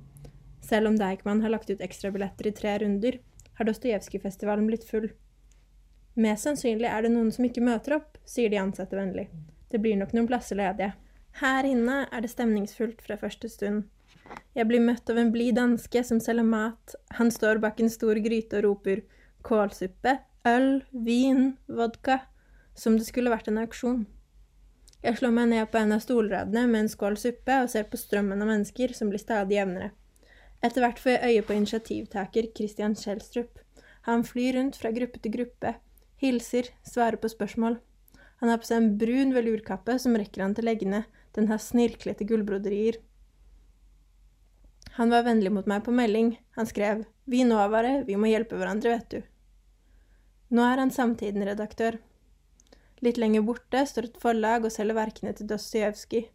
Selv 0.60 0.92
om 0.92 1.00
Deichman 1.00 1.40
har 1.40 1.56
lagt 1.56 1.72
ut 1.72 1.80
ekstrabilletter 1.80 2.52
i 2.52 2.58
tre 2.60 2.80
runder, 2.84 3.22
har 3.62 3.70
Dostojevskij-festivalen 3.70 4.66
blitt 4.66 4.84
full. 4.84 5.08
Mest 6.18 6.44
sannsynlig 6.44 6.90
er 6.90 7.06
det 7.06 7.12
noen 7.14 7.30
som 7.32 7.46
ikke 7.46 7.64
møter 7.64 7.96
opp, 7.96 8.18
sier 8.28 8.50
de 8.52 8.60
ansatte 8.60 8.98
vennlig. 8.98 9.28
Det 9.70 9.80
blir 9.80 9.96
nok 9.96 10.12
noen 10.12 10.28
plasser 10.28 10.58
ledige. 10.58 10.92
Her 11.40 11.64
inne 11.64 12.02
er 12.12 12.20
det 12.20 12.32
stemningsfullt 12.34 13.00
fra 13.06 13.16
første 13.16 13.48
stund. 13.48 13.86
Jeg 14.56 14.68
blir 14.68 14.82
møtt 14.84 15.08
av 15.08 15.20
en 15.20 15.30
blid 15.32 15.56
danske 15.56 16.02
som 16.04 16.20
selger 16.20 16.44
mat. 16.44 16.96
Han 17.16 17.30
står 17.32 17.62
bak 17.62 17.80
en 17.80 17.92
stor 17.92 18.18
gryte 18.24 18.58
og 18.60 18.66
roper 18.66 19.04
kålsuppe, 19.46 20.18
øl, 20.48 20.82
vin, 20.90 21.54
vodka, 21.66 22.20
som 22.74 22.98
det 22.98 23.08
skulle 23.08 23.32
vært 23.32 23.48
en 23.48 23.62
auksjon. 23.62 24.04
Jeg 25.02 25.18
slår 25.18 25.32
meg 25.34 25.48
ned 25.50 25.70
på 25.72 25.80
en 25.80 25.96
av 25.96 26.04
stolradene 26.04 26.68
med 26.68 26.84
en 26.84 26.92
skål 26.92 27.16
suppe 27.18 27.56
og 27.64 27.72
ser 27.72 27.88
på 27.90 27.98
strømmen 27.98 28.42
av 28.44 28.52
mennesker 28.52 28.94
som 28.94 29.10
blir 29.10 29.22
stadig 29.22 29.56
jevnere. 29.58 29.90
Etter 30.62 30.84
hvert 30.84 31.00
får 31.02 31.16
jeg 31.16 31.30
øye 31.30 31.46
på 31.46 31.54
initiativtaker 31.58 32.50
Christian 32.56 32.94
Kjelstrup. 32.94 33.58
Han 34.06 34.22
flyr 34.26 34.56
rundt 34.58 34.78
fra 34.78 34.92
gruppe 34.94 35.18
til 35.22 35.34
gruppe, 35.34 35.74
hilser, 36.22 36.70
svarer 36.86 37.18
på 37.18 37.30
spørsmål. 37.30 37.80
Han 38.42 38.50
har 38.50 38.58
på 38.62 38.68
seg 38.68 38.78
en 38.80 38.92
brun 38.98 39.34
velurkappe 39.34 39.98
som 40.02 40.16
rekker 40.18 40.42
han 40.42 40.54
til 40.54 40.66
leggene, 40.66 41.04
den 41.34 41.48
har 41.50 41.62
snirklete 41.62 42.26
gullbroderier. 42.28 42.98
Han 44.98 45.10
var 45.10 45.24
vennlig 45.24 45.52
mot 45.54 45.68
meg 45.70 45.84
på 45.86 45.94
melding. 45.94 46.36
Han 46.56 46.66
skrev 46.66 47.04
'Vi 47.26 47.44
nåvare, 47.44 48.04
vi 48.04 48.16
må 48.16 48.26
hjelpe 48.28 48.56
hverandre, 48.56 48.90
vet 48.90 49.08
du'. 49.10 49.22
Nå 50.50 50.62
er 50.62 50.78
han 50.78 50.90
Samtiden-redaktør. 50.90 51.98
Litt 53.00 53.16
lenger 53.16 53.42
borte 53.42 53.86
står 53.86 54.04
et 54.04 54.18
forlag 54.20 54.64
og 54.64 54.72
selger 54.72 54.94
verkene 54.94 55.32
til 55.32 55.46
Dostojevskij. 55.46 56.28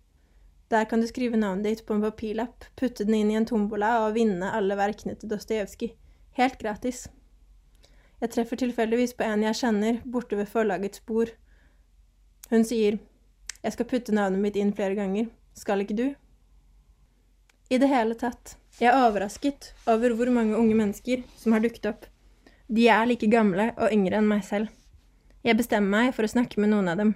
Der 0.68 0.86
kan 0.86 1.02
du 1.02 1.08
skrive 1.08 1.38
navnet 1.40 1.64
ditt 1.64 1.86
på 1.88 1.96
en 1.96 2.04
papirlapp, 2.04 2.66
putte 2.76 3.06
den 3.08 3.16
inn 3.16 3.32
i 3.32 3.38
en 3.40 3.46
tombola 3.48 4.02
og 4.04 4.18
vinne 4.18 4.50
alle 4.52 4.76
verkene 4.76 5.16
til 5.16 5.32
Dostojevskij. 5.32 5.94
Helt 6.36 6.58
gratis. 6.60 7.06
Jeg 8.20 8.34
treffer 8.34 8.60
tilfeldigvis 8.60 9.14
på 9.16 9.24
en 9.24 9.46
jeg 9.46 9.56
kjenner, 9.56 10.02
borte 10.04 10.36
ved 10.36 10.50
forlagets 10.52 11.04
bord. 11.08 11.32
Hun 12.52 12.66
sier, 12.68 12.98
jeg 13.64 13.76
skal 13.76 13.88
putte 13.88 14.16
navnet 14.16 14.44
mitt 14.44 14.58
inn 14.60 14.74
flere 14.76 14.98
ganger, 14.98 15.30
skal 15.56 15.84
ikke 15.84 15.96
du? 15.96 16.08
I 17.70 17.80
det 17.80 17.90
hele 17.92 18.18
tatt. 18.20 18.58
Jeg 18.80 18.92
er 18.92 19.08
overrasket 19.08 19.72
over 19.90 20.14
hvor 20.16 20.32
mange 20.36 20.58
unge 20.58 20.76
mennesker 20.78 21.24
som 21.40 21.56
har 21.56 21.64
dukket 21.64 21.88
opp. 21.90 22.10
De 22.68 22.90
er 22.92 23.08
like 23.08 23.30
gamle 23.32 23.70
og 23.78 23.94
yngre 23.96 24.20
enn 24.20 24.28
meg 24.28 24.44
selv. 24.48 24.68
Jeg 25.48 25.56
bestemmer 25.60 26.08
meg 26.08 26.16
for 26.16 26.28
å 26.28 26.32
snakke 26.32 26.60
med 26.60 26.74
noen 26.74 26.92
av 26.92 27.00
dem. 27.00 27.16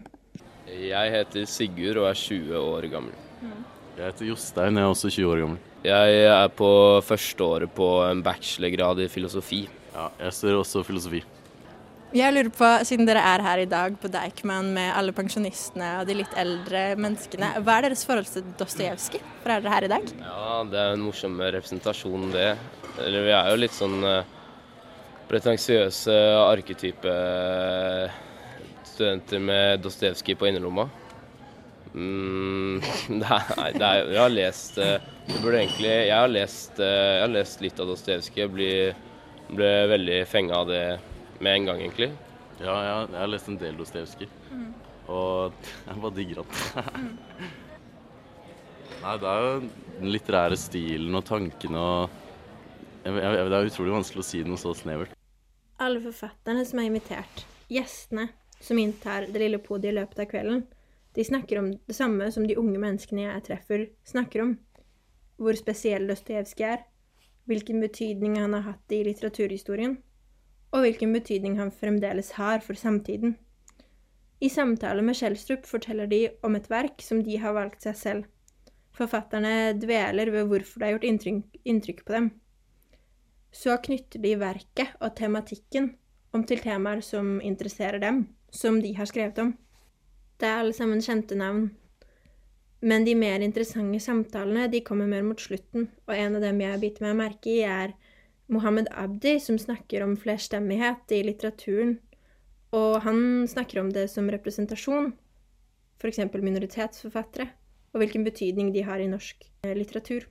Jeg 0.71 1.11
heter 1.17 1.45
Sigurd 1.49 1.99
og 1.99 2.07
er 2.13 2.15
20 2.15 2.55
år 2.61 2.87
gammel. 2.93 3.30
Jeg 4.01 4.15
heter 4.15 4.29
Jostein, 4.31 4.77
jeg 4.79 4.81
er 4.81 4.91
også 4.95 5.09
20 5.13 5.27
år 5.29 5.39
gammel. 5.43 5.57
Jeg 5.85 6.21
er 6.25 6.47
på 6.57 6.67
første 7.05 7.45
året 7.45 7.69
på 7.77 7.85
en 8.01 8.23
bachelorgrad 8.25 8.97
i 9.03 9.05
filosofi. 9.13 9.59
Ja, 9.93 10.07
jeg 10.23 10.33
studerer 10.33 10.61
også 10.63 10.81
filosofi. 10.87 11.19
Jeg 12.17 12.33
lurer 12.33 12.49
på, 12.49 12.69
siden 12.89 13.05
dere 13.05 13.21
er 13.21 13.43
her 13.45 13.61
i 13.61 13.67
dag 13.69 13.93
på 14.01 14.09
Deichman 14.09 14.71
med 14.73 14.89
alle 14.97 15.13
pensjonistene 15.13 15.91
og 15.99 16.09
de 16.09 16.15
litt 16.17 16.33
eldre 16.33 16.81
menneskene, 16.97 17.51
hva 17.61 17.75
er 17.77 17.87
deres 17.87 18.01
forhold 18.07 18.31
til 18.31 18.47
Dostojevskij? 18.57 19.21
Hvorfor 19.21 19.53
er 19.53 19.61
dere 19.67 19.75
her 19.75 19.85
i 19.85 19.91
dag? 19.93 20.09
Ja, 20.23 20.47
det 20.71 20.81
er 20.81 20.95
en 20.95 21.05
morsom 21.05 21.37
representasjon, 21.37 22.25
det. 22.33 22.49
Eller 23.05 23.27
vi 23.27 23.35
er 23.37 23.51
jo 23.53 23.61
litt 23.61 23.77
sånn 23.77 23.99
uh, 24.01 24.25
pretensiøse 25.29 26.17
arketype 26.41 27.13
eh, 27.13 28.17
studenter 28.95 29.45
med 29.45 29.85
Dostojevskij 29.85 30.41
på 30.41 30.49
innerlomma. 30.49 30.89
Mm, 31.93 32.79
nei, 33.21 33.69
det 33.75 33.83
er, 33.83 34.11
jeg 34.13 34.21
har 34.21 34.31
lest 34.31 34.77
uh, 34.79 34.93
det 35.27 35.39
burde 35.43 35.59
egentlig, 35.59 35.89
jeg, 35.91 36.15
har 36.15 36.31
lest, 36.31 36.79
uh, 36.79 36.85
jeg 36.87 37.23
har 37.25 37.33
lest 37.33 37.63
litt 37.63 37.81
av 37.83 37.89
Dostojevskij. 37.91 38.43
Jeg 38.43 38.53
ble, 38.53 38.69
ble 39.51 39.71
veldig 39.91 40.19
fenga 40.31 40.61
av 40.61 40.71
det 40.71 40.83
med 41.41 41.51
en 41.53 41.67
gang, 41.71 41.83
egentlig. 41.83 42.11
Ja, 42.61 42.77
jeg, 42.85 43.11
jeg 43.11 43.19
har 43.19 43.31
lest 43.33 43.51
en 43.51 43.59
del 43.61 43.77
Dostojevskij. 43.79 44.31
Mm. 44.51 44.71
Og 45.11 45.59
jeg 45.87 46.01
bare 46.05 46.15
digger 46.17 46.43
han. 46.43 47.11
Nei, 49.01 49.15
det 49.17 49.29
er 49.29 49.45
jo 49.45 49.53
den 49.97 50.11
litterære 50.13 50.57
stilen 50.61 51.17
og 51.17 51.23
tankene 51.25 51.79
og 51.81 52.19
jeg, 53.01 53.15
jeg, 53.17 53.47
Det 53.49 53.57
er 53.57 53.69
utrolig 53.71 53.93
vanskelig 53.95 54.21
å 54.21 54.27
si 54.27 54.43
noe 54.45 54.61
så 54.61 54.75
snevert. 54.77 55.15
Alle 55.81 56.03
forfatterne 56.03 56.61
som 56.69 56.77
er 56.77 56.91
invitert, 56.91 57.41
gjestene 57.71 58.27
som 58.61 58.77
inntar 58.77 59.25
det 59.25 59.41
lille 59.41 59.57
podiet 59.63 59.89
i 59.89 59.97
løpet 59.97 60.21
av 60.21 60.27
kvelden, 60.29 60.61
de 61.15 61.23
snakker 61.23 61.59
om 61.59 61.71
det 61.73 61.95
samme 61.95 62.31
som 62.31 62.47
de 62.47 62.57
unge 62.59 62.79
menneskene 62.79 63.25
jeg 63.25 63.43
treffer, 63.49 63.85
snakker 64.07 64.45
om. 64.45 64.55
Hvor 65.41 65.57
spesiell 65.57 66.07
Dostojevskij 66.07 66.67
er, 66.69 66.83
hvilken 67.49 67.81
betydning 67.83 68.37
han 68.39 68.53
har 68.55 68.67
hatt 68.69 68.93
i 68.95 69.01
litteraturhistorien, 69.03 69.97
og 70.71 70.85
hvilken 70.85 71.11
betydning 71.13 71.57
han 71.59 71.73
fremdeles 71.75 72.31
har 72.37 72.61
for 72.63 72.79
samtiden. 72.79 73.35
I 74.41 74.49
samtale 74.49 75.03
med 75.05 75.17
Skjelstrup 75.17 75.67
forteller 75.69 76.07
de 76.09 76.21
om 76.45 76.55
et 76.57 76.69
verk 76.71 77.03
som 77.03 77.19
de 77.23 77.35
har 77.37 77.53
valgt 77.53 77.83
seg 77.85 77.97
selv. 77.97 78.29
Forfatterne 78.95 79.73
dveler 79.79 80.31
ved 80.33 80.47
hvorfor 80.49 80.79
det 80.79 80.87
har 80.87 80.95
gjort 80.95 81.09
inntrykk, 81.09 81.59
inntrykk 81.65 82.05
på 82.07 82.15
dem. 82.15 82.29
Så 83.51 83.75
knytter 83.83 84.23
de 84.23 84.37
verket 84.39 84.95
og 85.01 85.13
tematikken 85.19 85.91
om 86.31 86.45
til 86.47 86.63
temaer 86.63 87.03
som 87.03 87.35
interesserer 87.43 87.99
dem, 87.99 88.23
som 88.49 88.79
de 88.81 88.95
har 88.95 89.09
skrevet 89.09 89.39
om. 89.43 89.53
Det 90.41 90.49
er 90.49 90.63
alle 90.63 90.73
sammen 90.73 91.03
kjente 91.05 91.37
navn. 91.37 91.67
Men 92.81 93.03
de 93.05 93.13
mer 93.13 93.43
interessante 93.45 93.99
samtalene 94.01 94.65
de 94.73 94.79
kommer 94.81 95.05
mer 95.05 95.21
mot 95.21 95.39
slutten, 95.39 95.85
og 96.09 96.15
en 96.15 96.37
av 96.39 96.41
dem 96.41 96.61
jeg 96.63 96.81
biter 96.81 97.05
meg 97.05 97.19
merke 97.19 97.51
i, 97.51 97.59
er 97.61 97.93
Mohammed 98.49 98.89
Abdi, 98.97 99.35
som 99.39 99.59
snakker 99.61 100.01
om 100.01 100.15
flerstemmighet 100.17 101.13
i 101.13 101.21
litteraturen. 101.27 101.99
Og 102.73 103.03
han 103.05 103.45
snakker 103.51 103.83
om 103.83 103.91
det 103.93 104.07
som 104.09 104.31
representasjon, 104.33 105.11
f.eks. 106.01 106.23
minoritetsforfattere, 106.33 107.45
og 107.93 108.01
hvilken 108.01 108.25
betydning 108.25 108.71
de 108.73 108.81
har 108.87 109.03
i 109.03 109.09
norsk 109.11 109.45
eh, 109.67 109.75
litteratur. 109.77 110.25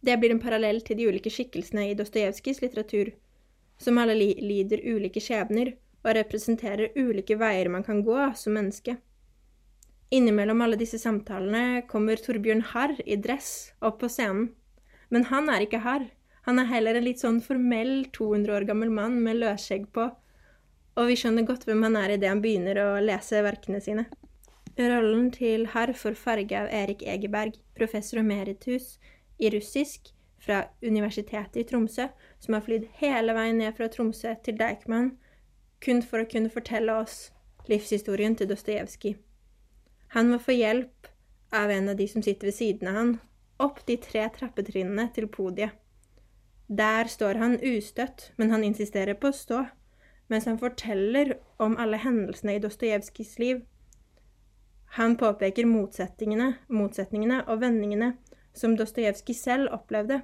Det 0.00 0.16
blir 0.16 0.32
en 0.32 0.40
parallell 0.40 0.80
til 0.86 0.96
de 0.96 1.10
ulike 1.10 1.32
skikkelsene 1.34 1.90
i 1.90 1.96
Dostojevskijs 1.98 2.62
litteratur, 2.64 3.12
som 3.76 4.00
alle 4.00 4.16
lider 4.16 4.80
ulike 4.86 5.20
skjebner 5.20 5.74
og 6.04 6.14
representerer 6.16 6.94
ulike 6.96 7.36
veier 7.38 7.70
man 7.72 7.84
kan 7.86 8.02
gå 8.06 8.18
som 8.38 8.54
menneske. 8.56 8.96
Innimellom 10.14 10.62
alle 10.64 10.78
disse 10.80 11.00
samtalene 11.00 11.82
kommer 11.88 12.20
Torbjørn 12.22 12.62
Harr 12.70 12.94
i 13.04 13.18
dress 13.20 13.74
opp 13.84 13.98
på 14.00 14.08
scenen. 14.12 14.52
Men 15.12 15.26
han 15.28 15.50
er 15.52 15.64
ikke 15.64 15.82
Harr. 15.84 16.06
Han 16.48 16.60
er 16.62 16.70
heller 16.70 16.96
en 16.96 17.04
litt 17.04 17.20
sånn 17.20 17.42
formell 17.44 18.06
200 18.16 18.54
år 18.56 18.64
gammel 18.70 18.92
mann 18.94 19.18
med 19.24 19.36
løsskjegg 19.42 19.90
på, 19.92 20.06
og 20.98 21.10
vi 21.10 21.16
skjønner 21.18 21.44
godt 21.46 21.66
hvem 21.68 21.84
han 21.84 21.98
er 22.00 22.14
idet 22.14 22.30
han 22.32 22.40
begynner 22.42 22.80
å 22.80 22.88
lese 23.04 23.42
verkene 23.44 23.82
sine. 23.84 24.06
Rollen 24.78 25.28
til 25.34 25.66
Harr 25.74 25.92
får 25.92 26.16
farge 26.16 26.56
av 26.56 26.70
Erik 26.72 27.02
Egeberg, 27.02 27.58
professor 27.76 28.22
emeritus 28.22 28.94
i 29.42 29.50
russisk 29.52 30.12
fra 30.40 30.62
Universitetet 30.80 31.58
i 31.60 31.66
Tromsø, 31.68 32.08
som 32.40 32.56
har 32.56 32.64
flydd 32.64 32.86
hele 33.02 33.34
veien 33.36 33.58
ned 33.60 33.76
fra 33.76 33.90
Tromsø 33.92 34.36
til 34.46 34.56
Deichman 34.56 35.16
kun 35.84 36.02
for 36.02 36.22
å 36.22 36.28
kunne 36.30 36.52
fortelle 36.52 36.94
oss 37.02 37.30
livshistorien 37.68 38.36
til 38.36 38.48
Dostojevskij. 38.50 39.16
Han 40.16 40.30
må 40.32 40.38
få 40.40 40.56
hjelp 40.56 41.10
av 41.52 41.70
en 41.70 41.88
av 41.88 41.96
de 41.96 42.08
som 42.08 42.24
sitter 42.24 42.48
ved 42.48 42.56
siden 42.56 42.88
av 42.88 42.96
han, 42.98 43.12
opp 43.58 43.82
de 43.86 43.96
tre 44.00 44.24
trappetrinnene 44.34 45.08
til 45.14 45.28
podiet. 45.28 45.74
Der 46.68 47.08
står 47.08 47.40
han 47.40 47.56
ustøtt, 47.64 48.30
men 48.36 48.50
han 48.52 48.64
insisterer 48.64 49.16
på 49.16 49.30
å 49.30 49.36
stå, 49.36 49.62
mens 50.28 50.44
han 50.44 50.60
forteller 50.60 51.38
om 51.56 51.76
alle 51.80 52.00
hendelsene 52.00 52.58
i 52.58 52.62
Dostojevskijs 52.62 53.38
liv. 53.40 53.62
Han 54.98 55.16
påpeker 55.20 55.68
motsetningene, 55.68 56.54
motsetningene 56.68 57.42
og 57.46 57.62
vendingene 57.64 58.14
som 58.56 58.76
Dostojevskij 58.76 59.36
selv 59.36 59.72
opplevde. 59.72 60.20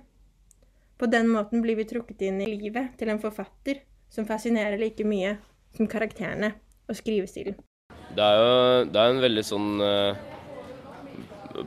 På 1.00 1.09
den 1.09 1.28
måten 1.32 1.64
blir 1.64 1.76
vi 1.80 1.88
trukket 1.88 2.22
inn 2.28 2.40
i 2.44 2.52
livet 2.52 2.94
til 3.00 3.11
en 3.12 3.20
forfatter 3.20 3.80
som 4.15 4.27
fascinerer 4.27 4.79
like 4.79 5.05
mye 5.07 5.37
som 5.75 5.89
karakterene 5.91 6.53
og 6.87 6.99
skrivestilen. 6.99 7.57
Det 8.15 8.23
er 8.23 8.39
jo 8.39 8.89
det 8.95 9.01
er 9.01 9.11
en 9.11 9.23
veldig 9.25 9.43
sånn 9.43 9.71
uh, 9.83 10.15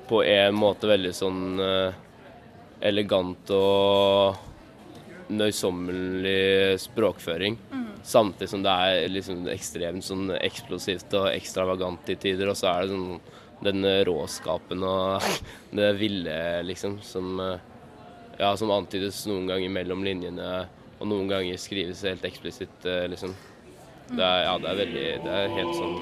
På 0.08 0.22
en 0.24 0.56
måte 0.56 0.88
veldig 0.88 1.14
sånn 1.16 1.60
uh, 1.60 1.95
elegant 2.84 3.52
og 3.56 4.45
nøysommelig 5.28 6.80
språkføring. 6.86 7.58
Mm. 7.72 7.88
Samtidig 8.04 8.52
som 8.52 8.64
det 8.64 8.76
er 8.86 9.10
liksom 9.12 9.48
ekstremt 9.52 10.06
sånn 10.08 10.30
eksplosivt 10.38 11.16
og 11.20 11.32
ekstravagant 11.34 12.12
i 12.14 12.16
tider. 12.20 12.52
Og 12.52 12.60
så 12.60 12.70
er 12.72 12.86
det 12.86 12.93
sånn 12.93 13.20
den 13.66 13.88
råskapen 14.08 14.86
og 14.86 15.26
det 15.80 15.91
ville, 16.00 16.38
liksom, 16.68 17.00
som, 17.04 17.39
uh, 17.41 17.58
ja, 18.39 18.54
som 18.56 18.72
antydes 18.72 19.26
noen 19.28 19.50
ganger 19.52 19.74
mellom 19.82 20.06
linjene 20.08 20.68
og 20.98 21.08
noen 21.10 21.30
ganger 21.30 21.58
skrives 21.62 22.02
helt 22.08 22.26
eksplisitt, 22.26 22.88
liksom. 23.12 23.36
Det 24.08 24.24
er, 24.24 24.43
ja, 24.45 24.54
det 24.64 24.70
er 24.72 24.78
veldig 24.80 25.08
Det 25.26 25.32
er 25.36 25.50
helt 25.52 25.76
sånn 25.76 25.98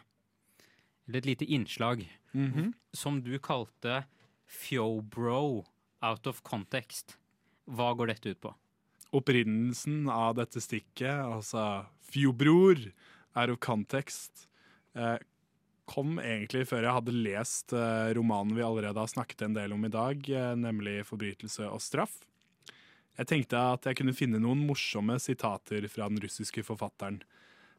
eller 1.07 1.23
et 1.23 1.25
lite 1.25 1.45
innslag, 1.45 2.17
Mm 2.33 2.51
-hmm. 2.51 2.73
som 2.93 3.23
du 3.23 3.39
kalte 3.39 4.03
Fjobro 4.47 5.65
out 6.01 6.27
of 6.27 6.41
context. 6.43 7.17
Hva 7.65 7.93
går 7.93 8.07
dette 8.07 8.29
ut 8.29 8.41
på? 8.41 8.53
Opprinnelsen 9.11 10.09
av 10.09 10.35
dette 10.35 10.61
stikket, 10.61 11.25
altså 11.25 11.85
fjobror, 11.99 12.91
out 13.35 13.49
of 13.49 13.59
context. 13.59 14.47
Eh, 14.95 15.17
kom 15.85 16.19
egentlig 16.19 16.67
før 16.67 16.83
jeg 16.83 16.93
hadde 16.93 17.11
lest 17.11 17.73
eh, 17.73 18.13
romanen 18.13 18.55
vi 18.55 18.61
allerede 18.61 18.99
har 18.99 19.07
snakket 19.07 19.41
en 19.41 19.53
del 19.53 19.73
om 19.73 19.85
i 19.85 19.89
dag, 19.89 20.17
nemlig 20.55 21.03
'Forbrytelse 21.05 21.67
og 21.67 21.79
straff'. 21.79 22.23
Jeg 23.19 23.27
tenkte 23.27 23.59
at 23.75 23.85
jeg 23.85 23.97
kunne 23.99 24.15
finne 24.15 24.39
noen 24.41 24.63
morsomme 24.65 25.17
sitater 25.19 25.85
fra 25.91 26.07
den 26.09 26.21
russiske 26.23 26.63
forfatteren, 26.63 27.19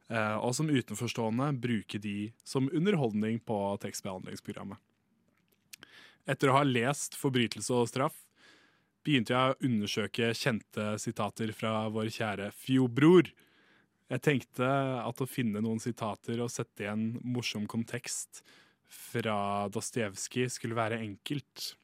eh, 0.08 0.36
og 0.36 0.54
som 0.54 0.70
utenforstående 0.70 1.52
bruke 1.62 2.00
de 2.02 2.32
som 2.44 2.68
underholdning 2.72 3.40
på 3.40 3.58
tekstbehandlingsprogrammet. 3.82 4.78
Etter 6.28 6.52
å 6.52 6.58
ha 6.58 6.62
lest 6.62 7.16
'Forbrytelse 7.18 7.72
og 7.74 7.88
straff' 7.90 8.20
begynte 9.02 9.34
jeg 9.34 9.54
å 9.54 9.58
undersøke 9.66 10.34
kjente 10.38 10.98
sitater 11.02 11.50
fra 11.52 11.88
vår 11.90 12.12
kjære 12.14 12.52
Fjobror. 12.54 13.32
Jeg 14.12 14.22
tenkte 14.22 14.68
at 15.02 15.22
å 15.24 15.26
finne 15.26 15.62
noen 15.64 15.80
sitater 15.82 16.38
og 16.44 16.52
sette 16.52 16.84
i 16.84 16.90
en 16.90 17.18
morsom 17.24 17.66
kontekst 17.66 18.44
fra 18.92 19.68
Dostojevskij 19.72 20.50
skulle 20.52 20.78
være 20.78 21.00
enkelt. 21.00 21.74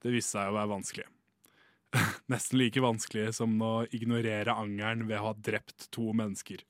Det 0.00 0.12
viste 0.14 0.38
seg 0.38 0.48
å 0.48 0.56
være 0.56 0.72
vanskelig. 0.72 1.06
Nesten 2.32 2.58
like 2.60 2.82
vanskelig 2.82 3.34
som 3.38 3.54
å 3.62 3.74
ignorere 3.94 4.54
angeren 4.54 5.06
ved 5.08 5.20
å 5.20 5.28
ha 5.30 5.34
drept 5.36 5.88
to 5.94 6.12
mennesker. 6.16 6.62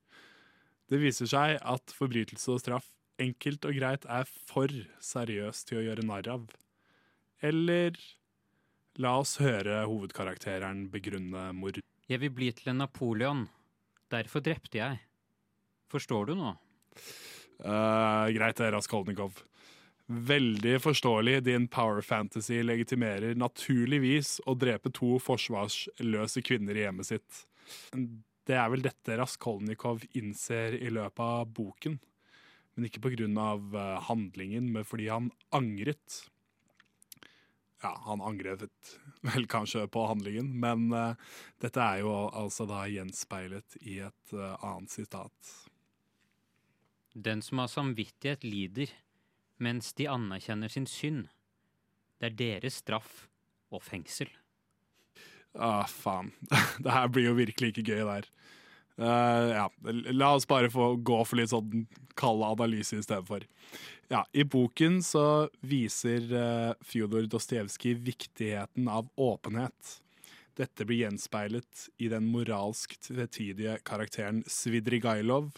Det 0.90 1.00
viser 1.00 1.30
seg 1.30 1.56
at 1.64 1.94
forbrytelse 1.96 2.52
og 2.52 2.60
straff 2.60 2.90
enkelt 3.22 3.64
og 3.68 3.76
greit 3.78 4.04
er 4.10 4.26
for 4.26 4.70
seriøst 5.02 5.68
til 5.68 5.80
å 5.80 5.84
gjøre 5.86 6.04
narr 6.06 6.28
av. 6.34 6.46
Eller 7.44 7.96
la 9.00 9.16
oss 9.22 9.36
høre 9.42 9.84
hovedkarakteren 9.88 10.88
begrunne 10.92 11.48
mord. 11.56 11.80
Jeg 12.10 12.20
vil 12.20 12.34
bli 12.34 12.50
til 12.54 12.72
en 12.72 12.82
Napoleon. 12.82 13.46
Derfor 14.12 14.44
drepte 14.44 14.78
jeg. 14.80 15.00
Forstår 15.90 16.30
du 16.30 16.34
nå? 16.38 16.52
Uh, 17.64 18.28
greit 18.34 18.58
det, 18.58 18.70
Raskolnikov. 18.74 19.38
Veldig 20.06 20.82
forståelig. 20.84 21.38
Din 21.46 21.68
power 21.68 22.02
fantasy 22.04 22.60
legitimerer 22.62 23.34
naturligvis 23.40 24.36
å 24.44 24.52
drepe 24.54 24.92
to 24.92 25.16
forsvarsløse 25.22 26.42
kvinner 26.44 26.76
i 26.76 26.84
hjemmet 26.84 27.08
sitt. 27.08 27.44
Det 28.44 28.58
er 28.60 28.68
vel 28.68 28.84
dette 28.84 29.16
Raskolnikov 29.16 30.04
innser 30.12 30.76
i 30.76 30.90
løpet 30.92 31.24
av 31.24 31.48
boken. 31.56 31.96
Men 32.74 32.88
ikke 32.88 33.00
av 33.38 33.76
eh, 33.76 33.98
handlingen, 34.10 34.72
men 34.72 34.84
fordi 34.84 35.08
han 35.08 35.30
angret. 35.54 36.24
Ja, 37.80 37.94
han 38.04 38.20
angret 38.20 38.66
vel 39.28 39.46
kanskje 39.48 39.86
på 39.88 40.04
handlingen, 40.08 40.50
men 40.60 40.92
uh, 40.92 41.14
dette 41.60 41.80
er 41.80 42.02
jo 42.02 42.12
altså 42.32 42.66
da 42.68 42.84
gjenspeilet 42.88 43.76
i 43.80 44.00
et 44.04 44.34
uh, 44.36 44.56
annet 44.64 44.92
sitat. 44.92 45.52
Den 47.14 47.44
som 47.44 47.60
har 47.62 47.70
samvittighet, 47.70 48.44
lider, 48.44 48.90
mens 49.64 49.92
de 49.98 50.08
anerkjenner 50.10 50.72
sin 50.72 50.88
synd. 50.90 51.28
Det 52.20 52.32
er 52.32 52.40
deres 52.40 52.80
straff 52.84 53.24
og 53.74 53.82
fengsel. 53.84 54.30
Ah, 55.54 55.86
faen. 55.86 56.32
Det 56.82 56.90
her 56.90 57.10
blir 57.12 57.30
jo 57.30 57.38
virkelig 57.38 57.74
ikke 57.74 57.94
gøy 57.94 58.04
der. 58.08 58.28
Uh, 58.94 59.50
ja, 59.50 59.64
la 60.14 60.34
oss 60.36 60.46
bare 60.46 60.70
få 60.70 60.92
gå 61.02 61.16
for 61.26 61.40
litt 61.40 61.50
sånn 61.50 61.86
kald 62.18 62.44
analyse 62.46 62.94
i 62.94 63.02
stedet 63.02 63.26
for. 63.26 63.42
Ja, 64.12 64.22
I 64.30 64.44
boken 64.46 65.00
så 65.02 65.48
viser 65.66 66.28
uh, 66.30 66.76
Fjodor 66.86 67.26
Dostojevskij 67.30 67.96
viktigheten 68.06 68.90
av 68.90 69.08
åpenhet. 69.18 69.98
Dette 70.54 70.86
blir 70.86 71.02
gjenspeilet 71.02 71.88
i 71.98 72.06
den 72.12 72.28
moralsk 72.30 72.94
tvetydige 73.02 73.80
karakteren 73.86 74.44
Svidrigailov, 74.46 75.56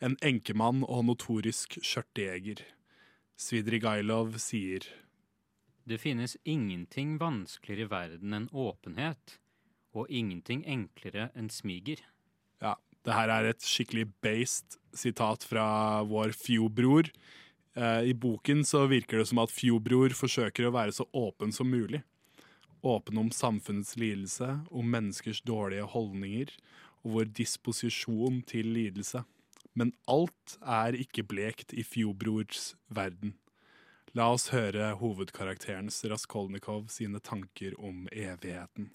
en 0.00 0.16
enkemann 0.24 0.80
og 0.88 1.04
notorisk 1.10 1.76
skjørtejeger. 1.84 2.62
Svidrigailov 3.38 4.32
sier 4.42 4.82
Det 5.86 6.00
finnes 6.02 6.36
ingenting 6.42 7.18
vanskeligere 7.20 7.86
i 7.86 7.90
verden 7.92 8.34
enn 8.34 8.48
åpenhet, 8.50 9.36
og 9.94 10.10
ingenting 10.10 10.64
enklere 10.66 11.28
enn 11.38 11.46
smiger. 11.46 12.02
Ja, 12.58 12.74
det 13.06 13.14
her 13.14 13.30
er 13.30 13.46
et 13.52 13.62
skikkelig 13.62 14.08
based 14.26 14.74
sitat 14.90 15.46
fra 15.46 15.68
vår 16.10 16.34
Fjo-bror. 16.34 17.12
Eh, 17.78 18.10
I 18.10 18.14
boken 18.18 18.64
så 18.66 18.88
virker 18.90 19.22
det 19.22 19.28
som 19.30 19.38
at 19.44 19.54
Fjo-bror 19.54 20.18
forsøker 20.18 20.66
å 20.66 20.74
være 20.74 20.98
så 20.98 21.06
åpen 21.14 21.54
som 21.54 21.70
mulig. 21.70 22.02
Åpen 22.82 23.22
om 23.22 23.30
samfunnets 23.30 23.94
lidelse, 24.02 24.50
om 24.66 24.90
menneskers 24.90 25.44
dårlige 25.46 25.86
holdninger 25.94 26.50
og 27.04 27.20
vår 27.20 27.30
disposisjon 27.38 28.42
til 28.50 28.74
lidelse. 28.74 29.22
Men 29.76 29.92
alt 30.10 30.56
er 30.62 30.96
ikke 30.98 31.26
blekt 31.28 31.74
i 31.76 31.84
Fjo-brors 31.86 32.72
verden. 32.88 33.34
La 34.16 34.30
oss 34.32 34.48
høre 34.54 34.94
hovedkarakterens 34.98 36.00
Raskolnikov 36.08 36.88
sine 36.92 37.20
tanker 37.20 37.76
om 37.80 38.06
evigheten. 38.10 38.88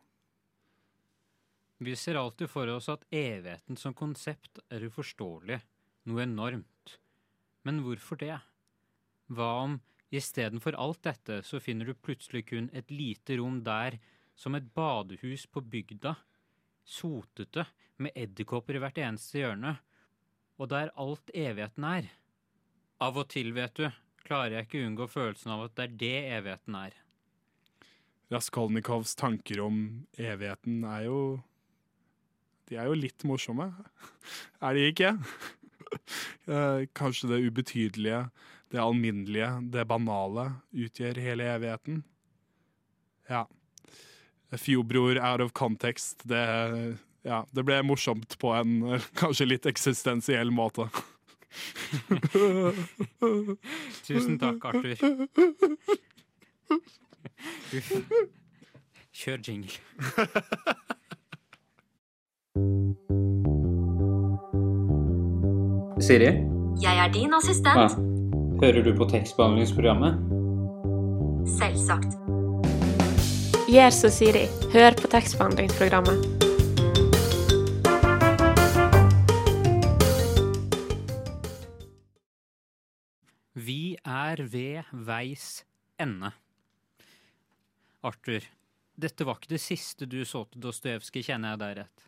Vi 1.83 1.95
ser 1.99 2.15
alltid 2.15 2.49
for 2.49 2.69
oss 2.71 2.89
at 2.89 3.05
evigheten 3.11 3.77
som 3.77 3.95
konsept 3.97 4.61
er 4.73 4.85
uforståelig, 4.87 5.59
noe 6.09 6.23
enormt. 6.23 6.97
Men 7.67 7.81
hvorfor 7.83 8.19
det? 8.19 8.37
Hva 9.31 9.49
om 9.63 9.77
istedenfor 10.13 10.77
alt 10.79 11.01
dette 11.05 11.41
så 11.47 11.59
finner 11.63 11.89
du 11.89 11.95
plutselig 11.95 12.45
kun 12.49 12.69
et 12.73 12.91
lite 12.91 13.37
rom 13.39 13.61
der, 13.65 13.99
som 14.35 14.55
et 14.55 14.69
badehus 14.75 15.45
på 15.47 15.61
bygda, 15.61 16.15
sotete, 16.83 17.67
med 18.01 18.15
edderkopper 18.17 18.77
i 18.77 18.81
hvert 18.81 18.99
eneste 18.99 19.43
hjørne, 19.43 19.77
og 20.59 20.69
der 20.71 20.91
alt 20.99 21.31
evigheten 21.33 21.87
er? 21.87 22.09
Av 23.03 23.17
og 23.19 23.29
til, 23.33 23.51
vet 23.55 23.73
du, 23.79 23.87
klarer 24.27 24.57
jeg 24.57 24.67
ikke 24.67 24.83
unngå 24.87 25.07
følelsen 25.11 25.53
av 25.55 25.65
at 25.67 25.75
det 25.77 25.85
er 25.85 25.97
det 26.03 26.19
evigheten 26.37 26.77
er. 26.79 26.99
Raskolnikovs 28.33 29.17
tanker 29.19 29.61
om 29.61 29.81
evigheten 30.17 30.85
er 30.87 31.09
jo 31.09 31.17
De 32.69 32.77
er 32.79 32.87
jo 32.87 32.95
litt 32.95 33.25
morsomme. 33.27 33.67
Er 34.63 34.73
de 34.77 34.87
ikke? 34.93 35.17
Eh, 36.49 36.87
Kanskje 36.97 37.27
det 37.29 37.43
ubetydelige, 37.45 38.23
det 38.73 38.79
alminnelige, 38.81 39.49
det 39.69 39.83
banale 39.85 40.47
utgjør 40.73 41.19
hele 41.21 41.45
evigheten? 41.53 41.99
Ja. 43.29 43.43
Fjordbror 44.57 45.19
out 45.21 45.43
of 45.45 45.53
context, 45.53 46.25
det 46.27 46.41
Ja, 47.23 47.45
det 47.55 47.63
ble 47.63 47.79
morsomt 47.87 48.35
på 48.39 48.51
en 48.57 48.83
eh, 48.93 49.03
kanskje 49.19 49.47
litt 49.47 49.65
eksistensiell 49.69 50.51
måte. 50.51 50.89
Tusen 54.07 54.39
takk, 54.41 54.65
Arthur. 54.67 54.97
Uff. 57.73 57.91
Kjør 59.13 59.39
jingle. 59.45 59.77
Siri? 66.03 66.31
Jeg 66.81 66.97
er 66.99 67.11
din 67.13 67.33
assistent. 67.37 67.95
Hører 68.59 68.83
du 68.83 68.91
på 68.97 69.07
tekstbehandlingsprogrammet? 69.13 70.19
Selvsagt. 71.55 72.17
Gjør 73.69 73.89
som 73.95 74.11
Siri. 74.11 74.47
Hør 74.73 74.97
på 74.99 75.07
tekstbehandlingsprogrammet. 75.13 76.32
Er 84.13 84.43
ved 84.49 84.89
veis 85.07 85.63
ende. 86.01 86.31
Arthur, 88.03 88.45
dette 88.99 89.25
var 89.25 89.39
ikke 89.39 89.53
det 89.55 89.61
siste 89.63 90.07
du 90.09 90.19
så 90.27 90.43
til 90.51 90.63
Dostojevskij, 90.65 91.25
kjenner 91.29 91.53
jeg 91.53 91.61
deg 91.63 91.77
rett? 91.81 92.07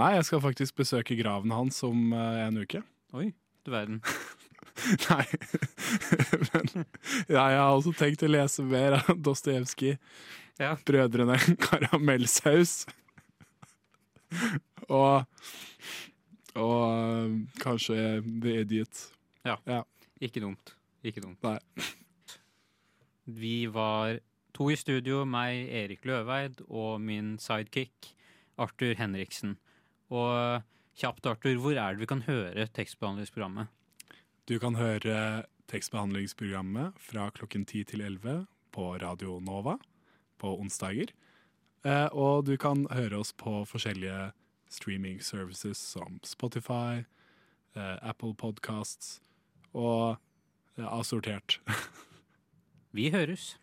Nei, 0.00 0.14
jeg 0.16 0.24
skal 0.28 0.40
faktisk 0.40 0.78
besøke 0.80 1.16
graven 1.18 1.52
hans 1.52 1.82
om 1.84 2.14
eh, 2.16 2.38
en 2.46 2.62
uke. 2.64 2.80
Oi, 3.12 3.28
du 3.66 3.72
verden. 3.74 4.00
Nei, 5.10 5.26
men 6.48 6.86
ja, 7.28 7.44
jeg 7.52 7.60
har 7.60 7.74
også 7.74 7.92
tenkt 7.98 8.24
å 8.24 8.30
lese 8.30 8.64
mer 8.64 8.96
av 9.02 9.12
Dostojevskij. 9.20 9.98
Ja. 10.60 10.74
Brødrene 10.88 11.36
Karamellsaus. 11.60 12.86
og 14.88 15.28
Og 16.52 16.80
eh, 16.84 17.36
kanskje 17.62 17.96
The 18.24 18.60
Idiot. 18.60 19.06
Ja. 19.44 19.56
Ja. 19.64 19.82
Ikke 20.20 20.42
dumt. 20.44 20.74
Ikke 21.02 21.22
dumt. 21.24 21.42
Nei. 21.42 21.58
Vi 23.26 23.66
var 23.70 24.18
to 24.54 24.68
i 24.70 24.76
studio, 24.76 25.22
meg, 25.28 25.68
Erik 25.70 26.04
Løveid, 26.06 26.62
og 26.68 27.00
min 27.02 27.36
sidekick, 27.42 28.12
Arthur 28.60 28.94
Henriksen. 28.98 29.56
Og 30.12 30.62
kjapt, 30.98 31.26
Arthur, 31.26 31.56
hvor 31.62 31.78
er 31.78 31.94
det 31.94 32.02
vi 32.02 32.10
kan 32.10 32.24
høre 32.26 32.66
tekstbehandlingsprogrammet? 32.76 33.70
Du 34.48 34.58
kan 34.62 34.76
høre 34.76 35.44
tekstbehandlingsprogrammet 35.70 36.98
fra 37.00 37.30
klokken 37.30 37.64
10 37.64 37.84
til 37.92 38.04
11 38.04 38.46
på 38.74 38.90
Radio 39.02 39.38
Nova 39.40 39.78
på 40.42 40.56
onsdager. 40.58 41.14
Eh, 41.86 42.08
og 42.12 42.46
du 42.46 42.56
kan 42.60 42.86
høre 42.90 43.22
oss 43.22 43.32
på 43.32 43.62
forskjellige 43.66 44.32
streaming 44.70 45.22
services 45.22 45.78
som 45.78 46.20
Spotify, 46.24 47.04
eh, 47.74 47.96
Apple 48.02 48.34
Podcasts 48.34 49.20
og 49.72 50.18
assortert. 50.78 51.60
Vi 52.92 53.10
høres. 53.10 53.58